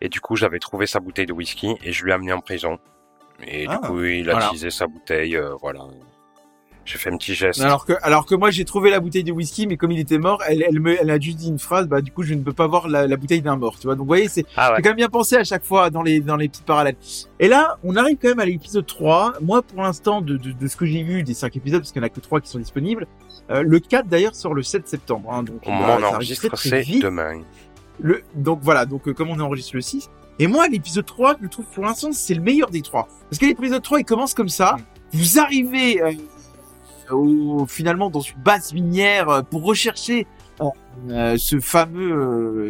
[0.00, 2.40] Et du coup, j'avais trouvé sa bouteille de whisky et je lui ai amené en
[2.40, 2.78] prison.
[3.46, 4.46] Et Ah, du coup, il a voilà.
[4.46, 5.80] utilisé sa bouteille, euh, voilà.
[6.84, 7.60] J'ai fait un petit geste.
[7.60, 10.18] Alors que, alors que moi j'ai trouvé la bouteille de whisky, mais comme il était
[10.18, 12.42] mort, elle, elle me, elle a juste dit une phrase, bah du coup je ne
[12.42, 13.94] peux pas voir la, la bouteille d'un mort, tu vois.
[13.94, 14.82] Donc vous voyez, c'est, Ah ouais.
[14.82, 16.96] Quand même bien pensé à chaque fois dans les dans les petits parallèles.
[17.38, 19.34] Et là, on arrive quand même à l'épisode 3.
[19.42, 22.00] Moi, pour l'instant, de, de, de ce que j'ai vu des cinq épisodes, parce qu'il
[22.00, 23.06] n'y en a que trois qui sont disponibles,
[23.50, 25.32] euh, le 4 d'ailleurs sort le 7 septembre.
[25.32, 27.42] Hein, donc bah, on enregistre, c'est demain.
[28.00, 30.08] Le, donc voilà, donc euh, comme on enregistre le 6.
[30.38, 33.06] Et moi, l'épisode 3, je le trouve pour l'instant, c'est le meilleur des trois.
[33.28, 34.76] Parce que l'épisode 3, il commence comme ça.
[35.12, 36.12] Vous arrivez euh,
[37.10, 40.26] au, finalement dans une base minière euh, pour rechercher
[40.60, 40.64] euh,
[41.10, 42.12] euh, ce fameux...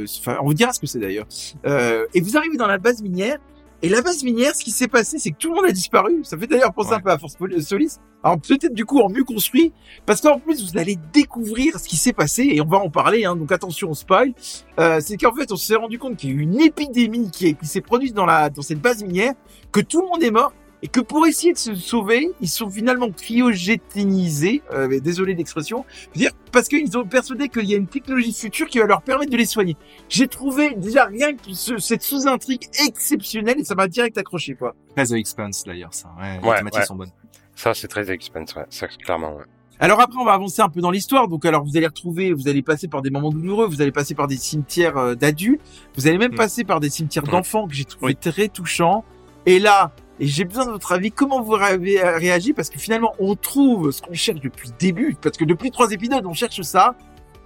[0.02, 1.26] euh, ce on vous dira ce que c'est d'ailleurs.
[1.66, 3.38] Euh, et vous arrivez dans la base minière.
[3.84, 6.20] Et la base minière, ce qui s'est passé, c'est que tout le monde a disparu.
[6.22, 6.96] Ça fait d'ailleurs penser Ouais.
[6.98, 7.96] un peu à Force Solis.
[8.22, 9.72] Alors peut-être du coup en mieux construit,
[10.06, 13.24] parce qu'en plus vous allez découvrir ce qui s'est passé et on va en parler.
[13.24, 14.34] Hein, donc attention, on spoil.
[14.78, 17.56] Euh, c'est qu'en fait on s'est rendu compte qu'il y a eu une épidémie qui,
[17.56, 19.32] qui s'est produite dans la dans cette base minière,
[19.72, 20.52] que tout le monde est mort
[20.82, 24.62] et que pour essayer de se sauver, ils sont finalement cryogénisés.
[24.72, 28.78] Euh, désolé veux dire parce qu'ils ont persuadé qu'il y a une technologie future qui
[28.78, 29.76] va leur permettre de les soigner.
[30.08, 34.74] J'ai trouvé déjà rien que ce- cette sous-intrigue exceptionnelle et ça m'a direct accroché quoi.
[34.94, 36.08] Très The Expanse d'ailleurs, ça.
[36.20, 36.86] Ouais, les thématiques ouais.
[36.86, 37.10] sont bonnes.
[37.54, 38.64] Ça, c'est très expense, ouais.
[38.70, 39.44] Ça, clairement, ouais.
[39.78, 41.26] Alors après, on va avancer un peu dans l'histoire.
[41.28, 44.14] Donc, alors vous allez retrouver, vous allez passer par des moments douloureux, vous allez passer
[44.14, 45.60] par des cimetières euh, d'adultes,
[45.96, 46.36] vous allez même Mm.
[46.36, 47.30] passer par des cimetières Mm.
[47.30, 49.04] d'enfants que j'ai trouvé très touchants.
[49.44, 53.12] Et là, et j'ai besoin de votre avis, comment vous avez réagi Parce que finalement,
[53.18, 56.60] on trouve ce qu'on cherche depuis le début, parce que depuis trois épisodes, on cherche
[56.62, 56.94] ça.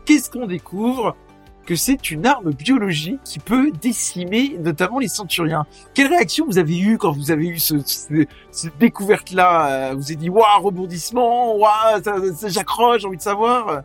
[0.05, 1.17] Qu'est-ce qu'on découvre?
[1.65, 5.67] Que c'est une arme biologique qui peut décimer notamment les centuriens.
[5.95, 9.91] Quelle réaction vous avez eue quand vous avez eu ce, ce- cette découverte-là?
[9.91, 12.01] Euh, Vous avez dit, waouh, rebondissement, waouh,
[12.47, 13.83] j'accroche, j'ai envie de savoir.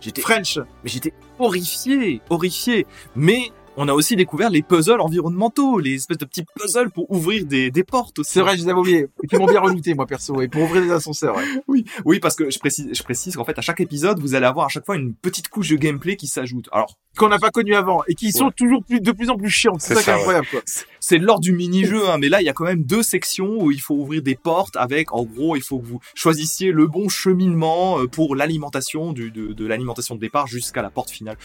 [0.00, 0.56] J'étais French.
[0.82, 2.86] mais j'étais horrifié, horrifié.
[3.14, 3.50] Mais
[3.82, 7.70] on a aussi découvert les puzzles environnementaux, les espèces de petits puzzles pour ouvrir des,
[7.70, 8.32] des portes aussi.
[8.32, 9.06] C'est vrai, je les avais oubliés.
[9.28, 11.44] Qui m'ont bien reluté, moi, perso, et pour ouvrir des ascenseurs, ouais.
[11.68, 14.44] Oui, oui, parce que je précise, je précise qu'en fait, à chaque épisode, vous allez
[14.46, 16.68] avoir à chaque fois une petite couche de gameplay qui s'ajoute.
[16.72, 18.52] Alors, Qu'on n'a pas connu avant, et qui sont Ouais.
[18.56, 19.80] toujours plus, de plus en plus chiantes.
[19.80, 20.18] C'est ça qui est ouais.
[20.18, 20.60] incroyable, quoi.
[21.00, 23.70] c'est l'ordre du mini-jeu, hein, mais là, il y a quand même deux sections où
[23.72, 27.08] il faut ouvrir des portes avec, en gros, il faut que vous choisissiez le bon
[27.08, 31.36] cheminement euh, pour l'alimentation du, de, de l'alimentation de départ jusqu'à la porte finale.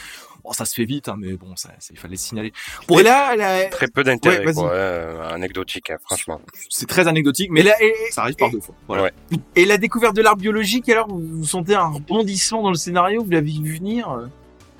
[0.46, 2.54] Bon, ça se fait vite, hein, mais bon, ça, ça- il fallait le signaler.
[2.88, 4.72] Pour Et là, là, Très peu d'intérêt, Ouais, quoi.
[4.72, 6.39] euh, anecdotique, hein, franchement.
[6.70, 8.76] c'est très anecdotique, mais là, et, ça arrive par deux fois.
[8.88, 9.04] Voilà.
[9.04, 9.12] Ouais.
[9.56, 13.24] et la découverte de l'arbre biologique, alors, vous, vous sentez un rebondissement dans le scénario,
[13.24, 14.08] vous l'avez vu venir?
[14.12, 14.28] euh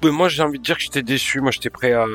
[0.04, 1.42] Mais moi, j'ai envie de dire que j'étais déçu.
[1.42, 2.06] Moi, j'étais prêt à.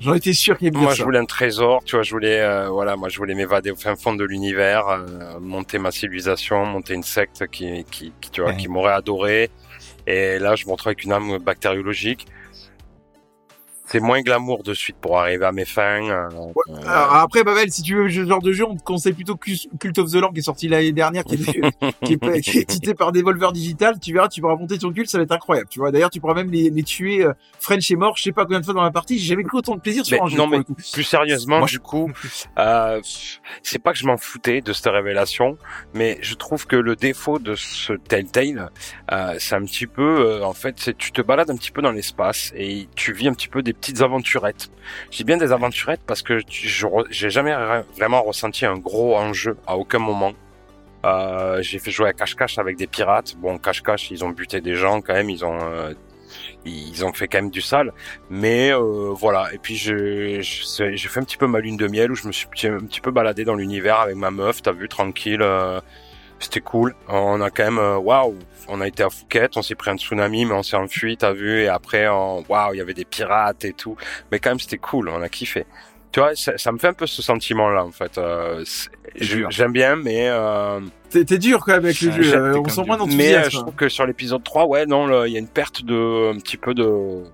[0.00, 1.84] J'en étais sûr qu'il y avait Moi, je voulais un trésor.
[1.84, 4.88] Tu vois, je voulais, euh, voilà, moi, je voulais m'évader au fin fond de l'univers,
[4.88, 8.56] euh, monter ma civilisation, monter une secte qui, qui, qui tu vois, Ouais.
[8.56, 9.50] qui m'aurait adoré.
[10.06, 12.26] Et là, je me retrouve avec une âme bactériologique.
[13.90, 16.00] C'est moins glamour de suite pour arriver à mes fins.
[16.08, 16.28] euh,
[16.68, 19.98] euh, après, Babel, si tu veux ce genre de jeu, on te conseille plutôt Cult
[19.98, 21.38] of the Lamb qui est sorti l'année dernière, qui est,
[22.04, 23.98] qui est, qui est édité par Devolver Digital.
[24.00, 25.68] Tu verras, tu pourras monter ton culte, ça va être incroyable.
[25.68, 27.24] Tu vois, d'ailleurs, tu pourras même les, les tuer.
[27.24, 29.18] euh, French est mort, je sais pas combien de fois dans la partie.
[29.18, 30.36] J'ai jamais pris autant de plaisir sur Mais un jeu.
[30.36, 30.60] non, mais
[30.92, 32.10] plus sérieusement, Moi, du coup,
[32.58, 33.00] euh,
[33.62, 35.58] c'est pas que je m'en foutais de cette révélation,
[35.94, 38.70] mais je trouve que le défaut de ce Telltale,
[39.12, 41.82] euh, c'est un petit peu, euh, en fait, c'est tu te balades un petit peu
[41.82, 44.70] dans l'espace et tu vis un petit peu des petites aventurettes.
[45.10, 49.56] Dis bien des aventurettes parce que je j'ai jamais ra- vraiment ressenti un gros enjeu
[49.66, 50.32] à aucun moment.
[51.04, 53.34] Euh, j'ai fait jouer à cache-cache avec des pirates.
[53.38, 55.94] Bon, cache-cache, ils ont buté des gens quand même, ils ont euh,
[56.64, 57.92] ils ont fait quand même du sale.
[58.28, 62.14] Mais euh, voilà, et puis j'ai fait un petit peu ma lune de miel où
[62.14, 65.42] je me suis un petit peu baladé dans l'univers avec ma meuf, t'as vu, tranquille.
[66.40, 66.94] C'était cool.
[67.08, 68.34] On a quand même, euh, waouh,
[68.66, 71.32] on a été à Phuket, on s'est pris un tsunami, mais on s'est enfui, t'as
[71.32, 73.96] vu, et après, on- waouh, il y avait des pirates et tout.
[74.32, 75.66] Mais quand même, c'était cool, on a kiffé.
[76.12, 78.18] Tu vois, ça, ça me fait un peu ce sentiment-là, en fait.
[78.18, 78.64] Euh.
[79.14, 80.80] J'aime bien, mais euh,
[81.10, 82.34] T'es dur quand même avec le jeu.
[82.34, 83.50] euh, on sent moins mais euh, d'enthousiasme.
[83.50, 86.38] je trouve que sur l'épisode 3, ouais, non, il y a une perte de, un
[86.38, 87.24] petit peu de,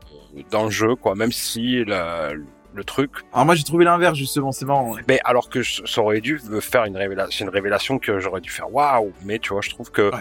[0.51, 1.15] d'enjeu, quoi.
[1.15, 2.33] Même si la-
[2.77, 4.53] le truc, Alors moi, j'ai trouvé l'inverse justement.
[4.53, 4.93] C'est marrant.
[4.93, 5.03] ouais.
[5.09, 8.19] mais alors que je- ça aurait dû me faire une révélation, c'est une révélation que
[8.21, 9.13] j'aurais dû faire waouh.
[9.25, 10.15] Mais tu vois, je trouve que Ouais.
[10.15, 10.21] à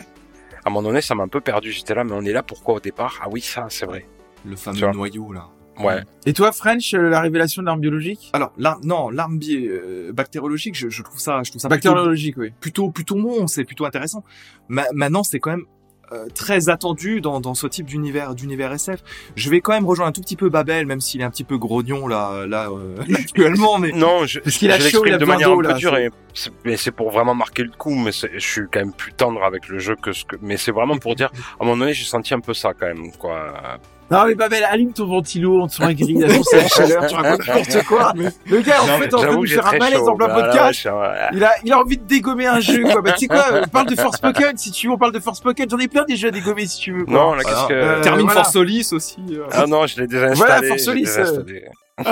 [0.66, 1.72] un moment donné, ça m'a un peu perdu.
[1.72, 3.20] J'étais là, mais on est là pourquoi au départ?
[3.22, 4.08] Ah oui, ça, c'est vrai.
[4.46, 5.48] Le fameux noyau, là.
[5.78, 6.04] Ouais.
[6.26, 8.30] Et toi, French, euh, la révélation de l'arme biologique?
[8.32, 11.90] Alors, l'arme, non, l'arme bi- euh, bactériologique, je, je trouve ça, je trouve ça plutôt-
[11.90, 12.54] Bactériologique, oui.
[12.62, 14.24] plutôt plutôt bon, c'est plutôt intéressant.
[14.70, 15.66] Ma- maintenant, c'est quand même
[16.12, 19.00] euh, très attendu dans, dans ce type d'univers d'univers SF.
[19.36, 21.44] Je vais quand même rejoindre un tout petit peu Babel, même s'il est un petit
[21.44, 25.12] peu grognon là là euh, actuellement, mais Non, je, Parce qu'il a je chaud, il
[25.12, 27.36] l'exprime a de manière un peu là, dure, c'est- et c'est- mais c'est pour vraiment
[27.36, 27.96] marquer le coup.
[27.96, 30.36] Mais c'est- je suis quand même plus tendre avec le jeu que ce que.
[30.42, 32.88] Mais c'est vraiment pour dire, à un moment donné, j'ai senti un peu ça quand
[32.88, 33.80] même, quoi.
[34.12, 37.06] Non mais Babel, allume ton ventilo, on te sent aigri, la source à la chaleur,
[37.08, 38.14] tu racontes n'importe quoi.
[38.46, 40.10] Le gars, en Non, fait, en train de faire un malaise chaud.
[40.10, 40.88] en plein Voilà, podcast.
[41.34, 43.02] Il a, il a envie de dégommer un jeu, quoi.
[43.02, 45.20] Bah, tu sais quoi, on parle de Force Pokémon, si tu veux, on parle de
[45.20, 45.68] Force Pokémon.
[45.72, 47.14] J'en ai plein des jeux à dégommer, si tu veux, quoi.
[47.14, 47.74] Non, là, qu'est-ce que.
[47.74, 48.42] euh, termine voilà.
[48.42, 49.18] Force Solis aussi.
[49.32, 49.46] euh.
[49.52, 50.36] Ah non, je l'ai déjà installé.
[50.38, 50.88] Voilà, je Force
[51.18, 51.22] euh.
[51.22, 51.66] installé.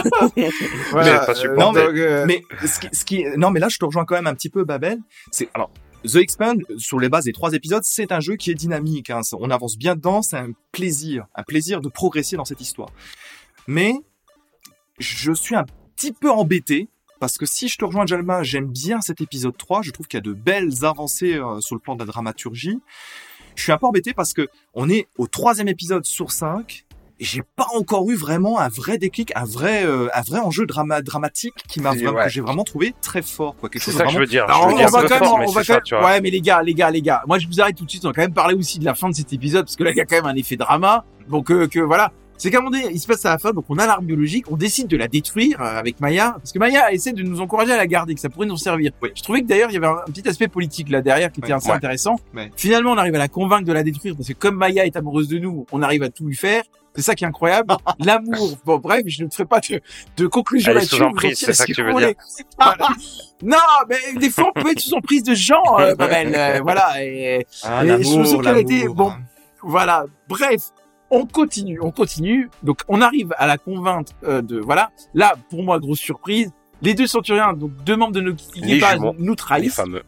[0.92, 1.56] Voilà, mais euh.
[1.58, 4.16] Non, mais- euh, Mais ce qui, ce qui, non, mais là, je te rejoins quand
[4.16, 4.98] même un petit peu, Babel.
[5.32, 5.70] C'est alors.
[6.06, 9.10] The Expand, sur les bases des trois épisodes, c'est un jeu qui est dynamique.
[9.10, 9.22] hein.
[9.40, 12.90] On avance bien dedans, c'est un plaisir, un plaisir de progresser dans cette histoire.
[13.68, 13.94] Mais
[15.00, 16.90] je suis un petit peu embêté
[17.20, 19.82] parce que si je te rejoins, Jalma, j'aime bien cet épisode 3.
[19.82, 22.80] Je trouve qu'il y a de belles avancées euh, sur le plan de la dramaturgie.
[23.56, 26.86] Je suis un peu embêté parce que on est au troisième épisode sur 5
[27.24, 30.66] et j'ai pas encore eu vraiment un vrai déclic, un vrai, euh, un vrai enjeu
[30.66, 32.24] drama dramatique qui m'a C'est- vraiment, ouais.
[32.26, 33.70] que j'ai vraiment trouvé très fort, quoi.
[33.70, 34.44] Quelque C'est chose ça de que je vraiment veux dire.
[34.44, 36.42] Alors, je on, va quand même, fort, on va c'est quand même, ouais, mais les
[36.42, 38.22] gars, les gars, les gars, moi je vous arrête tout de suite, on va quand
[38.22, 40.06] même parler aussi de la fin de cet épisode, parce que là il y a
[40.06, 42.12] quand même un effet drama, donc euh, que voilà.
[42.36, 44.06] C'est qu'à un moment donné, il se passe à la fin, donc on a l'arme
[44.06, 47.40] biologique, on décide de la détruire euh, avec Maya, parce que Maya essaie de nous
[47.40, 48.92] encourager à la garder, que ça pourrait nous servir.
[49.02, 49.10] Oui.
[49.16, 51.40] Je trouvais que d'ailleurs il y avait un, un petit aspect politique là derrière qui
[51.40, 51.58] était Ouais.
[51.58, 51.76] assez Ouais.
[51.76, 52.16] intéressant.
[52.36, 52.52] Ouais.
[52.58, 55.28] Finalement, on arrive à la convaincre de la détruire, parce que comme Maya est amoureuse
[55.30, 56.64] de nous, on arrive à tout lui faire.
[56.96, 57.76] C'est ça qui est incroyable.
[58.00, 58.58] L'amour.
[58.66, 59.82] Bon, bref, je ne ferai pas de,
[60.18, 61.36] de conclusion là-dessus.
[61.36, 61.92] c'est ça que tu veux.
[61.92, 62.14] Voilà.
[63.42, 63.58] non,
[63.90, 66.34] mais des fois, on peut être sous emprise de gens, euh, Babel.
[66.36, 67.04] Euh, voilà.
[67.04, 69.12] Et, Ah, Et je me souviens bon.
[69.62, 70.06] voilà.
[70.30, 70.70] Bref,
[71.10, 72.50] on continue, on continue.
[72.62, 74.92] Donc, on arrive à la convaincre euh, de, voilà.
[75.14, 76.52] Là, pour moi, grosse surprise.
[76.82, 79.16] Les deux centurions, donc deux membres de notre Les équipage, jumeaux.
[79.18, 79.76] nous Les trahissent.
[79.76, 80.04] fameux.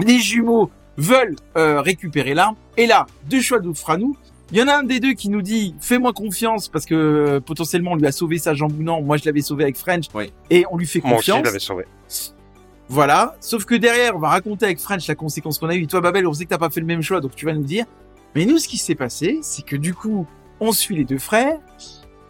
[0.00, 2.56] Les jumeaux veulent euh, récupérer l'arme.
[2.76, 4.16] Et là, deux choix d'offre à nous.
[4.52, 7.40] Il y en a un des deux qui nous dit fais-moi confiance parce que euh,
[7.40, 9.02] potentiellement on lui a sauvé sa jambe ou non.
[9.02, 10.32] Moi je l'avais sauvé avec French Oui.
[10.50, 11.46] et on lui fait Moi aussi, je confiance.
[11.46, 11.84] l'avais sauvé.
[12.88, 13.34] Voilà.
[13.40, 15.86] Sauf que derrière, on va raconter avec French la conséquence qu'on a eue.
[15.88, 17.64] Toi, Babel, on sait que t'as pas fait le même choix, donc tu vas nous
[17.64, 17.84] dire.
[18.36, 20.26] Mais nous, ce qui s'est passé, c'est que du coup,
[20.60, 21.58] on suit les deux frères.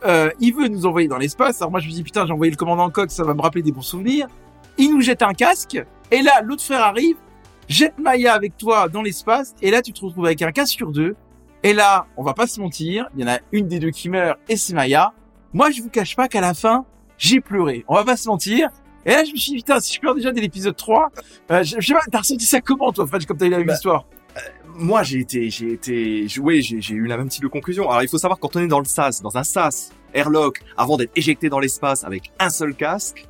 [0.07, 1.61] euh, il veut nous envoyer dans l'espace.
[1.61, 3.63] Alors moi je me dis putain j'ai envoyé le commandant Cox, ça va me rappeler
[3.63, 4.27] des bons souvenirs.
[4.79, 7.17] Il nous jette un casque et là l'autre frère arrive,
[7.69, 10.93] jette Maya avec toi dans l'espace et là tu te retrouves avec un casque sur
[10.93, 11.17] deux.
[11.62, 14.09] Et là on va pas se mentir, il y en a une des deux qui
[14.09, 15.12] meurt et c'est Maya.
[15.53, 16.85] Moi je vous cache pas qu'à la fin
[17.19, 17.85] j'ai pleuré.
[17.89, 18.69] On va pas se mentir.
[19.05, 21.11] Et là je me suis dit putain si je pleure déjà dès l'épisode 3,
[21.51, 23.59] euh, je, je sais pas t'as ressenti ça comment toi Fred comme t'as eu la
[23.59, 24.05] même Bah, histoire
[24.78, 28.03] moi j'ai été j'ai été oui j'ai j'ai eu la même type de conclusion alors
[28.03, 31.12] il faut savoir quand on est dans le SAS dans un SAS airlock avant d'être
[31.16, 33.27] éjecté dans l'espace avec un seul casque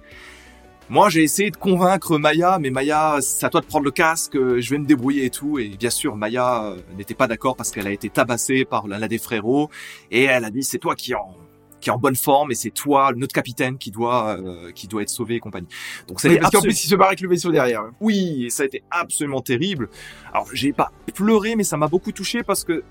[0.89, 4.37] moi j'ai essayé de convaincre Maya mais Maya c'est à toi de prendre le casque
[4.37, 7.57] euh, je vais me débrouiller et tout et bien sûr Maya euh, n'était pas d'accord
[7.57, 9.69] parce qu'elle a été tabassée par l'un des frérots
[10.11, 11.35] et elle a dit c'est toi qui en
[11.81, 15.03] qui est en bonne forme et c'est toi notre capitaine qui doit euh, qui doit
[15.03, 15.69] être sauvé et compagnie
[16.09, 17.83] donc Oui, c'était Parce qu'en absolu- plus il se barre avec le vaisseau derrière.
[18.01, 19.89] oui, et ça a été absolument terrible.
[20.33, 22.83] Alors, j'ai pas pleuré, mais ça m'a beaucoup touché parce que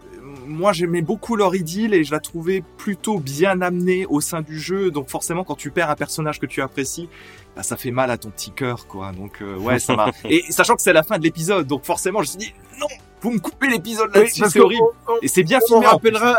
[0.48, 4.60] moi, j'aimais beaucoup leur idylle et je la trouvais plutôt bien amenée au sein du
[4.60, 4.92] jeu.
[4.92, 7.10] Donc, forcément, quand tu perds un personnage que tu apprécies,
[7.56, 9.12] bah, ça fait mal à ton petit cœur, quoi.
[9.12, 10.12] Donc, euh, ouais, ça m'a.
[10.30, 12.88] Et sachant que c'est la fin de l'épisode, donc forcément, je me suis dit non,
[13.22, 14.84] vous me coupez l'épisode là-dessus, c'est horrible.
[15.08, 15.86] on- Et c'est bien on filmé.
[15.88, 16.38] rappellera,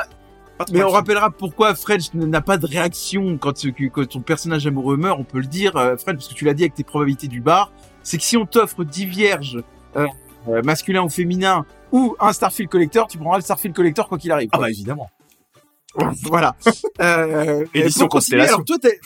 [0.73, 4.97] Mais on rappellera pourquoi French n'a pas de réaction quand, tu- quand ton personnage amoureux
[4.97, 5.19] meurt.
[5.21, 7.41] On peut le dire, euh, French, parce que tu l'as dit avec tes probabilités du
[7.41, 7.73] bar.
[8.03, 9.63] C'est que si on t'offre 10 vierges,
[9.97, 10.07] euh,
[10.49, 14.33] euh, masculin ou féminin, ou un Starfield Collector, tu prendras le Starfield Collector quoi qu'il
[14.33, 14.49] arrive.
[14.53, 15.11] Ah bah évidemment.
[16.25, 16.55] voilà.
[17.01, 18.55] Euh, Édition Constellation.
[18.55, 19.01] alors toi, t'es-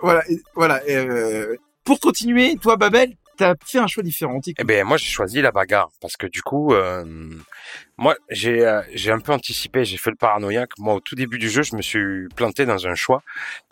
[0.00, 0.80] voilà, et- voilà.
[0.88, 4.38] euh, pour continuer, toi, Babel, t'as fait un choix différent.
[4.58, 7.04] Eh ben moi j'ai choisi la bagarre parce que du coup euh,
[7.96, 10.72] moi j'ai euh, j'ai un peu anticipé, j'ai fait le paranoïaque.
[10.78, 13.22] Moi au tout début du jeu, je me suis planté dans un choix.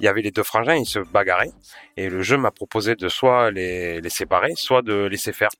[0.00, 1.52] Il y avait les deux frangins, ils se bagarraient
[1.98, 5.50] et le jeu m'a proposé de soit les les séparer, soit de laisser faire.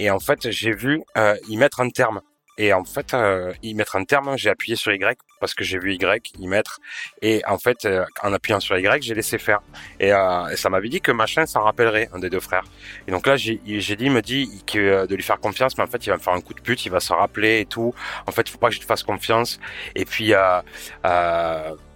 [0.00, 2.22] Et en fait, j'ai vu euh, y mettre un terme.
[2.56, 5.78] Et en fait, euh, y mettre un terme, j'ai appuyé sur Y parce que j'ai
[5.78, 6.80] vu Y y mettre.
[7.20, 9.60] Et en fait, euh, en appuyant sur Y, j'ai laissé faire.
[9.98, 12.64] Et, euh, ça m'avait dit que machin, ça rappellerait un des deux frères.
[13.06, 15.84] Et donc là, j'ai dit, il me dit que euh, de lui faire confiance, mais
[15.84, 17.66] en fait, il va me faire un coup de pute, il va se rappeler et
[17.66, 17.94] tout.
[18.26, 19.60] En fait, il faut pas que je te fasse confiance.
[19.94, 20.60] Et puis, euh,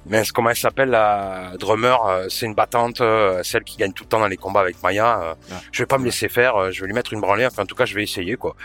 [0.07, 4.05] mince, comment elle s'appelle la drummer euh, C'est une battante, euh, celle qui gagne tout
[4.05, 5.37] le temps dans les combats avec Maya.
[5.51, 5.61] Ah.
[5.73, 7.47] je vais pas me laisser faire, je vais lui mettre une branlée.
[7.47, 8.57] Enfin, en tout cas, je vais essayer quoi.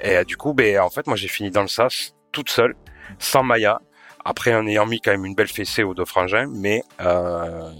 [0.00, 2.74] Et du coup, ben, en fait, moi, j'ai fini dans le sas toute seule,
[3.18, 3.80] sans Maya.
[4.24, 7.70] Après, en ayant mis quand même une belle fessée aux deux frangins, mais euh,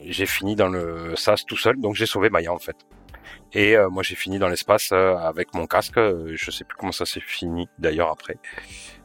[0.00, 2.76] j'ai fini dans le sas tout seul, donc j'ai sauvé Maya en fait.
[3.52, 5.96] Et euh, moi j'ai fini dans l'espace euh, avec mon casque.
[5.98, 8.36] euh, Je sais plus comment ça s'est fini d'ailleurs après.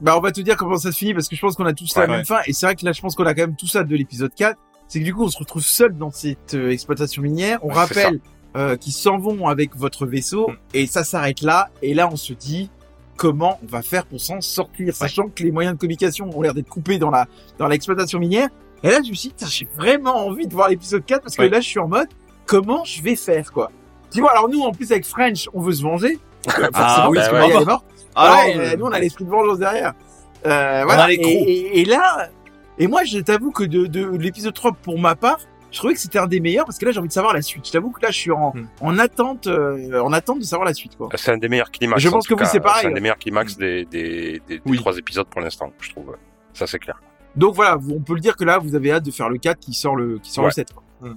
[0.01, 1.73] Bah, on va te dire comment ça se finit parce que je pense qu'on a
[1.73, 2.39] tous la Ouais, même fin.
[2.45, 4.33] Et c'est vrai que là, je pense qu'on a quand même tout ça de l'épisode
[4.35, 4.57] 4.
[4.89, 7.59] C'est que du coup, on se retrouve seul dans cette euh, exploitation minière.
[7.63, 8.19] On rappelle
[8.79, 10.55] qu'ils s'en vont avec votre vaisseau Mm.
[10.75, 11.69] et ça s'arrête là.
[11.81, 12.69] Et là, on se dit
[13.17, 16.53] comment on va faire pour s'en sortir, sachant que les moyens de communication ont l'air
[16.53, 17.27] d'être coupés dans la
[17.57, 18.49] dans l'exploitation minière.
[18.83, 21.43] Et là, je me suis dit, j'ai vraiment envie de voir l'épisode 4 parce que
[21.43, 22.09] là, je suis en mode
[22.45, 23.71] comment je vais faire quoi?
[24.14, 26.19] Tu vois, alors nous, en plus avec French, on veut se venger.
[26.45, 27.85] Forcément, Ah oui, parce que bah elle est morte.
[28.15, 29.94] Ah, Ouais, nous on a l'esprit de vengeance derrière.
[30.45, 31.07] Euh, voilà.
[31.07, 31.31] les et, crocs.
[31.31, 32.30] et- et là,
[32.77, 35.40] et moi je t'avoue que de, de l'épisode 3 pour ma part,
[35.72, 37.41] je trouvais que c'était un des meilleurs parce que là j'ai envie de savoir la
[37.41, 37.65] suite.
[37.65, 38.68] Je t'avoue que là je suis en, Hmm.
[38.81, 41.10] en attente, euh, en attente de savoir la suite quoi.
[41.15, 42.02] C'est un des meilleurs climax.
[42.02, 44.57] Je en pense que vous, c'est pareil, C'est un des meilleurs climax des des, des,
[44.57, 44.77] des Oui.
[44.77, 46.15] trois épisodes pour l'instant, je trouve.
[46.53, 47.02] Ça c'est clair.
[47.35, 49.60] Donc voilà, on peut le dire que là vous avez hâte de faire le 4
[49.60, 50.53] qui sort le qui sort le Ouais.
[50.53, 50.73] 7.
[50.73, 50.84] quoi.
[51.02, 51.15] Hmm.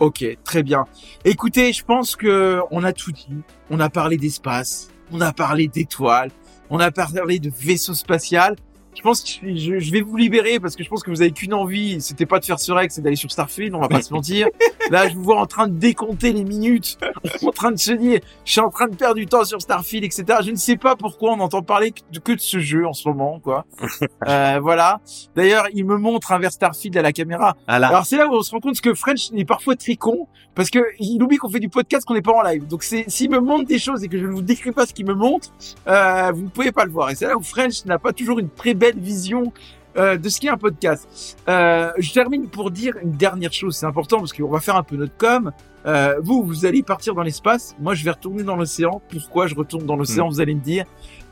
[0.00, 0.86] Ok, très bien.
[1.26, 3.42] Écoutez, je pense que on a tout dit.
[3.68, 6.30] On a parlé d'espace, on a parlé d'étoiles,
[6.70, 8.56] on a parlé de vaisseau spatial.
[8.94, 11.30] Je pense que je, je vais vous libérer parce que je pense que vous avez
[11.30, 14.02] qu'une envie, c'était pas de faire ce rec, c'est d'aller sur Starfield, on va pas
[14.02, 14.48] se mentir.
[14.90, 16.98] Là, je vous vois en train de décompter les minutes,
[17.46, 20.04] en train de se dire, je suis en train de perdre du temps sur Starfield,
[20.04, 20.40] etc.
[20.44, 22.00] Je ne sais pas pourquoi on n'entend parler que
[22.32, 23.64] de, ce jeu en ce moment, quoi.
[24.26, 25.00] Euh, voilà.
[25.34, 27.56] D'ailleurs, il me montre un vers Starfield à la caméra.
[27.66, 27.76] Ah.
[27.76, 30.68] Alors c'est là où on se rend compte que French est parfois très con parce
[30.68, 32.66] que il oublie qu'on fait du podcast, qu'on n'est pas en live.
[32.66, 34.92] Donc c'est s'il me montre des choses et que je ne vous décris pas ce
[34.92, 35.48] qu'il me montre,
[35.88, 37.10] euh, vous ne pouvez pas le voir.
[37.10, 39.52] Et c'est là où French n'a pas toujours une très belle vision
[39.96, 41.36] euh, de ce qu'est un podcast.
[41.48, 44.82] Euh, je termine pour dire une dernière chose, c'est important parce qu'on va faire un
[44.82, 45.52] peu notre com.
[45.86, 47.76] Euh, vous, vous allez partir dans l'espace.
[47.78, 49.00] Moi, je vais retourner dans l'océan.
[49.10, 50.84] Pourquoi je retourne dans l'océan Vous allez me dire.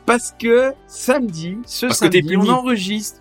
[0.07, 3.21] Parce que samedi, ce Parce que t'es samedi, on enregistre.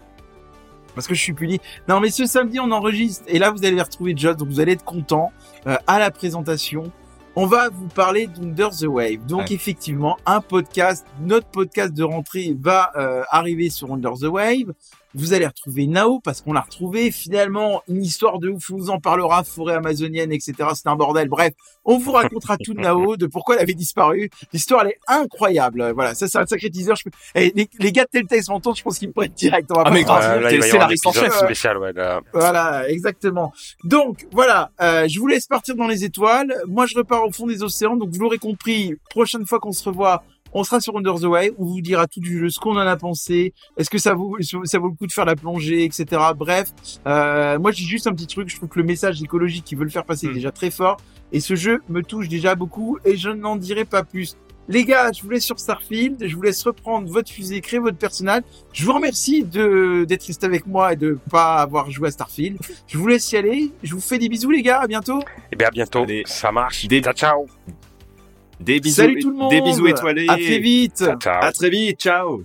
[0.95, 1.59] Parce que je suis puni.
[1.87, 3.23] Non, mais ce samedi, on enregistre.
[3.27, 5.31] Et là, vous allez retrouver Joss, donc vous allez être content
[5.67, 6.91] euh, à la présentation.
[7.39, 9.23] On va vous parler d'Under the Wave.
[9.27, 9.53] Donc, Ouais.
[9.53, 14.73] effectivement, un podcast, notre podcast de rentrée va euh, arriver sur Under the Wave.
[15.17, 17.09] Vous allez retrouver Nao parce qu'on l'a retrouvé.
[17.09, 20.53] Finalement, une histoire de ouf, on vous en parlera, forêt amazonienne, etc.
[20.75, 21.27] C'est un bordel.
[21.27, 21.53] Bref,
[21.85, 24.29] on vous racontera tout de Nao, de pourquoi elle avait disparu.
[24.53, 25.91] L'histoire, elle est incroyable.
[25.95, 26.93] Voilà, ça c'est un sacré teaser.
[26.95, 27.09] Je peux...
[27.33, 29.71] Eh, les, les, gars de Telltale s'entendent, je pense qu'ils me prennent direct.
[29.71, 31.33] On va ah mais grave, c'est la chef.
[31.33, 31.93] spécial, ouais.
[31.93, 32.21] là.
[32.31, 33.51] Voilà, exactement.
[33.83, 36.53] Donc voilà, euh, je vous laisse partir dans les étoiles.
[36.67, 37.95] Moi, je repars au fond des océans.
[37.95, 40.23] Donc vous l'aurez compris, prochaine fois qu'on se revoit,
[40.53, 41.53] on sera sur Under the Way.
[41.57, 43.53] On vous dira tout du jeu, ce qu'on en a pensé.
[43.77, 46.05] Est-ce que ça vaut, ça vaut le coup de faire la plongée, etc.
[46.35, 46.71] Bref,
[47.07, 48.49] euh, moi j'ai juste un petit truc.
[48.49, 50.33] Je trouve que le message écologique qu'ils veulent faire passer est Mm.
[50.33, 50.97] déjà très fort.
[51.31, 52.97] Et ce jeu me touche déjà beaucoup.
[53.05, 54.37] Et je n'en dirai pas plus.
[54.69, 56.25] Les gars, je vous laisse sur Starfield.
[56.27, 58.43] Je vous laisse reprendre votre fusée, créer votre personnage.
[58.73, 62.57] Je vous remercie de d'être resté avec moi et de pas avoir joué à Starfield.
[62.85, 63.71] Je vous laisse y aller.
[63.83, 64.81] Je vous fais des bisous, les gars.
[64.81, 65.21] À bientôt.
[65.53, 66.03] Et bien, à bientôt.
[66.03, 66.23] Allez.
[66.25, 66.85] Ça marche.
[66.87, 67.47] Des- Ciao, ciao.
[68.59, 69.51] Des bisous, Salut tout le monde.
[69.51, 70.27] des bisous étoilés.
[70.27, 70.97] À très vite.
[70.97, 71.43] Ciao, ciao.
[71.43, 72.43] À très vite, ciao.